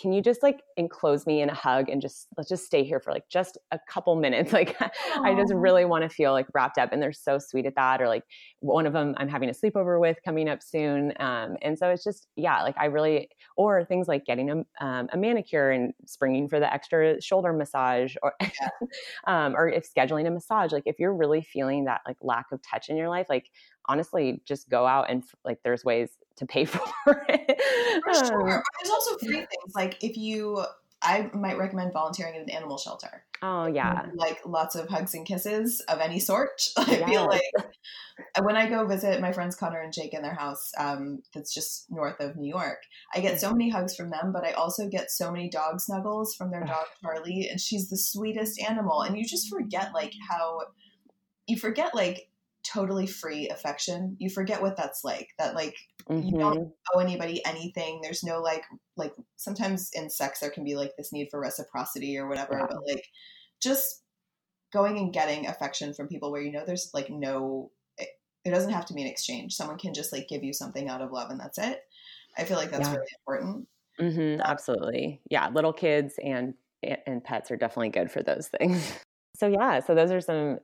can 0.00 0.12
you 0.12 0.22
just 0.22 0.42
like 0.42 0.62
enclose 0.76 1.26
me 1.26 1.42
in 1.42 1.50
a 1.50 1.54
hug 1.54 1.88
and 1.88 2.00
just 2.00 2.28
let's 2.36 2.48
just 2.48 2.64
stay 2.64 2.84
here 2.84 3.00
for 3.00 3.12
like 3.12 3.28
just 3.28 3.58
a 3.72 3.78
couple 3.88 4.14
minutes? 4.16 4.52
Like 4.58 4.76
i 5.22 5.34
just 5.34 5.52
really 5.54 5.84
want 5.84 6.02
to 6.02 6.08
feel 6.08 6.32
like 6.32 6.46
wrapped 6.52 6.78
up 6.78 6.92
and 6.92 7.00
they're 7.00 7.12
so 7.12 7.38
sweet 7.38 7.64
at 7.64 7.76
that 7.76 8.00
or 8.00 8.08
like 8.08 8.24
one 8.60 8.86
of 8.86 8.92
them 8.92 9.14
i'm 9.18 9.28
having 9.28 9.48
a 9.48 9.52
sleepover 9.52 10.00
with 10.00 10.16
coming 10.24 10.48
up 10.48 10.62
soon 10.62 11.12
um, 11.20 11.56
and 11.62 11.78
so 11.78 11.88
it's 11.88 12.02
just 12.02 12.26
yeah 12.34 12.62
like 12.62 12.74
i 12.76 12.86
really 12.86 13.28
or 13.56 13.84
things 13.84 14.08
like 14.08 14.24
getting 14.24 14.50
a, 14.50 14.84
um, 14.84 15.08
a 15.12 15.16
manicure 15.16 15.70
and 15.70 15.92
springing 16.06 16.48
for 16.48 16.58
the 16.58 16.72
extra 16.72 17.20
shoulder 17.20 17.52
massage 17.52 18.16
or 18.22 18.34
um, 19.26 19.54
or 19.54 19.68
if 19.68 19.86
scheduling 19.92 20.26
a 20.26 20.30
massage 20.30 20.72
like 20.72 20.84
if 20.86 20.98
you're 20.98 21.14
really 21.14 21.42
feeling 21.42 21.84
that 21.84 22.00
like 22.06 22.16
lack 22.20 22.46
of 22.50 22.60
touch 22.62 22.88
in 22.88 22.96
your 22.96 23.08
life 23.08 23.26
like 23.28 23.46
honestly 23.88 24.40
just 24.44 24.68
go 24.68 24.86
out 24.86 25.10
and 25.10 25.24
like 25.44 25.58
there's 25.64 25.84
ways 25.84 26.10
to 26.36 26.46
pay 26.46 26.64
for 26.66 26.82
it. 27.28 27.60
For 28.04 28.14
sure. 28.26 28.56
Um, 28.58 28.62
there's 28.80 28.90
also 28.90 29.18
free 29.18 29.38
things 29.38 29.74
like 29.74 30.02
if 30.02 30.16
you 30.16 30.64
I 31.00 31.30
might 31.32 31.58
recommend 31.58 31.92
volunteering 31.92 32.34
at 32.34 32.42
an 32.42 32.50
animal 32.50 32.76
shelter. 32.76 33.24
Oh 33.40 33.66
yeah. 33.66 34.06
Like 34.14 34.40
lots 34.44 34.74
of 34.74 34.88
hugs 34.88 35.14
and 35.14 35.24
kisses 35.24 35.80
of 35.88 36.00
any 36.00 36.18
sort. 36.18 36.60
I 36.76 36.90
yes. 36.90 37.08
feel 37.08 37.26
like 37.26 37.42
when 38.42 38.56
I 38.56 38.68
go 38.68 38.84
visit 38.84 39.20
my 39.20 39.32
friends 39.32 39.54
Connor 39.54 39.80
and 39.80 39.92
Jake 39.92 40.12
in 40.12 40.22
their 40.22 40.34
house, 40.34 40.72
um, 40.76 41.22
that's 41.32 41.54
just 41.54 41.86
north 41.88 42.18
of 42.18 42.36
New 42.36 42.48
York, 42.48 42.78
I 43.14 43.20
get 43.20 43.40
so 43.40 43.52
many 43.52 43.70
hugs 43.70 43.94
from 43.94 44.10
them, 44.10 44.32
but 44.32 44.44
I 44.44 44.52
also 44.52 44.88
get 44.88 45.10
so 45.10 45.30
many 45.30 45.48
dog 45.48 45.80
snuggles 45.80 46.34
from 46.34 46.50
their 46.50 46.64
dog 46.64 46.86
Charlie, 47.00 47.48
and 47.48 47.60
she's 47.60 47.88
the 47.88 47.96
sweetest 47.98 48.60
animal. 48.60 49.02
And 49.02 49.16
you 49.16 49.24
just 49.24 49.48
forget 49.48 49.94
like 49.94 50.14
how 50.28 50.62
you 51.46 51.56
forget 51.56 51.94
like 51.94 52.27
totally 52.70 53.06
free 53.06 53.48
affection 53.48 54.16
you 54.18 54.28
forget 54.28 54.60
what 54.60 54.76
that's 54.76 55.04
like 55.04 55.28
that 55.38 55.54
like 55.54 55.76
mm-hmm. 56.08 56.26
you 56.26 56.38
don't 56.38 56.58
mm-hmm. 56.58 56.98
owe 56.98 57.00
anybody 57.00 57.44
anything 57.46 58.00
there's 58.02 58.22
no 58.22 58.40
like 58.40 58.64
like 58.96 59.14
sometimes 59.36 59.90
in 59.94 60.10
sex 60.10 60.40
there 60.40 60.50
can 60.50 60.64
be 60.64 60.76
like 60.76 60.92
this 60.96 61.12
need 61.12 61.28
for 61.30 61.40
reciprocity 61.40 62.18
or 62.18 62.28
whatever 62.28 62.58
yeah. 62.58 62.66
but 62.68 62.78
like 62.86 63.04
just 63.60 64.02
going 64.72 64.98
and 64.98 65.12
getting 65.12 65.46
affection 65.46 65.94
from 65.94 66.08
people 66.08 66.30
where 66.30 66.42
you 66.42 66.52
know 66.52 66.64
there's 66.66 66.90
like 66.92 67.08
no 67.10 67.70
it, 67.96 68.08
there 68.44 68.54
doesn't 68.54 68.72
have 68.72 68.86
to 68.86 68.94
be 68.94 69.02
an 69.02 69.08
exchange 69.08 69.54
someone 69.54 69.78
can 69.78 69.94
just 69.94 70.12
like 70.12 70.28
give 70.28 70.44
you 70.44 70.52
something 70.52 70.88
out 70.88 71.00
of 71.00 71.12
love 71.12 71.30
and 71.30 71.40
that's 71.40 71.58
it 71.58 71.80
i 72.36 72.44
feel 72.44 72.56
like 72.56 72.70
that's 72.70 72.88
Yeah. 72.88 72.94
really 72.94 73.08
important 73.26 73.68
Mm-hmm, 74.00 74.40
absolutely. 74.42 75.20
Yeah, 75.30 75.48
little 75.48 75.72
kids 75.72 76.14
and 76.22 76.54
and 76.82 77.24
pets 77.24 77.50
are 77.50 77.56
definitely 77.56 77.88
good 77.88 78.10
for 78.10 78.22
those 78.22 78.48
things. 78.48 78.92
So 79.38 79.46
yeah, 79.46 79.78
so 79.80 79.94
those 79.94 80.10
are 80.10 80.20
some 80.20 80.58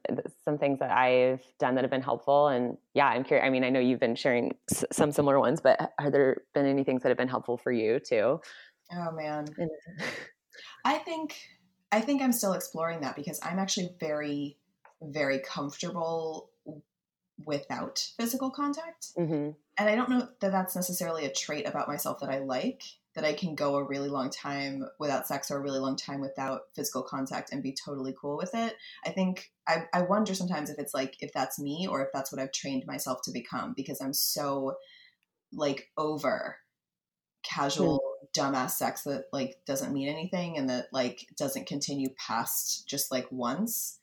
some 0.44 0.58
things 0.58 0.80
that 0.80 0.90
I've 0.90 1.40
done 1.60 1.76
that 1.76 1.84
have 1.84 1.90
been 1.92 2.02
helpful, 2.02 2.48
and 2.48 2.76
yeah, 2.92 3.06
I'm 3.06 3.22
curious. 3.22 3.46
I 3.46 3.50
mean, 3.50 3.62
I 3.62 3.70
know 3.70 3.78
you've 3.78 4.00
been 4.00 4.16
sharing 4.16 4.56
s- 4.70 4.84
some 4.90 5.12
similar 5.12 5.38
ones, 5.38 5.60
but 5.60 5.92
have 5.98 6.10
there 6.12 6.42
been 6.54 6.66
any 6.66 6.82
things 6.82 7.02
that 7.02 7.08
have 7.10 7.16
been 7.18 7.28
helpful 7.28 7.56
for 7.56 7.70
you 7.72 8.00
too? 8.00 8.40
oh 8.92 9.10
man 9.12 9.46
And- 9.56 9.70
i 10.84 10.98
think 10.98 11.36
i 11.90 12.00
think 12.02 12.20
i'm 12.20 12.32
still 12.32 12.52
exploring 12.52 13.00
that 13.00 13.16
because 13.16 13.40
i'm 13.42 13.58
actually 13.58 13.88
very 13.98 14.58
very 15.00 15.38
comfortable 15.38 16.50
without 17.46 17.98
physical 18.18 18.50
contact 18.50 19.08
Mhm. 19.16 19.54
and 19.78 19.88
I 19.88 19.96
don't 19.96 20.10
know 20.10 20.28
that 20.40 20.52
that's 20.52 20.76
necessarily 20.76 21.24
a 21.24 21.32
trait 21.32 21.66
about 21.66 21.88
myself 21.88 22.20
that 22.20 22.30
I 22.30 22.38
like. 22.38 22.82
That 23.14 23.24
I 23.24 23.32
can 23.32 23.54
go 23.54 23.76
a 23.76 23.84
really 23.84 24.08
long 24.08 24.30
time 24.30 24.84
without 24.98 25.26
sex 25.28 25.50
or 25.50 25.58
a 25.58 25.60
really 25.62 25.78
long 25.78 25.96
time 25.96 26.20
without 26.20 26.62
physical 26.74 27.02
contact 27.04 27.52
and 27.52 27.62
be 27.62 27.72
totally 27.72 28.14
cool 28.20 28.36
with 28.36 28.54
it. 28.54 28.74
I 29.04 29.10
think 29.10 29.52
I, 29.68 29.84
I 29.92 30.02
wonder 30.02 30.34
sometimes 30.34 30.68
if 30.68 30.78
it's 30.78 30.94
like 30.94 31.16
if 31.20 31.32
that's 31.32 31.58
me 31.60 31.86
or 31.88 32.02
if 32.02 32.08
that's 32.12 32.32
what 32.32 32.40
I've 32.40 32.52
trained 32.52 32.84
myself 32.86 33.20
to 33.24 33.32
become 33.32 33.72
because 33.76 34.00
I'm 34.00 34.12
so 34.14 34.76
like 35.52 35.90
over 35.96 36.58
casual 37.42 38.00
dumbass 38.34 38.72
sex 38.72 39.02
that 39.02 39.26
like 39.32 39.60
doesn't 39.66 39.92
mean 39.92 40.08
anything 40.08 40.56
and 40.56 40.68
that 40.70 40.86
like 40.92 41.28
doesn't 41.36 41.66
continue 41.66 42.08
past 42.16 42.88
just 42.88 43.10
like 43.12 43.30
once. 43.30 44.00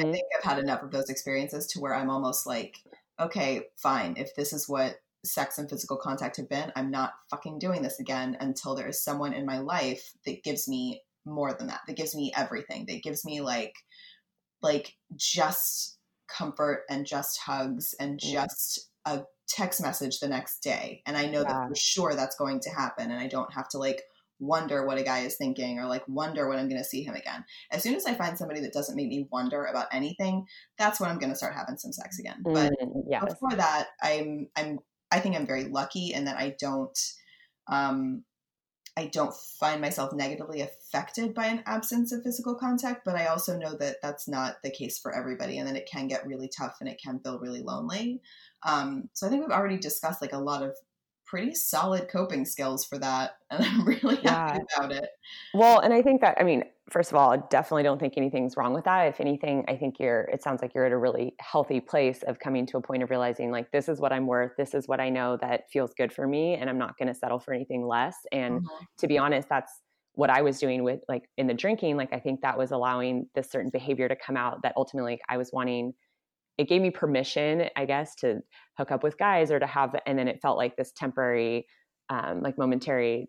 I 0.00 0.04
Mhm. 0.04 0.12
think 0.12 0.26
I've 0.36 0.44
had 0.44 0.58
enough 0.58 0.82
of 0.82 0.90
those 0.90 1.10
experiences 1.10 1.66
to 1.68 1.80
where 1.80 1.94
I'm 1.94 2.10
almost 2.10 2.46
like, 2.46 2.84
okay, 3.20 3.68
fine. 3.76 4.16
If 4.16 4.34
this 4.36 4.52
is 4.52 4.68
what 4.68 4.96
sex 5.24 5.58
and 5.58 5.68
physical 5.70 5.96
contact 5.96 6.36
have 6.36 6.48
been, 6.48 6.72
I'm 6.76 6.90
not 6.90 7.12
fucking 7.30 7.58
doing 7.58 7.82
this 7.82 8.00
again 8.00 8.36
until 8.40 8.74
there 8.74 8.88
is 8.88 9.02
someone 9.02 9.32
in 9.32 9.46
my 9.46 9.58
life 9.58 10.12
that 10.26 10.42
gives 10.42 10.68
me 10.68 11.02
more 11.24 11.54
than 11.54 11.68
that. 11.68 11.80
That 11.86 11.96
gives 11.96 12.14
me 12.14 12.32
everything. 12.36 12.86
That 12.86 13.02
gives 13.02 13.24
me 13.24 13.40
like, 13.40 13.74
like 14.62 14.94
just 15.16 15.98
comfort 16.28 16.82
and 16.90 17.06
just 17.06 17.38
hugs 17.38 17.94
and 18.00 18.18
just 18.18 18.90
a 19.04 19.22
text 19.48 19.82
message 19.82 20.18
the 20.18 20.28
next 20.28 20.60
day. 20.62 21.02
And 21.06 21.16
I 21.16 21.26
know 21.26 21.42
Yeah. 21.42 21.48
that 21.48 21.68
for 21.68 21.74
sure 21.76 22.14
that's 22.14 22.36
going 22.36 22.60
to 22.60 22.70
happen. 22.70 23.10
And 23.10 23.20
I 23.20 23.28
don't 23.28 23.52
have 23.52 23.68
to 23.70 23.78
like 23.78 24.02
wonder 24.40 24.84
what 24.84 24.98
a 24.98 25.04
guy 25.04 25.20
is 25.20 25.36
thinking 25.36 25.78
or 25.78 25.86
like 25.86 26.02
wonder 26.08 26.48
when 26.48 26.58
I'm 26.58 26.68
going 26.68 26.80
to 26.80 26.88
see 26.88 27.04
him 27.04 27.14
again 27.14 27.44
as 27.70 27.82
soon 27.82 27.94
as 27.94 28.06
I 28.06 28.14
find 28.14 28.36
somebody 28.36 28.60
that 28.60 28.72
doesn't 28.72 28.96
make 28.96 29.06
me 29.06 29.28
wonder 29.30 29.64
about 29.66 29.86
anything, 29.92 30.46
that's 30.78 30.98
when 30.98 31.10
I'm 31.10 31.18
going 31.18 31.30
to 31.30 31.36
start 31.36 31.54
having 31.54 31.76
some 31.76 31.92
sex 31.92 32.18
again. 32.18 32.42
But 32.42 32.72
Mm, 32.82 33.04
yes. 33.08 33.22
before 33.24 33.52
that, 33.56 33.88
I'm 34.02 34.48
I'm 34.56 34.78
I 35.12 35.20
think 35.20 35.36
I'm 35.36 35.46
very 35.46 35.64
lucky 35.64 36.12
in 36.12 36.24
that 36.24 36.38
I 36.38 36.56
don't 36.58 36.98
um 37.68 38.24
I 38.96 39.06
don't 39.06 39.34
find 39.58 39.80
myself 39.80 40.12
negatively 40.12 40.60
affected 40.60 41.32
by 41.32 41.46
an 41.46 41.62
absence 41.64 42.12
of 42.12 42.22
physical 42.22 42.54
contact, 42.54 43.06
but 43.06 43.14
I 43.14 43.26
also 43.26 43.56
know 43.56 43.74
that 43.78 43.96
that's 44.02 44.28
not 44.28 44.56
the 44.62 44.70
case 44.70 44.98
for 44.98 45.14
everybody 45.14 45.56
and 45.56 45.66
that 45.66 45.76
it 45.76 45.88
can 45.90 46.08
get 46.08 46.26
really 46.26 46.50
tough 46.54 46.76
and 46.80 46.88
it 46.90 47.00
can 47.02 47.18
feel 47.20 47.38
really 47.38 47.62
lonely. 47.62 48.20
Um, 48.64 49.08
so 49.14 49.26
I 49.26 49.30
think 49.30 49.40
we've 49.42 49.56
already 49.56 49.78
discussed 49.78 50.20
like 50.20 50.34
a 50.34 50.38
lot 50.38 50.62
of 50.62 50.76
pretty 51.32 51.54
solid 51.54 52.10
coping 52.10 52.44
skills 52.44 52.84
for 52.84 52.98
that 52.98 53.38
and 53.50 53.64
I'm 53.64 53.86
really 53.86 54.16
happy 54.16 54.58
about 54.76 54.92
it. 54.92 55.08
Well, 55.54 55.78
and 55.80 55.94
I 55.94 56.02
think 56.02 56.20
that 56.20 56.38
I 56.38 56.44
mean, 56.44 56.64
first 56.90 57.10
of 57.10 57.16
all, 57.16 57.30
I 57.32 57.38
definitely 57.50 57.84
don't 57.84 57.98
think 57.98 58.14
anything's 58.18 58.54
wrong 58.54 58.74
with 58.74 58.84
that. 58.84 59.04
If 59.08 59.18
anything, 59.18 59.64
I 59.66 59.76
think 59.76 59.98
you're 59.98 60.24
it 60.24 60.42
sounds 60.42 60.60
like 60.60 60.74
you're 60.74 60.84
at 60.84 60.92
a 60.92 60.98
really 60.98 61.34
healthy 61.40 61.80
place 61.80 62.22
of 62.22 62.38
coming 62.38 62.66
to 62.66 62.76
a 62.76 62.82
point 62.82 63.02
of 63.02 63.08
realizing 63.10 63.50
like 63.50 63.70
this 63.70 63.88
is 63.88 63.98
what 63.98 64.12
I'm 64.12 64.26
worth, 64.26 64.52
this 64.58 64.74
is 64.74 64.88
what 64.88 65.00
I 65.00 65.08
know 65.08 65.38
that 65.38 65.70
feels 65.70 65.94
good 65.94 66.12
for 66.12 66.26
me 66.26 66.54
and 66.54 66.68
I'm 66.68 66.78
not 66.78 66.98
going 66.98 67.08
to 67.08 67.14
settle 67.14 67.38
for 67.38 67.54
anything 67.54 67.86
less. 67.86 68.16
And 68.30 68.60
Mhm. 68.60 68.86
to 68.98 69.06
be 69.08 69.16
honest, 69.18 69.48
that's 69.48 69.72
what 70.14 70.28
I 70.28 70.42
was 70.42 70.58
doing 70.58 70.84
with 70.84 71.00
like 71.08 71.30
in 71.38 71.46
the 71.46 71.54
drinking, 71.54 71.96
like 71.96 72.12
I 72.12 72.20
think 72.20 72.42
that 72.42 72.58
was 72.58 72.70
allowing 72.70 73.28
this 73.34 73.50
certain 73.50 73.70
behavior 73.70 74.08
to 74.08 74.16
come 74.16 74.36
out 74.36 74.62
that 74.62 74.74
ultimately 74.76 75.18
I 75.30 75.38
was 75.38 75.50
wanting 75.52 75.94
it 76.58 76.68
gave 76.68 76.82
me 76.82 76.90
permission, 76.90 77.68
I 77.76 77.86
guess, 77.86 78.14
to 78.16 78.40
hook 78.78 78.90
up 78.90 79.02
with 79.02 79.18
guys 79.18 79.50
or 79.50 79.58
to 79.58 79.66
have 79.66 79.94
and 80.06 80.18
then 80.18 80.28
it 80.28 80.40
felt 80.40 80.56
like 80.56 80.76
this 80.76 80.92
temporary 80.96 81.66
um 82.08 82.40
like 82.40 82.58
momentary 82.58 83.28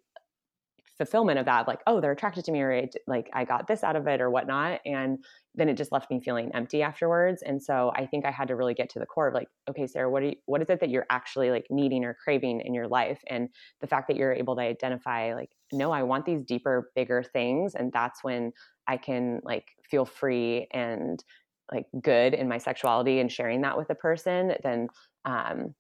fulfillment 0.98 1.40
of 1.40 1.46
that 1.46 1.68
like 1.68 1.80
oh 1.88 2.00
they're 2.00 2.12
attracted 2.12 2.46
to 2.46 2.52
me 2.52 2.62
or 2.62 2.72
it, 2.72 2.96
like 3.08 3.30
i 3.34 3.44
got 3.44 3.68
this 3.68 3.84
out 3.84 3.96
of 3.96 4.08
it 4.08 4.22
or 4.22 4.30
whatnot 4.30 4.80
and 4.86 5.18
then 5.56 5.68
it 5.68 5.76
just 5.76 5.92
left 5.92 6.10
me 6.12 6.20
feeling 6.20 6.52
empty 6.54 6.84
afterwards 6.84 7.42
and 7.42 7.62
so 7.62 7.92
i 7.96 8.06
think 8.06 8.26
i 8.26 8.32
had 8.32 8.48
to 8.48 8.56
really 8.56 8.76
get 8.76 8.90
to 8.90 9.00
the 9.00 9.06
core 9.06 9.28
of 9.28 9.34
like 9.34 9.48
okay 9.68 9.88
Sara 9.88 10.10
what 10.10 10.22
are 10.22 10.28
you, 10.28 10.36
what 10.46 10.62
is 10.62 10.70
it 10.70 10.80
that 10.80 10.90
you're 10.90 11.06
actually 11.10 11.50
like 11.50 11.66
needing 11.72 12.06
or 12.06 12.16
craving 12.24 12.62
in 12.62 12.74
your 12.74 12.88
life? 12.88 13.20
And 13.28 13.50
the 13.82 13.88
fact 13.88 14.08
that 14.08 14.18
you're 14.18 14.34
able 14.34 14.56
to 14.56 14.62
identify 14.62 15.34
like 15.34 15.50
no 15.72 15.92
i 15.92 16.04
want 16.04 16.26
these 16.26 16.44
deeper 16.44 16.92
bigger 16.96 17.24
things 17.24 17.74
and 17.74 17.92
that's 17.92 18.24
when 18.24 18.52
i 18.88 18.98
can 18.98 19.40
like 19.44 19.66
feel 19.90 20.06
free 20.06 20.68
and 20.72 21.24
like 21.72 21.86
good 22.02 22.34
in 22.34 22.48
my 22.48 22.58
sexuality 22.58 23.20
and 23.20 23.32
sharing 23.32 23.62
that 23.62 23.78
with 23.78 23.90
a 23.90 23.96
person 23.96 24.54
then 24.64 24.88
um 25.26 25.74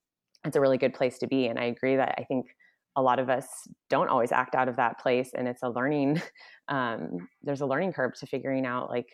it's 0.45 0.55
a 0.55 0.61
really 0.61 0.77
good 0.77 0.93
place 0.93 1.17
to 1.17 1.27
be 1.27 1.47
and 1.47 1.59
i 1.59 1.65
agree 1.65 1.95
that 1.95 2.15
i 2.17 2.23
think 2.23 2.47
a 2.95 3.01
lot 3.01 3.19
of 3.19 3.29
us 3.29 3.47
don't 3.89 4.09
always 4.09 4.31
act 4.31 4.55
out 4.55 4.67
of 4.67 4.75
that 4.75 4.99
place 4.99 5.31
and 5.33 5.47
it's 5.47 5.63
a 5.63 5.69
learning 5.69 6.21
um, 6.69 7.27
there's 7.41 7.61
a 7.61 7.65
learning 7.65 7.91
curve 7.91 8.13
to 8.13 8.25
figuring 8.27 8.65
out 8.65 8.89
like 8.89 9.09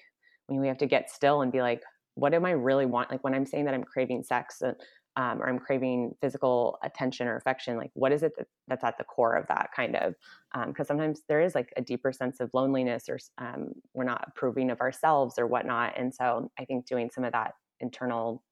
when 0.47 0.59
we 0.59 0.67
have 0.67 0.77
to 0.77 0.85
get 0.85 1.09
still 1.09 1.41
and 1.41 1.51
be 1.51 1.61
like 1.61 1.81
what 2.15 2.33
am 2.33 2.45
i 2.45 2.51
really 2.51 2.85
want 2.85 3.09
like 3.09 3.23
when 3.23 3.33
i'm 3.33 3.45
saying 3.45 3.65
that 3.65 3.73
i'm 3.73 3.83
craving 3.83 4.23
sex 4.23 4.61
uh, 4.61 4.73
um, 5.19 5.41
or 5.41 5.49
i'm 5.49 5.59
craving 5.59 6.15
physical 6.21 6.79
attention 6.81 7.27
or 7.27 7.35
affection 7.35 7.75
like 7.77 7.91
what 7.93 8.11
is 8.13 8.23
it 8.23 8.31
that, 8.37 8.47
that's 8.69 8.83
at 8.83 8.97
the 8.97 9.03
core 9.03 9.35
of 9.35 9.45
that 9.47 9.69
kind 9.75 9.95
of 9.97 10.15
because 10.67 10.87
sometimes 10.87 11.21
there 11.27 11.41
is 11.41 11.53
like 11.53 11.73
a 11.77 11.81
deeper 11.81 12.11
sense 12.11 12.39
of 12.39 12.49
loneliness 12.53 13.09
or 13.09 13.19
um, 13.37 13.73
we're 13.93 14.05
not 14.05 14.23
approving 14.27 14.71
of 14.71 14.81
ourselves 14.81 15.37
or 15.37 15.45
whatnot. 15.45 15.93
And 15.97 16.13
so 16.13 16.49
i 16.57 16.65
think 16.65 16.85
doing 16.87 17.09
some 17.13 17.23
of 17.23 17.33
that 17.33 17.53
internal 17.79 18.43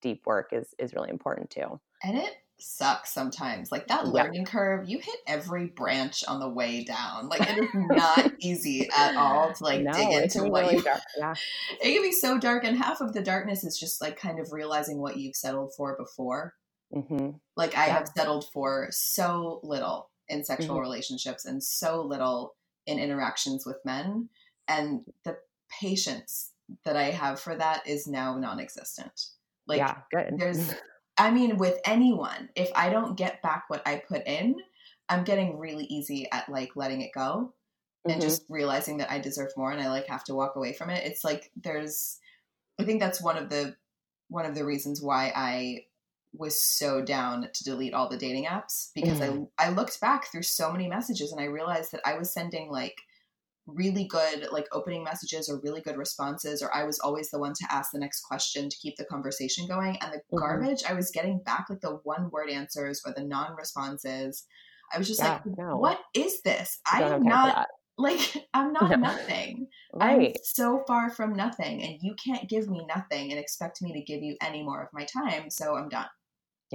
deep 0.00 0.22
work 0.26 0.50
is 0.52 0.74
is 0.78 0.94
really 0.94 1.10
important 1.10 1.50
too. 1.50 1.80
And 2.04 2.16
it 2.18 2.34
sucks 2.58 3.12
sometimes. 3.12 3.70
Like 3.72 3.88
that 3.88 4.06
Yeah. 4.06 4.10
learning 4.12 4.44
curve, 4.46 4.88
you 4.88 4.98
hit 4.98 5.16
every 5.26 5.66
branch 5.66 6.24
on 6.26 6.40
the 6.40 6.48
way 6.48 6.84
down. 6.84 7.28
Like 7.28 7.42
it 7.48 7.58
is 7.58 7.70
not 7.74 8.32
easy 8.40 8.88
at 8.96 9.16
all 9.16 9.52
to 9.54 9.64
like 9.64 9.82
no, 9.82 9.92
dig 9.92 10.12
into 10.22 10.44
what 10.44 10.62
really 10.62 10.76
you 10.76 10.82
dark. 10.82 11.02
yeah 11.18 11.34
it 11.82 11.92
can 11.94 12.02
be 12.02 12.12
so 12.12 12.38
dark 12.38 12.64
and 12.64 12.76
half 12.76 13.00
of 13.00 13.12
the 13.12 13.22
darkness 13.22 13.64
is 13.64 13.78
just 13.78 14.00
like 14.00 14.16
kind 14.18 14.38
of 14.38 14.52
realizing 14.52 14.98
what 15.00 15.16
you've 15.16 15.36
settled 15.36 15.72
for 15.76 15.96
before. 15.96 16.54
hmm 16.92 17.30
Like 17.56 17.76
I 17.76 17.86
Yeah. 17.86 17.94
have 17.98 18.08
settled 18.16 18.46
for 18.52 18.88
so 18.90 19.60
little 19.62 20.10
in 20.28 20.44
sexual 20.44 20.76
Mhm. 20.76 20.80
relationships 20.82 21.44
and 21.44 21.62
so 21.62 22.02
little 22.02 22.54
in 22.86 22.98
interactions 22.98 23.66
with 23.66 23.76
men. 23.84 24.28
And 24.68 25.04
the 25.24 25.38
patience 25.68 26.52
that 26.84 26.96
I 26.96 27.10
have 27.10 27.38
for 27.40 27.54
that 27.56 27.86
is 27.86 28.06
now 28.06 28.38
non 28.38 28.58
existent. 28.60 29.26
Like 29.66 29.78
yeah 29.78 29.96
good 30.10 30.34
there's 30.38 30.74
I 31.18 31.30
mean, 31.30 31.58
with 31.58 31.78
anyone, 31.84 32.50
if 32.56 32.70
I 32.74 32.90
don't 32.90 33.16
get 33.16 33.42
back 33.42 33.64
what 33.68 33.86
I 33.86 33.96
put 33.98 34.26
in, 34.26 34.56
I'm 35.08 35.24
getting 35.24 35.58
really 35.58 35.84
easy 35.84 36.30
at 36.32 36.48
like 36.48 36.74
letting 36.76 37.02
it 37.02 37.12
go 37.14 37.54
and 38.08 38.20
Mhm. 38.20 38.22
just 38.22 38.44
realizing 38.48 38.98
that 38.98 39.10
I 39.10 39.20
deserve 39.20 39.50
more 39.56 39.72
and 39.72 39.80
I 39.82 39.88
like 39.90 40.06
have 40.08 40.24
to 40.24 40.34
walk 40.34 40.56
away 40.56 40.72
from 40.72 40.90
it. 40.90 41.06
It's 41.06 41.24
like 41.24 41.52
there's 41.56 42.18
I 42.80 42.84
think 42.84 43.00
that's 43.00 43.22
one 43.22 43.36
of 43.38 43.50
the 43.50 43.76
one 44.28 44.46
of 44.46 44.54
the 44.54 44.64
reasons 44.64 45.02
why 45.02 45.32
I 45.34 45.86
was 46.34 46.60
so 46.60 47.02
down 47.04 47.50
to 47.52 47.64
delete 47.64 47.94
all 47.94 48.08
the 48.08 48.16
dating 48.18 48.46
apps 48.46 48.90
because 48.94 49.20
Mhm. 49.20 49.22
I 49.22 49.46
I 49.58 49.70
looked 49.70 50.00
back 50.00 50.26
through 50.26 50.42
so 50.44 50.72
many 50.72 50.88
messages 50.88 51.32
and 51.32 51.40
I 51.40 51.46
realized 51.46 51.92
that 51.92 52.02
I 52.06 52.18
was 52.18 52.32
sending 52.32 52.70
like 52.70 52.96
really 53.66 54.04
good 54.04 54.46
like 54.52 54.66
opening 54.72 55.02
messages 55.02 55.48
or 55.48 55.58
really 55.62 55.80
good 55.80 55.96
responses 55.96 56.62
or 56.62 56.74
I 56.74 56.84
was 56.84 56.98
always 57.00 57.30
the 57.30 57.38
one 57.38 57.54
to 57.54 57.66
ask 57.72 57.90
the 57.92 57.98
next 57.98 58.20
question 58.22 58.68
to 58.68 58.76
keep 58.76 58.96
the 58.96 59.06
conversation 59.06 59.66
going 59.66 59.96
and 60.02 60.12
the 60.12 60.20
Mhm. 60.32 60.38
garbage 60.38 60.82
I 60.88 60.92
was 60.92 61.10
getting 61.10 61.40
back 61.42 61.66
like 61.70 61.80
the 61.80 61.98
one 62.04 62.30
word 62.30 62.50
answers 62.50 63.00
or 63.06 63.12
the 63.14 63.24
non-responses. 63.24 64.46
I 64.92 64.98
was 64.98 65.08
just 65.08 65.20
yeah 65.20 65.38
like 65.38 65.42
no. 65.44 65.76
What 65.78 66.00
is 66.14 66.42
this? 66.42 66.78
I 66.90 66.98
I 66.98 66.98
don't 66.98 67.12
have 67.12 67.22
am 67.22 67.28
not 67.28 67.66
like 67.98 68.46
I'm 68.52 68.72
not 68.72 68.90
No. 68.90 68.96
nothing 69.00 69.68
right. 69.92 70.36
I'm 70.36 70.42
so 70.42 70.82
far 70.86 71.10
from 71.10 71.34
nothing 71.34 71.82
and 71.82 71.98
you 72.02 72.14
can't 72.22 72.48
give 72.48 72.68
me 72.68 72.84
nothing 72.86 73.30
and 73.30 73.38
expect 73.40 73.80
me 73.80 73.92
to 73.92 74.00
give 74.02 74.22
you 74.22 74.36
any 74.42 74.62
more 74.62 74.82
of 74.82 74.88
my 74.92 75.04
time 75.04 75.48
so 75.50 75.76
I'm 75.76 75.88
done 75.88 76.08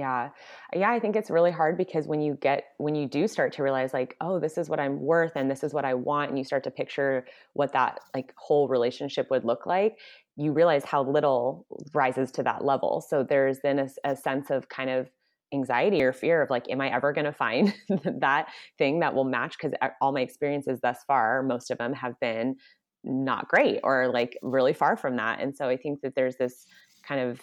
Yeah. 0.00 0.30
Yeah, 0.74 0.90
I 0.90 0.98
think 0.98 1.14
it's 1.14 1.28
really 1.30 1.50
hard 1.50 1.76
because 1.76 2.06
when 2.06 2.22
you 2.22 2.34
get 2.40 2.64
when 2.78 2.94
you 2.94 3.06
do 3.06 3.28
start 3.28 3.52
to 3.54 3.62
realize 3.62 3.92
like, 3.92 4.16
oh, 4.22 4.40
this 4.40 4.56
is 4.56 4.70
what 4.70 4.80
I'm 4.80 4.98
worth 4.98 5.32
and 5.36 5.50
this 5.50 5.62
is 5.62 5.74
what 5.74 5.84
I 5.84 5.92
want 5.92 6.30
and 6.30 6.38
you 6.38 6.44
start 6.44 6.64
to 6.64 6.70
picture 6.70 7.26
what 7.52 7.74
that 7.74 8.00
like 8.14 8.32
whole 8.38 8.66
relationship 8.66 9.30
would 9.30 9.44
look 9.44 9.66
like, 9.66 9.98
you 10.38 10.52
realize 10.52 10.84
how 10.86 11.02
little 11.02 11.66
rises 11.92 12.30
to 12.32 12.42
that 12.44 12.64
level. 12.64 13.04
So 13.06 13.22
there's 13.22 13.58
then 13.62 13.78
a, 13.78 13.88
a 14.04 14.16
sense 14.16 14.48
of 14.50 14.70
kind 14.70 14.88
of 14.88 15.10
anxiety 15.52 16.02
or 16.02 16.14
fear 16.14 16.40
of 16.40 16.48
like 16.48 16.70
am 16.70 16.80
I 16.80 16.90
ever 16.94 17.12
going 17.12 17.26
to 17.26 17.32
find 17.32 17.74
that 18.20 18.46
thing 18.78 19.00
that 19.00 19.14
will 19.14 19.24
match 19.24 19.58
cuz 19.58 19.72
all 20.00 20.12
my 20.12 20.22
experiences 20.22 20.80
thus 20.80 21.04
far, 21.06 21.42
most 21.42 21.70
of 21.70 21.76
them 21.76 21.92
have 21.92 22.18
been 22.20 22.56
not 23.04 23.48
great 23.48 23.80
or 23.82 24.08
like 24.08 24.38
really 24.40 24.72
far 24.72 24.96
from 24.96 25.16
that. 25.16 25.40
And 25.40 25.54
so 25.54 25.68
I 25.68 25.76
think 25.76 26.00
that 26.02 26.14
there's 26.14 26.36
this 26.36 26.64
kind 27.06 27.20
of 27.20 27.40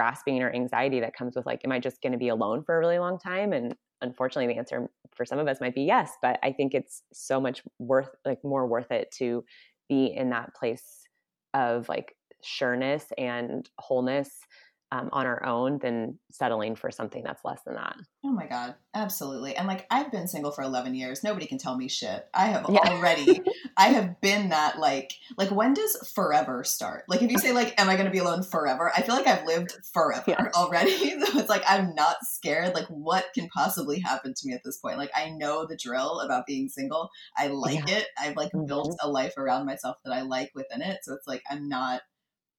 grasping 0.00 0.42
or 0.42 0.50
anxiety 0.54 1.00
that 1.00 1.14
comes 1.14 1.36
with 1.36 1.44
like, 1.44 1.60
am 1.62 1.72
I 1.72 1.78
just 1.78 2.00
going 2.00 2.12
to 2.12 2.18
be 2.18 2.28
alone 2.28 2.64
for 2.64 2.74
a 2.74 2.78
really 2.78 2.98
long 2.98 3.18
time? 3.18 3.52
And 3.52 3.76
unfortunately, 4.00 4.50
the 4.50 4.58
answer 4.58 4.88
for 5.14 5.26
some 5.26 5.38
of 5.38 5.46
us 5.46 5.60
might 5.60 5.74
be 5.74 5.82
yes, 5.82 6.12
but 6.22 6.38
I 6.42 6.52
think 6.52 6.72
it's 6.72 7.02
so 7.12 7.38
much 7.38 7.62
worth, 7.78 8.08
like, 8.24 8.42
more 8.42 8.66
worth 8.66 8.90
it 8.90 9.10
to 9.18 9.44
be 9.90 10.06
in 10.06 10.30
that 10.30 10.54
place 10.54 11.02
of 11.52 11.86
like 11.90 12.16
sureness 12.42 13.12
and 13.18 13.68
wholeness 13.78 14.30
um, 14.92 15.08
on 15.12 15.26
our 15.26 15.44
own 15.44 15.78
than 15.78 16.18
settling 16.32 16.74
for 16.74 16.90
something 16.90 17.22
that's 17.22 17.44
less 17.44 17.60
than 17.64 17.74
that. 17.74 17.96
Oh 18.24 18.32
my 18.32 18.46
God. 18.46 18.74
Absolutely. 18.92 19.54
And 19.54 19.68
like, 19.68 19.86
I've 19.90 20.10
been 20.10 20.26
single 20.26 20.50
for 20.50 20.62
11 20.62 20.94
years. 20.94 21.22
Nobody 21.22 21.46
can 21.46 21.58
tell 21.58 21.76
me 21.76 21.88
shit. 21.88 22.26
I 22.34 22.46
have 22.46 22.66
yeah. 22.68 22.80
already, 22.80 23.40
I 23.76 23.88
have 23.88 24.20
been 24.20 24.48
that 24.48 24.80
like, 24.80 25.12
like 25.38 25.50
when 25.50 25.74
does 25.74 26.10
forever 26.14 26.64
start? 26.64 27.04
Like 27.08 27.22
if 27.22 27.30
you 27.30 27.38
say 27.38 27.52
like, 27.52 27.80
am 27.80 27.88
I 27.88 27.94
going 27.94 28.06
to 28.06 28.12
be 28.12 28.18
alone 28.18 28.42
forever? 28.42 28.90
I 28.94 29.02
feel 29.02 29.14
like 29.14 29.28
I've 29.28 29.46
lived 29.46 29.72
forever 29.92 30.24
yeah. 30.26 30.48
already. 30.56 31.10
so 31.24 31.38
it's 31.38 31.48
like, 31.48 31.64
I'm 31.68 31.94
not 31.94 32.16
scared. 32.22 32.74
Like 32.74 32.86
what 32.86 33.26
can 33.32 33.48
possibly 33.48 34.00
happen 34.00 34.34
to 34.34 34.46
me 34.46 34.54
at 34.54 34.62
this 34.64 34.78
point? 34.78 34.98
Like 34.98 35.12
I 35.14 35.30
know 35.30 35.66
the 35.66 35.76
drill 35.76 36.20
about 36.20 36.46
being 36.46 36.68
single. 36.68 37.10
I 37.38 37.46
like 37.46 37.88
yeah. 37.88 37.98
it. 37.98 38.06
I've 38.18 38.36
like 38.36 38.50
mm-hmm. 38.50 38.66
built 38.66 38.96
a 39.00 39.08
life 39.08 39.34
around 39.36 39.66
myself 39.66 39.98
that 40.04 40.12
I 40.12 40.22
like 40.22 40.50
within 40.54 40.82
it. 40.82 40.98
So 41.02 41.14
it's 41.14 41.28
like, 41.28 41.42
I'm 41.48 41.68
not 41.68 42.00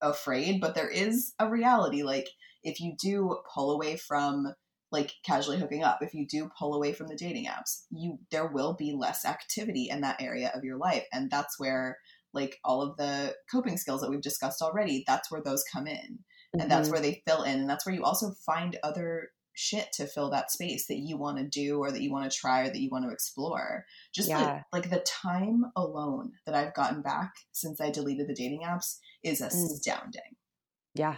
afraid, 0.01 0.61
but 0.61 0.75
there 0.75 0.89
is 0.89 1.33
a 1.39 1.49
reality. 1.49 2.03
Like 2.03 2.29
if 2.63 2.79
you 2.79 2.95
do 3.01 3.37
pull 3.53 3.71
away 3.71 3.97
from 3.97 4.53
like 4.91 5.13
casually 5.25 5.57
hooking 5.57 5.83
up, 5.83 5.99
if 6.01 6.13
you 6.13 6.27
do 6.27 6.49
pull 6.57 6.73
away 6.73 6.93
from 6.93 7.07
the 7.07 7.15
dating 7.15 7.45
apps, 7.45 7.83
you 7.89 8.19
there 8.29 8.47
will 8.47 8.73
be 8.73 8.93
less 8.93 9.25
activity 9.25 9.89
in 9.89 10.01
that 10.01 10.21
area 10.21 10.51
of 10.53 10.63
your 10.63 10.77
life. 10.77 11.05
And 11.13 11.31
that's 11.31 11.59
where 11.59 11.97
like 12.33 12.57
all 12.63 12.81
of 12.81 12.97
the 12.97 13.35
coping 13.51 13.77
skills 13.77 14.01
that 14.01 14.09
we've 14.09 14.21
discussed 14.21 14.61
already, 14.61 15.03
that's 15.07 15.31
where 15.31 15.41
those 15.43 15.63
come 15.73 15.87
in. 15.87 15.95
Mm-hmm. 15.95 16.61
And 16.61 16.71
that's 16.71 16.87
mm-hmm. 16.87 16.93
where 16.93 17.01
they 17.01 17.23
fill 17.27 17.43
in. 17.43 17.59
And 17.59 17.69
that's 17.69 17.85
where 17.85 17.95
you 17.95 18.03
also 18.03 18.31
find 18.45 18.77
other 18.83 19.29
shit 19.53 19.91
to 19.93 20.07
fill 20.07 20.29
that 20.31 20.51
space 20.51 20.87
that 20.87 20.99
you 20.99 21.17
want 21.17 21.37
to 21.37 21.47
do 21.47 21.79
or 21.79 21.91
that 21.91 22.01
you 22.01 22.11
want 22.11 22.29
to 22.29 22.37
try 22.37 22.61
or 22.61 22.67
that 22.67 22.79
you 22.79 22.89
want 22.91 23.05
to 23.05 23.11
explore. 23.11 23.85
Just 24.13 24.29
yeah. 24.29 24.61
like, 24.71 24.85
like 24.85 24.89
the 24.89 25.05
time 25.05 25.65
alone 25.75 26.31
that 26.45 26.55
I've 26.55 26.73
gotten 26.73 27.01
back 27.01 27.31
since 27.51 27.81
I 27.81 27.91
deleted 27.91 28.27
the 28.27 28.33
dating 28.33 28.61
apps 28.65 28.97
is 29.23 29.41
mm. 29.41 29.47
astounding. 29.47 30.21
Yeah. 30.95 31.15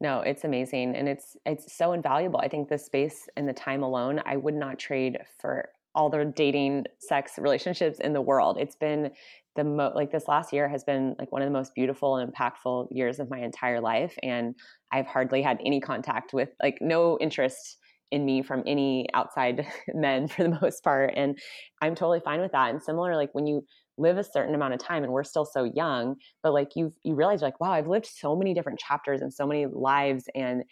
No, 0.00 0.20
it's 0.20 0.44
amazing 0.44 0.96
and 0.96 1.08
it's 1.08 1.36
it's 1.46 1.76
so 1.76 1.92
invaluable. 1.92 2.40
I 2.40 2.48
think 2.48 2.68
the 2.68 2.78
space 2.78 3.28
and 3.36 3.48
the 3.48 3.52
time 3.52 3.82
alone 3.82 4.20
I 4.26 4.36
would 4.36 4.54
not 4.54 4.78
trade 4.78 5.18
for 5.40 5.68
all 5.94 6.10
the 6.10 6.24
dating 6.24 6.86
sex 6.98 7.38
relationships 7.38 8.00
in 8.00 8.12
the 8.12 8.20
world. 8.20 8.56
It's 8.58 8.76
been 8.76 9.12
the 9.56 9.64
mo 9.64 9.92
like 9.94 10.10
this 10.10 10.28
last 10.28 10.52
year 10.52 10.68
has 10.68 10.84
been 10.84 11.14
like 11.18 11.30
one 11.30 11.42
of 11.42 11.46
the 11.46 11.52
most 11.52 11.74
beautiful 11.74 12.16
and 12.16 12.32
impactful 12.32 12.88
years 12.90 13.18
of 13.18 13.30
my 13.30 13.38
entire 13.38 13.80
life 13.80 14.16
and 14.22 14.54
I've 14.92 15.06
hardly 15.06 15.42
had 15.42 15.58
any 15.64 15.80
contact 15.80 16.32
with 16.32 16.50
like 16.62 16.78
no 16.80 17.18
interest 17.20 17.78
in 18.10 18.24
me 18.24 18.42
from 18.42 18.62
any 18.66 19.06
outside 19.14 19.66
men 19.94 20.28
for 20.28 20.42
the 20.42 20.58
most 20.60 20.82
part 20.82 21.12
and 21.16 21.38
I'm 21.80 21.94
totally 21.94 22.20
fine 22.20 22.40
with 22.40 22.52
that. 22.52 22.70
And 22.70 22.82
similar 22.82 23.16
like 23.16 23.30
when 23.32 23.46
you 23.46 23.64
live 23.98 24.18
a 24.18 24.24
certain 24.24 24.54
amount 24.54 24.74
of 24.74 24.80
time 24.80 25.04
and 25.04 25.12
we're 25.12 25.24
still 25.24 25.44
so 25.44 25.64
young 25.64 26.16
but 26.42 26.52
like 26.52 26.70
you 26.74 26.92
you 27.02 27.14
realize 27.14 27.42
like 27.42 27.60
wow 27.60 27.70
i've 27.70 27.86
lived 27.86 28.06
so 28.06 28.34
many 28.34 28.54
different 28.54 28.78
chapters 28.78 29.20
and 29.20 29.32
so 29.32 29.46
many 29.46 29.66
lives 29.66 30.24
and 30.34 30.64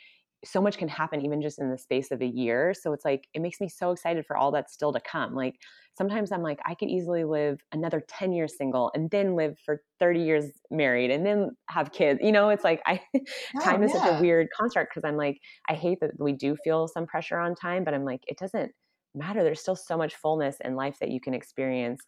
so 0.44 0.60
much 0.60 0.78
can 0.78 0.88
happen 0.88 1.20
even 1.24 1.42
just 1.42 1.58
in 1.58 1.70
the 1.70 1.76
space 1.76 2.10
of 2.10 2.22
a 2.22 2.26
year 2.26 2.72
so 2.72 2.92
it's 2.92 3.04
like 3.04 3.28
it 3.34 3.40
makes 3.40 3.60
me 3.60 3.68
so 3.68 3.90
excited 3.90 4.24
for 4.24 4.36
all 4.36 4.50
that's 4.50 4.72
still 4.72 4.92
to 4.92 5.00
come 5.00 5.34
like 5.34 5.56
sometimes 5.96 6.32
i'm 6.32 6.42
like 6.42 6.58
i 6.64 6.74
could 6.74 6.88
easily 6.88 7.24
live 7.24 7.60
another 7.72 8.02
10 8.08 8.32
years 8.32 8.56
single 8.56 8.90
and 8.94 9.10
then 9.10 9.36
live 9.36 9.58
for 9.64 9.82
30 9.98 10.20
years 10.20 10.46
married 10.70 11.10
and 11.10 11.26
then 11.26 11.50
have 11.68 11.92
kids 11.92 12.20
you 12.22 12.32
know 12.32 12.48
it's 12.48 12.64
like 12.64 12.80
i 12.86 13.00
oh, 13.16 13.20
time 13.62 13.82
is 13.82 13.92
yeah. 13.94 14.02
such 14.02 14.18
a 14.18 14.20
weird 14.20 14.48
construct 14.58 14.90
because 14.94 15.06
i'm 15.06 15.16
like 15.16 15.38
i 15.68 15.74
hate 15.74 15.98
that 16.00 16.10
we 16.18 16.32
do 16.32 16.56
feel 16.64 16.88
some 16.88 17.06
pressure 17.06 17.38
on 17.38 17.54
time 17.54 17.84
but 17.84 17.92
i'm 17.92 18.04
like 18.04 18.22
it 18.26 18.38
doesn't 18.38 18.72
matter 19.14 19.42
there's 19.42 19.60
still 19.60 19.76
so 19.76 19.96
much 19.96 20.14
fullness 20.14 20.56
in 20.64 20.74
life 20.74 20.96
that 21.00 21.10
you 21.10 21.20
can 21.20 21.34
experience 21.34 22.00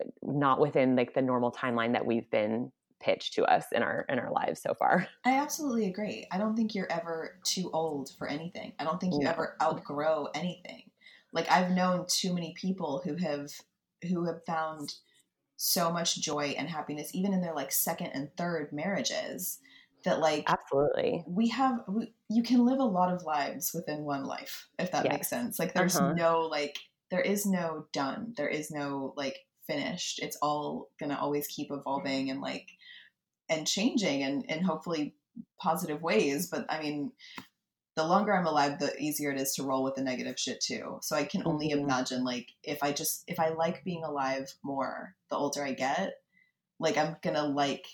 eh, 0.00 0.08
not 0.22 0.60
within 0.60 0.94
like 0.94 1.14
the 1.14 1.22
normal 1.22 1.50
timeline 1.50 1.92
that 1.92 2.06
we've 2.06 2.30
been 2.30 2.70
pitched 3.04 3.34
to 3.34 3.44
us 3.44 3.66
in 3.72 3.82
our 3.82 4.06
in 4.08 4.18
our 4.18 4.32
lives 4.32 4.62
so 4.62 4.74
far. 4.74 5.06
I 5.24 5.36
absolutely 5.36 5.86
agree. 5.86 6.26
I 6.32 6.38
don't 6.38 6.56
think 6.56 6.74
you're 6.74 6.90
ever 6.90 7.38
too 7.44 7.70
old 7.72 8.10
for 8.18 8.26
anything. 8.26 8.72
I 8.78 8.84
don't 8.84 9.00
think 9.00 9.14
you 9.14 9.24
no. 9.24 9.30
ever 9.30 9.56
outgrow 9.62 10.28
anything. 10.34 10.90
Like 11.32 11.50
I've 11.50 11.72
known 11.72 12.06
too 12.08 12.32
many 12.32 12.54
people 12.54 13.02
who 13.04 13.16
have 13.16 13.50
who 14.08 14.24
have 14.26 14.44
found 14.46 14.94
so 15.56 15.90
much 15.92 16.20
joy 16.20 16.54
and 16.58 16.68
happiness 16.68 17.14
even 17.14 17.32
in 17.32 17.40
their 17.40 17.54
like 17.54 17.72
second 17.72 18.08
and 18.08 18.28
third 18.36 18.72
marriages 18.72 19.58
that 20.04 20.18
like 20.18 20.44
absolutely 20.46 21.24
we 21.26 21.48
have 21.48 21.80
we, 21.88 22.12
you 22.28 22.42
can 22.42 22.66
live 22.66 22.80
a 22.80 22.84
lot 22.84 23.10
of 23.10 23.22
lives 23.22 23.72
within 23.72 24.04
one 24.04 24.24
life 24.24 24.66
if 24.78 24.90
that 24.90 25.04
yes. 25.04 25.12
makes 25.12 25.30
sense 25.30 25.58
like 25.58 25.72
there's 25.72 25.96
uh-huh. 25.96 26.12
no 26.12 26.40
like 26.40 26.76
there 27.10 27.20
is 27.20 27.46
no 27.46 27.86
done 27.92 28.34
there 28.36 28.48
is 28.48 28.70
no 28.70 29.14
like 29.16 29.38
finished. 29.66 30.20
It's 30.20 30.36
all 30.42 30.90
gonna 30.98 31.18
always 31.18 31.46
keep 31.46 31.70
evolving 31.70 32.30
and 32.30 32.40
like 32.40 32.68
and 33.48 33.66
changing 33.66 34.22
and 34.22 34.44
and 34.48 34.64
hopefully 34.64 35.14
positive 35.60 36.02
ways. 36.02 36.48
But 36.48 36.66
I 36.68 36.80
mean, 36.80 37.12
the 37.96 38.06
longer 38.06 38.34
I'm 38.34 38.46
alive, 38.46 38.78
the 38.78 38.96
easier 39.00 39.30
it 39.30 39.40
is 39.40 39.54
to 39.54 39.62
roll 39.62 39.84
with 39.84 39.94
the 39.94 40.02
negative 40.02 40.38
shit 40.38 40.60
too. 40.60 40.98
So 41.02 41.16
I 41.16 41.24
can 41.24 41.42
only 41.46 41.70
mm-hmm. 41.70 41.80
imagine 41.80 42.24
like 42.24 42.48
if 42.62 42.82
I 42.82 42.92
just 42.92 43.24
if 43.26 43.38
I 43.38 43.50
like 43.50 43.84
being 43.84 44.04
alive 44.04 44.52
more 44.62 45.14
the 45.30 45.36
older 45.36 45.62
I 45.64 45.72
get, 45.72 46.14
like 46.78 46.96
I'm 46.96 47.16
gonna 47.22 47.46
like 47.46 47.86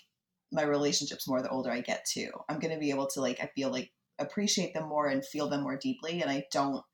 my 0.52 0.62
relationships 0.62 1.28
more 1.28 1.42
the 1.42 1.50
older 1.50 1.70
I 1.70 1.80
get 1.80 2.04
too. 2.04 2.30
I'm 2.48 2.58
gonna 2.58 2.78
be 2.78 2.90
able 2.90 3.08
to 3.08 3.20
like 3.20 3.40
I 3.40 3.50
feel 3.54 3.70
like 3.70 3.90
appreciate 4.18 4.74
them 4.74 4.88
more 4.88 5.06
and 5.06 5.24
feel 5.24 5.48
them 5.48 5.62
more 5.62 5.76
deeply 5.76 6.20
and 6.20 6.30
I 6.30 6.44
don't 6.52 6.84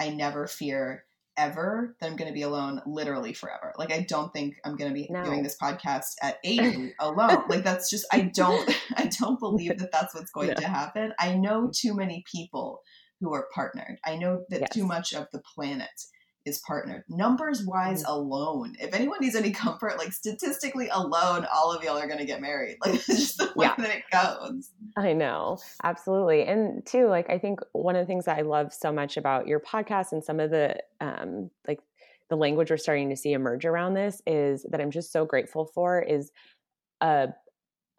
I 0.00 0.10
never 0.10 0.46
fear 0.46 1.04
ever 1.36 1.96
that 2.00 2.10
I'm 2.10 2.16
going 2.16 2.28
to 2.28 2.34
be 2.34 2.42
alone 2.42 2.82
literally 2.86 3.32
forever. 3.32 3.72
Like 3.78 3.92
I 3.92 4.00
don't 4.08 4.32
think 4.32 4.56
I'm 4.64 4.76
going 4.76 4.90
to 4.90 4.94
be 4.94 5.06
no. 5.10 5.24
doing 5.24 5.42
this 5.42 5.56
podcast 5.60 6.14
at 6.22 6.38
80 6.44 6.94
alone. 7.00 7.44
Like 7.48 7.64
that's 7.64 7.90
just 7.90 8.06
I 8.12 8.22
don't 8.22 8.68
I 8.96 9.10
don't 9.20 9.40
believe 9.40 9.78
that 9.78 9.92
that's 9.92 10.14
what's 10.14 10.30
going 10.30 10.48
no. 10.48 10.54
to 10.54 10.68
happen. 10.68 11.12
I 11.18 11.34
know 11.34 11.70
too 11.74 11.94
many 11.94 12.24
people 12.30 12.82
who 13.20 13.34
are 13.34 13.48
partnered. 13.54 13.98
I 14.04 14.16
know 14.16 14.44
that 14.48 14.60
yes. 14.60 14.70
too 14.72 14.86
much 14.86 15.12
of 15.12 15.26
the 15.32 15.42
planet 15.54 15.88
is 16.46 16.58
partnered. 16.66 17.04
Numbers 17.08 17.64
wise 17.64 18.02
mm-hmm. 18.02 18.12
alone, 18.12 18.76
if 18.80 18.94
anyone 18.94 19.18
needs 19.20 19.36
any 19.36 19.50
comfort, 19.50 19.98
like 19.98 20.12
statistically 20.12 20.88
alone, 20.88 21.46
all 21.52 21.72
of 21.72 21.82
y'all 21.84 21.98
are 21.98 22.06
going 22.06 22.18
to 22.18 22.24
get 22.24 22.40
married. 22.40 22.78
Like 22.84 22.94
it's 22.94 23.06
just 23.06 23.38
the 23.38 23.52
way 23.56 23.66
yeah. 23.66 23.74
that 23.76 23.90
it 23.90 24.02
goes. 24.10 24.70
I 24.96 25.12
know. 25.12 25.58
Absolutely. 25.82 26.44
And 26.44 26.84
too, 26.86 27.08
like, 27.08 27.28
I 27.28 27.38
think 27.38 27.60
one 27.72 27.96
of 27.96 28.00
the 28.00 28.06
things 28.06 28.24
that 28.24 28.38
I 28.38 28.42
love 28.42 28.72
so 28.72 28.92
much 28.92 29.16
about 29.16 29.46
your 29.46 29.60
podcast 29.60 30.12
and 30.12 30.24
some 30.24 30.40
of 30.40 30.50
the, 30.50 30.76
um, 31.00 31.50
like, 31.68 31.80
the 32.30 32.36
language 32.36 32.70
we're 32.70 32.76
starting 32.76 33.10
to 33.10 33.16
see 33.16 33.32
emerge 33.32 33.64
around 33.64 33.94
this 33.94 34.22
is 34.26 34.64
that 34.70 34.80
I'm 34.80 34.92
just 34.92 35.12
so 35.12 35.24
grateful 35.24 35.66
for 35.66 36.00
is 36.00 36.30
a, 37.00 37.28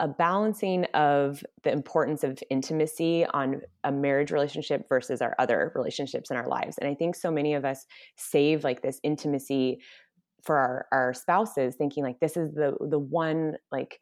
a 0.01 0.07
balancing 0.07 0.85
of 0.95 1.43
the 1.63 1.71
importance 1.71 2.23
of 2.23 2.39
intimacy 2.49 3.23
on 3.33 3.61
a 3.83 3.91
marriage 3.91 4.31
relationship 4.31 4.89
versus 4.89 5.21
our 5.21 5.35
other 5.37 5.71
relationships 5.75 6.31
in 6.31 6.37
our 6.37 6.47
lives. 6.47 6.79
And 6.79 6.89
I 6.89 6.95
think 6.95 7.15
so 7.15 7.29
many 7.29 7.53
of 7.53 7.63
us 7.63 7.85
save 8.17 8.63
like 8.63 8.81
this 8.81 8.99
intimacy 9.03 9.79
for 10.43 10.57
our, 10.57 10.87
our 10.91 11.13
spouses 11.13 11.75
thinking 11.75 12.03
like 12.03 12.19
this 12.19 12.35
is 12.35 12.51
the 12.55 12.75
the 12.89 12.97
one 12.97 13.53
like 13.71 13.99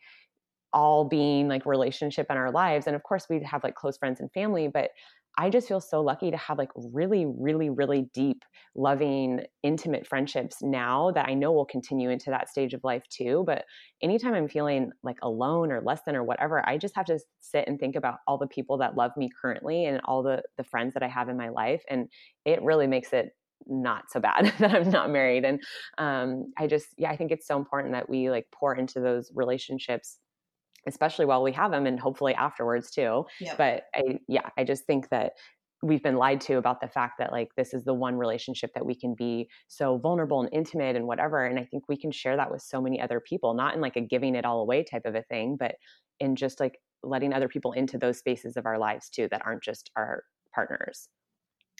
all 0.71 1.03
being 1.03 1.49
like 1.49 1.65
relationship 1.65 2.27
in 2.29 2.37
our 2.37 2.49
lives 2.49 2.87
and 2.87 2.95
of 2.95 3.03
course 3.03 3.25
we 3.29 3.41
have 3.43 3.61
like 3.63 3.75
close 3.75 3.97
friends 3.97 4.21
and 4.21 4.31
family 4.31 4.69
but 4.69 4.91
I 5.37 5.49
just 5.49 5.67
feel 5.67 5.79
so 5.79 6.01
lucky 6.01 6.31
to 6.31 6.37
have 6.37 6.57
like 6.57 6.71
really, 6.75 7.25
really, 7.25 7.69
really 7.69 8.09
deep, 8.13 8.43
loving, 8.75 9.41
intimate 9.63 10.05
friendships 10.05 10.57
now 10.61 11.11
that 11.11 11.27
I 11.29 11.33
know 11.33 11.51
will 11.51 11.65
continue 11.65 12.09
into 12.09 12.29
that 12.29 12.49
stage 12.49 12.73
of 12.73 12.83
life 12.83 13.03
too. 13.09 13.43
But 13.45 13.63
anytime 14.01 14.33
I'm 14.33 14.49
feeling 14.49 14.91
like 15.01 15.17
alone 15.21 15.71
or 15.71 15.81
less 15.81 16.01
than 16.05 16.15
or 16.15 16.23
whatever, 16.23 16.67
I 16.67 16.77
just 16.77 16.95
have 16.95 17.05
to 17.05 17.19
sit 17.39 17.67
and 17.67 17.79
think 17.79 17.95
about 17.95 18.19
all 18.27 18.37
the 18.37 18.47
people 18.47 18.77
that 18.79 18.97
love 18.97 19.11
me 19.15 19.29
currently 19.41 19.85
and 19.85 20.01
all 20.05 20.23
the 20.23 20.41
the 20.57 20.63
friends 20.63 20.93
that 20.95 21.03
I 21.03 21.07
have 21.07 21.29
in 21.29 21.37
my 21.37 21.49
life. 21.49 21.83
And 21.89 22.09
it 22.43 22.61
really 22.61 22.87
makes 22.87 23.13
it 23.13 23.29
not 23.65 24.09
so 24.09 24.19
bad 24.19 24.53
that 24.59 24.73
I'm 24.73 24.89
not 24.89 25.09
married. 25.09 25.45
And 25.45 25.61
um, 25.97 26.51
I 26.57 26.67
just, 26.67 26.87
yeah, 26.97 27.11
I 27.11 27.15
think 27.15 27.31
it's 27.31 27.47
so 27.47 27.57
important 27.57 27.93
that 27.93 28.09
we 28.09 28.29
like 28.29 28.47
pour 28.53 28.75
into 28.75 28.99
those 28.99 29.31
relationships 29.33 30.19
especially 30.87 31.25
while 31.25 31.43
we 31.43 31.51
have 31.51 31.71
them 31.71 31.85
and 31.85 31.99
hopefully 31.99 32.33
afterwards 32.35 32.91
too. 32.91 33.25
Yep. 33.39 33.57
But 33.57 33.83
I, 33.93 34.19
yeah, 34.27 34.49
I 34.57 34.63
just 34.63 34.85
think 34.85 35.09
that 35.09 35.33
we've 35.81 36.03
been 36.03 36.17
lied 36.17 36.41
to 36.41 36.55
about 36.55 36.81
the 36.81 36.87
fact 36.87 37.17
that 37.19 37.31
like 37.31 37.55
this 37.55 37.73
is 37.73 37.83
the 37.83 37.93
one 37.93 38.15
relationship 38.15 38.73
that 38.73 38.85
we 38.85 38.95
can 38.95 39.13
be 39.13 39.49
so 39.67 39.97
vulnerable 39.97 40.41
and 40.41 40.49
intimate 40.51 40.95
and 40.95 41.07
whatever 41.07 41.45
and 41.45 41.57
i 41.57 41.63
think 41.63 41.87
we 41.87 41.97
can 41.97 42.11
share 42.11 42.35
that 42.35 42.51
with 42.51 42.61
so 42.61 42.81
many 42.81 42.99
other 42.99 43.19
people 43.19 43.53
not 43.53 43.75
in 43.75 43.81
like 43.81 43.95
a 43.95 44.01
giving 44.01 44.35
it 44.35 44.45
all 44.45 44.61
away 44.61 44.83
type 44.83 45.05
of 45.05 45.15
a 45.15 45.23
thing 45.23 45.55
but 45.57 45.75
in 46.19 46.35
just 46.35 46.59
like 46.59 46.79
letting 47.01 47.33
other 47.33 47.47
people 47.47 47.71
into 47.71 47.97
those 47.97 48.17
spaces 48.17 48.57
of 48.57 48.65
our 48.65 48.77
lives 48.77 49.09
too 49.09 49.27
that 49.31 49.41
aren't 49.45 49.63
just 49.63 49.89
our 49.95 50.23
partners 50.53 51.07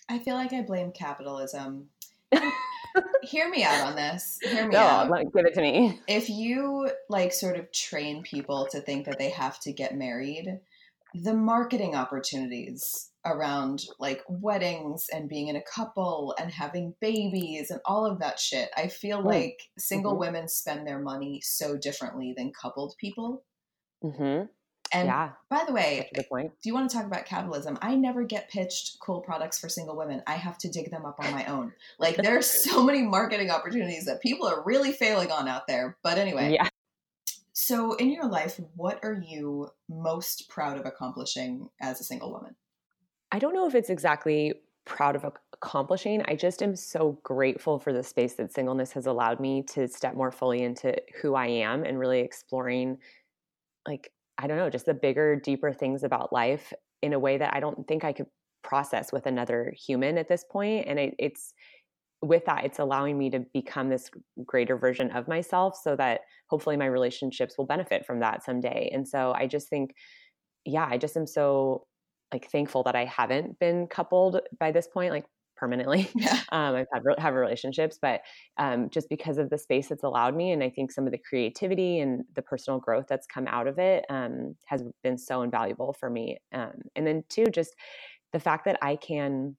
i 0.08 0.18
feel 0.18 0.36
like 0.36 0.54
i 0.54 0.62
blame 0.62 0.92
capitalism 0.92 1.90
hear 3.24 3.50
me 3.50 3.64
out 3.64 3.88
on 3.88 3.96
this. 3.96 4.38
Hear 4.42 4.68
me 4.68 4.74
no, 4.74 4.80
out. 4.80 5.10
let- 5.10 5.32
give 5.34 5.46
it 5.46 5.54
to 5.56 5.62
me. 5.62 6.00
if 6.08 6.30
you 6.30 6.90
like 7.10 7.32
sort 7.34 7.58
of 7.58 7.72
train 7.72 8.24
people 8.24 8.68
to 8.72 8.82
think 8.82 9.06
that 9.06 9.18
they 9.20 9.30
have 9.30 9.60
to 9.62 9.74
get 9.74 9.96
married, 9.96 10.60
the 11.14 11.34
marketing 11.34 11.96
opportunities 11.96 13.10
around 13.26 13.84
like 14.00 14.22
weddings 14.30 15.08
and 15.12 15.28
being 15.28 15.48
in 15.50 15.56
a 15.56 15.62
couple 15.64 16.34
and 16.40 16.52
having 16.52 16.94
babies 17.02 17.70
and 17.70 17.82
all 17.86 18.06
of 18.06 18.20
that 18.20 18.40
shit, 18.40 18.70
I 18.78 18.88
feel 18.88 19.20
Mm. 19.22 19.26
like 19.26 19.60
single 19.78 20.16
Mhm. 20.16 20.20
women 20.20 20.48
spend 20.48 20.88
their 20.88 21.00
money 21.00 21.42
so 21.44 21.78
differently 21.78 22.34
than 22.36 22.52
coupled 22.54 22.96
people. 23.00 23.44
hmm 24.02 24.44
And 24.92 25.08
Yeah, 25.08 25.32
by 25.50 25.64
the 25.68 25.74
way, 25.74 26.10
point. 26.30 26.52
do 26.62 26.70
you 26.70 26.74
want 26.74 26.90
to 26.90 26.96
talk 26.98 27.06
about 27.06 27.26
capitalism? 27.26 27.78
I 27.82 27.96
never 27.96 28.24
get 28.24 28.50
pitched 28.50 29.00
cool 29.00 29.22
products 29.22 29.60
for 29.60 29.70
single 29.70 29.96
women. 29.96 30.24
I 30.26 30.34
have 30.34 30.58
to 30.60 30.70
dig 30.70 30.90
them 30.90 31.06
up 31.06 31.18
on 31.20 31.32
my 31.32 31.46
own. 31.46 31.74
Like 32.00 32.18
there's 32.18 32.48
so 32.70 32.84
many 32.84 33.04
marketing 33.04 33.52
opportunities 33.52 34.06
that 34.06 34.22
people 34.22 34.48
are 34.48 34.64
really 34.64 34.92
failing 34.92 35.32
on 35.32 35.48
out 35.48 35.68
there. 35.68 35.98
But 36.02 36.18
anyway, 36.18 36.54
Yeah. 36.54 36.68
so 37.54 37.94
in 37.94 38.12
your 38.12 38.28
life, 38.28 38.60
what 38.76 39.00
are 39.04 39.14
you 39.14 39.70
most 39.88 40.50
proud 40.50 40.78
of 40.80 40.86
accomplishing 40.86 41.70
as 41.80 42.02
a 42.02 42.04
single 42.04 42.32
woman? 42.32 42.56
I 43.32 43.38
don't 43.40 43.54
know 43.54 43.68
if 43.68 43.76
it's 43.76 43.92
exactly 43.92 44.54
proud 44.86 45.16
of 45.16 45.24
accomplishing. 45.54 46.24
I 46.26 46.36
just 46.36 46.64
am 46.64 46.76
so 46.76 47.20
grateful 47.22 47.78
for 47.78 47.94
the 47.94 48.02
space 48.02 48.34
that 48.36 48.52
singleness 48.52 48.92
has 48.94 49.06
allowed 49.06 49.40
me 49.40 49.62
to 49.74 49.88
step 49.88 50.16
more 50.16 50.32
fully 50.32 50.64
into 50.64 50.96
who 51.22 51.36
I 51.36 51.46
am 51.46 51.84
and 51.84 52.00
really 52.00 52.22
exploring, 52.22 52.98
like, 53.88 54.12
I 54.40 54.48
don't 54.48 54.58
know, 54.58 54.70
just 54.70 54.86
the 54.86 54.94
bigger, 54.94 55.36
deeper 55.36 55.74
things 55.74 56.04
about 56.04 56.32
life 56.32 56.74
in 57.02 57.14
a 57.14 57.20
way 57.20 57.38
that 57.38 57.54
I 57.54 57.60
don't 57.60 57.88
think 57.88 58.04
I 58.04 58.14
could 58.14 58.28
process 58.64 59.12
with 59.12 59.26
another 59.26 59.74
human 59.78 60.18
at 60.18 60.30
this 60.30 60.46
point. 60.50 60.88
And 60.88 60.98
it, 60.98 61.16
it's, 61.20 61.54
with 62.22 62.46
that, 62.46 62.66
it's 62.66 62.80
allowing 62.80 63.18
me 63.18 63.30
to 63.30 63.40
become 63.54 63.90
this 63.90 64.10
greater 64.46 64.78
version 64.78 65.12
of 65.12 65.28
myself 65.28 65.78
so 65.82 65.96
that 65.98 66.22
hopefully 66.50 66.78
my 66.78 66.86
relationships 66.86 67.58
will 67.58 67.66
benefit 67.66 68.06
from 68.06 68.20
that 68.22 68.44
someday. 68.44 68.90
And 68.94 69.08
so 69.08 69.34
I 69.34 69.48
just 69.48 69.70
think, 69.70 69.94
yeah, 70.66 70.88
I 70.90 70.98
just 70.98 71.16
am 71.16 71.28
so 71.28 71.86
like 72.34 72.50
thankful 72.52 72.84
that 72.84 72.96
I 72.96 73.06
haven't 73.06 73.60
been 73.60 73.88
coupled 73.88 74.40
by 74.60 74.72
this 74.72 74.88
point, 74.88 75.12
like 75.12 75.26
permanently. 75.60 76.10
Yeah. 76.20 76.40
Um, 76.52 76.76
I've 76.76 76.88
had 76.92 77.04
have 77.18 77.34
relationships, 77.36 77.98
but 78.02 78.22
um, 78.58 78.90
just 78.90 79.08
because 79.10 79.38
of 79.38 79.50
the 79.50 79.58
space 79.58 79.88
that's 79.88 80.04
allowed 80.04 80.36
me, 80.36 80.52
and 80.52 80.64
I 80.64 80.70
think 80.70 80.92
some 80.92 81.06
of 81.06 81.12
the 81.12 81.18
creativity 81.18 82.00
and 82.00 82.24
the 82.36 82.42
personal 82.42 82.80
growth 82.80 83.06
that's 83.08 83.28
come 83.28 83.48
out 83.48 83.68
of 83.68 83.80
it 83.80 84.06
um, 84.10 84.56
has 84.66 84.84
been 85.04 85.18
so 85.18 85.42
invaluable 85.44 85.94
for 85.94 86.10
me. 86.10 86.38
Um, 86.54 86.74
and 86.96 87.08
then 87.08 87.24
two, 87.30 87.46
just 87.46 87.76
the 88.34 88.40
fact 88.40 88.66
that 88.66 88.78
I 88.82 88.96
can. 88.96 89.56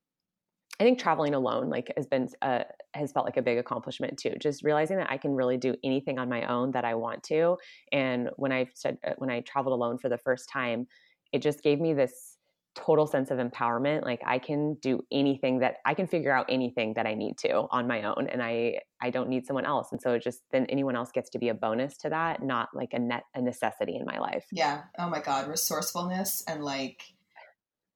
I 0.79 0.83
think 0.83 0.99
traveling 0.99 1.35
alone 1.35 1.69
like 1.69 1.93
has 1.95 2.07
been 2.07 2.29
uh, 2.41 2.65
has 2.95 3.13
felt 3.13 3.27
like 3.27 3.37
a 3.37 3.43
big 3.43 3.59
accomplishment 3.59 4.19
too. 4.19 4.33
Just 4.41 4.65
realizing 4.65 4.97
that 4.97 5.11
I 5.11 5.19
can 5.19 5.33
really 5.33 5.59
do 5.59 5.75
anything 5.85 6.19
on 6.19 6.31
my 6.31 6.45
own 6.47 6.71
that 6.71 6.87
I 6.87 6.95
want 6.95 7.23
to. 7.25 7.59
And 7.93 8.31
when 8.37 8.51
I 8.51 8.67
said 8.75 8.97
uh, 9.07 9.13
when 9.19 9.29
I 9.29 9.41
traveled 9.41 9.75
alone 9.75 9.99
for 9.99 10.09
the 10.09 10.17
first 10.17 10.49
time, 10.49 10.87
it 11.33 11.43
just 11.43 11.63
gave 11.63 11.81
me 11.81 11.93
this 11.93 12.30
total 12.77 13.07
sense 13.07 13.31
of 13.33 13.39
empowerment 13.39 14.05
like 14.05 14.21
i 14.25 14.39
can 14.39 14.75
do 14.75 15.05
anything 15.11 15.59
that 15.59 15.77
i 15.85 15.93
can 15.93 16.07
figure 16.07 16.33
out 16.33 16.47
anything 16.49 16.95
that 16.95 17.05
i 17.05 17.15
need 17.15 17.37
to 17.37 17.67
on 17.71 17.89
my 17.89 18.03
own 18.05 18.29
and 18.31 18.41
i 18.43 18.79
i 19.03 19.11
don't 19.11 19.29
need 19.29 19.45
someone 19.45 19.67
else 19.67 19.89
and 19.91 20.01
so 20.01 20.13
it 20.13 20.23
just 20.23 20.43
then 20.53 20.67
anyone 20.67 20.95
else 20.95 21.11
gets 21.11 21.29
to 21.31 21.39
be 21.39 21.49
a 21.49 21.55
bonus 21.55 21.97
to 21.97 22.09
that 22.09 22.43
not 22.43 22.69
like 22.73 22.93
a 22.93 22.99
net 22.99 23.25
a 23.35 23.43
necessity 23.43 23.97
in 23.97 24.05
my 24.05 24.19
life 24.19 24.47
Yeah. 24.53 24.83
Oh 24.99 25.09
my 25.11 25.21
God. 25.21 25.49
Resourcefulness 25.49 26.45
and 26.47 26.63
like 26.65 27.03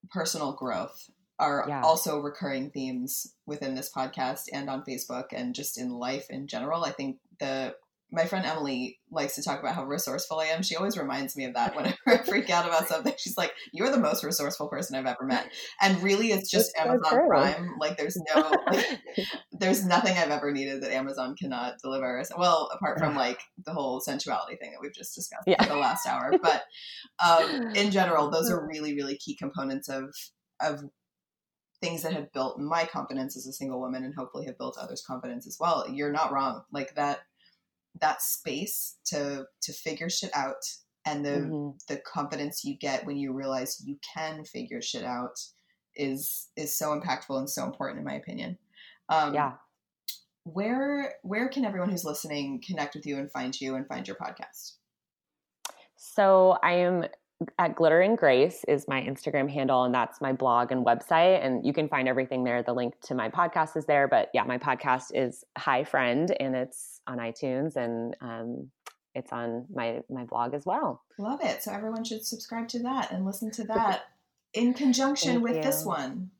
personal 0.09 0.53
growth 0.53 1.09
are 1.39 1.65
Yeah. 1.67 1.81
also 1.81 2.19
recurring 2.19 2.69
themes 2.69 3.33
within 3.45 3.75
this 3.75 3.91
podcast 3.91 4.43
and 4.53 4.69
on 4.69 4.83
Facebook 4.83 5.25
and 5.31 5.55
just 5.55 5.77
in 5.77 5.89
life 5.89 6.29
in 6.29 6.47
general. 6.47 6.83
I 6.85 6.91
think 6.91 7.17
the 7.39 7.75
my 8.11 8.25
friend 8.25 8.45
Emily 8.45 8.99
likes 9.11 9.35
to 9.35 9.43
talk 9.43 9.59
about 9.59 9.75
how 9.75 9.83
resourceful 9.83 10.39
I 10.39 10.45
am. 10.45 10.61
She 10.61 10.75
always 10.75 10.97
reminds 10.97 11.35
me 11.35 11.45
of 11.45 11.53
that 11.55 11.75
whenever 11.75 11.97
I 12.07 12.17
freak 12.23 12.49
out 12.49 12.65
about 12.67 12.87
something. 12.87 13.13
She's 13.17 13.37
like, 13.37 13.51
"You're 13.73 13.91
the 13.91 13.99
most 13.99 14.23
resourceful 14.23 14.69
person 14.69 14.95
I've 14.95 15.05
ever 15.05 15.25
met," 15.25 15.51
and 15.81 16.01
really, 16.01 16.27
it's 16.31 16.49
just 16.49 16.71
so 16.77 16.83
Amazon 16.83 17.11
true. 17.11 17.27
Prime. 17.27 17.71
Like, 17.79 17.97
there's 17.97 18.17
no, 18.33 18.51
like, 18.71 18.99
there's 19.51 19.85
nothing 19.85 20.17
I've 20.17 20.29
ever 20.29 20.51
needed 20.51 20.83
that 20.83 20.93
Amazon 20.93 21.35
cannot 21.35 21.75
deliver. 21.83 22.23
Well, 22.37 22.69
apart 22.73 22.99
from 22.99 23.15
like 23.15 23.39
the 23.65 23.73
whole 23.73 23.99
sensuality 23.99 24.57
thing 24.57 24.71
that 24.71 24.79
we've 24.81 24.93
just 24.93 25.15
discussed 25.15 25.47
Yeah. 25.47 25.61
for 25.63 25.69
the 25.69 25.79
last 25.79 26.07
hour, 26.07 26.31
but 26.41 26.63
um, 27.25 27.71
in 27.75 27.91
general, 27.91 28.29
those 28.29 28.49
are 28.51 28.65
really, 28.71 28.95
really 28.95 29.17
key 29.17 29.35
components 29.35 29.89
of 29.89 30.13
of 30.61 30.81
things 31.81 32.03
that 32.03 32.13
have 32.13 32.31
built 32.31 32.57
my 32.57 32.85
confidence 32.85 33.35
as 33.35 33.45
a 33.47 33.53
single 33.53 33.81
woman, 33.81 34.03
and 34.03 34.13
hopefully 34.15 34.45
have 34.45 34.57
built 34.57 34.77
others' 34.79 35.03
confidence 35.05 35.45
as 35.47 35.57
well. 35.59 35.85
You're 35.91 36.11
not 36.11 36.31
wrong. 36.31 36.61
Like 36.71 36.95
that 36.95 37.19
that 38.01 38.21
space 38.21 38.97
to 39.05 39.45
to 39.61 39.73
figure 39.73 40.09
shit 40.09 40.31
out 40.35 40.61
and 41.05 41.25
the 41.25 41.29
Mhm. 41.29 41.79
the 41.87 41.97
confidence 41.97 42.63
you 42.63 42.77
get 42.77 43.05
when 43.05 43.17
you 43.17 43.33
realize 43.33 43.81
you 43.85 43.97
can 44.13 44.43
figure 44.45 44.81
shit 44.81 45.03
out 45.03 45.37
is 45.95 46.49
is 46.55 46.77
so 46.77 46.99
impactful 46.99 47.37
and 47.37 47.49
so 47.49 47.63
important 47.63 47.99
in 47.99 48.05
my 48.05 48.15
opinion. 48.15 48.57
Um, 49.09 49.33
yeah 49.33 49.53
Where 50.43 51.15
where 51.23 51.49
can 51.49 51.65
everyone 51.65 51.89
who's 51.89 52.05
listening 52.05 52.61
connect 52.65 52.95
with 52.95 53.05
you 53.05 53.17
and 53.17 53.31
find 53.31 53.59
you 53.59 53.75
and 53.75 53.87
find 53.87 54.07
your 54.07 54.17
podcast? 54.17 54.77
So 55.95 56.57
I 56.61 56.73
am 56.73 57.05
at 57.59 57.75
Glitter 57.75 58.01
and 58.01 58.17
Grace 58.17 58.63
is 58.67 58.87
my 58.87 59.01
Instagram 59.01 59.49
handle, 59.49 59.83
and 59.83 59.93
that's 59.93 60.21
my 60.21 60.31
blog 60.31 60.71
and 60.71 60.85
website. 60.85 61.43
And 61.45 61.65
you 61.65 61.73
can 61.73 61.89
find 61.89 62.07
everything 62.07 62.43
there. 62.43 62.63
The 62.63 62.73
link 62.73 62.93
to 63.05 63.15
my 63.15 63.29
podcast 63.29 63.75
is 63.75 63.85
there. 63.85 64.07
But 64.07 64.29
yeah, 64.33 64.43
my 64.43 64.57
podcast 64.57 65.07
is 65.13 65.43
Hi 65.57 65.83
Friend, 65.83 66.35
and 66.39 66.55
it's 66.55 67.01
on 67.07 67.17
iTunes 67.17 67.75
and 67.75 68.15
um, 68.21 68.69
it's 69.13 69.31
on 69.31 69.65
my 69.73 70.01
my 70.09 70.23
blog 70.25 70.53
as 70.53 70.65
well. 70.65 71.03
Love 71.17 71.39
it. 71.43 71.63
So 71.63 71.71
everyone 71.71 72.03
should 72.03 72.25
subscribe 72.25 72.67
to 72.69 72.79
that 72.83 73.11
and 73.11 73.25
listen 73.25 73.51
to 73.51 73.63
that 73.67 74.03
in 74.53 74.73
conjunction 74.73 75.33
Thank 75.33 75.43
with 75.43 75.63
this 75.63 75.85
one. 75.85 76.31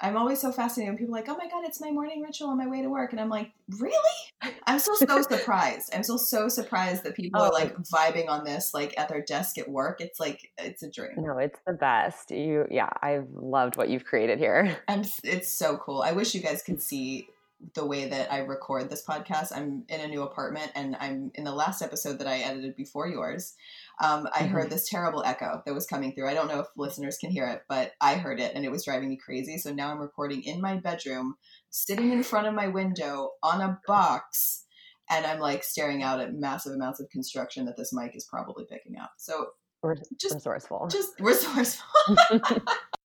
I'm 0.00 0.16
always 0.16 0.40
so 0.40 0.52
fascinated 0.52 0.92
when 0.92 0.98
people 0.98 1.14
are 1.14 1.18
like, 1.20 1.28
"Oh 1.28 1.36
my 1.36 1.48
god, 1.48 1.64
it's 1.64 1.80
my 1.80 1.90
morning 1.90 2.20
ritual 2.22 2.48
on 2.48 2.58
my 2.58 2.66
way 2.66 2.82
to 2.82 2.88
work," 2.88 3.12
and 3.12 3.20
I'm 3.20 3.30
like, 3.30 3.52
"Really?" 3.78 4.52
I'm 4.66 4.78
still 4.78 4.96
so 4.96 5.22
surprised. 5.30 5.94
I'm 5.94 6.02
still 6.02 6.18
so 6.18 6.48
surprised 6.48 7.02
that 7.04 7.14
people 7.14 7.40
are 7.40 7.48
Oh. 7.50 7.54
like 7.54 7.74
vibing 7.78 8.28
on 8.28 8.44
this, 8.44 8.74
like 8.74 8.98
at 8.98 9.08
their 9.08 9.22
desk 9.22 9.56
at 9.58 9.68
work. 9.70 10.00
It's 10.00 10.20
like 10.20 10.50
it's 10.58 10.82
a 10.82 10.90
dream. 10.90 11.12
No, 11.16 11.38
it's 11.38 11.58
the 11.66 11.72
best. 11.72 12.30
You, 12.30 12.66
yeah, 12.70 12.90
I've 13.02 13.28
loved 13.34 13.76
what 13.76 13.88
you've 13.88 14.04
created 14.04 14.38
here. 14.38 14.76
I'm. 14.88 15.02
It's 15.24 15.50
so 15.50 15.76
cool. 15.78 16.02
I 16.02 16.12
wish 16.12 16.34
you 16.34 16.42
guys 16.42 16.62
could 16.62 16.82
see 16.82 17.28
the 17.72 17.86
way 17.86 18.06
that 18.06 18.30
I 18.30 18.40
record 18.40 18.90
this 18.90 19.02
podcast. 19.02 19.50
I'm 19.56 19.84
in 19.88 20.00
a 20.02 20.08
new 20.08 20.22
apartment, 20.22 20.72
and 20.74 20.94
I'm 21.00 21.32
in 21.36 21.44
the 21.44 21.54
last 21.54 21.80
episode 21.80 22.18
that 22.18 22.26
I 22.26 22.40
edited 22.40 22.76
before 22.76 23.08
yours. 23.08 23.54
Um, 24.02 24.28
I 24.34 24.40
Mhm. 24.42 24.48
heard 24.50 24.70
this 24.70 24.88
terrible 24.88 25.22
echo 25.24 25.62
that 25.64 25.74
was 25.74 25.86
coming 25.86 26.14
through. 26.14 26.28
I 26.28 26.34
don't 26.34 26.48
know 26.48 26.60
if 26.60 26.66
listeners 26.76 27.16
can 27.18 27.30
hear 27.30 27.46
it, 27.48 27.62
but 27.68 27.92
I 28.00 28.16
heard 28.16 28.40
it, 28.40 28.54
and 28.54 28.64
it 28.64 28.70
was 28.70 28.84
driving 28.84 29.08
me 29.08 29.16
crazy. 29.16 29.56
So 29.58 29.72
now 29.72 29.90
I'm 29.90 29.98
recording 29.98 30.42
in 30.42 30.60
my 30.60 30.76
bedroom, 30.76 31.36
sitting 31.70 32.12
in 32.12 32.22
front 32.22 32.46
of 32.46 32.54
my 32.54 32.68
window 32.68 33.32
on 33.42 33.60
a 33.60 33.80
box. 33.86 34.64
And 35.08 35.24
I'm 35.24 35.38
like 35.38 35.62
staring 35.62 36.02
out 36.02 36.20
at 36.20 36.34
massive 36.34 36.72
amounts 36.72 36.98
of 37.00 37.08
construction 37.10 37.64
that 37.66 37.76
this 37.76 37.92
mic 37.92 38.16
is 38.16 38.24
probably 38.24 38.64
picking 38.64 38.98
up. 38.98 39.12
So 39.18 39.50
We're 39.82 39.94
just 40.18 40.34
resourceful. 40.34 40.88
just 40.90 41.18
resourceful. 41.20 41.86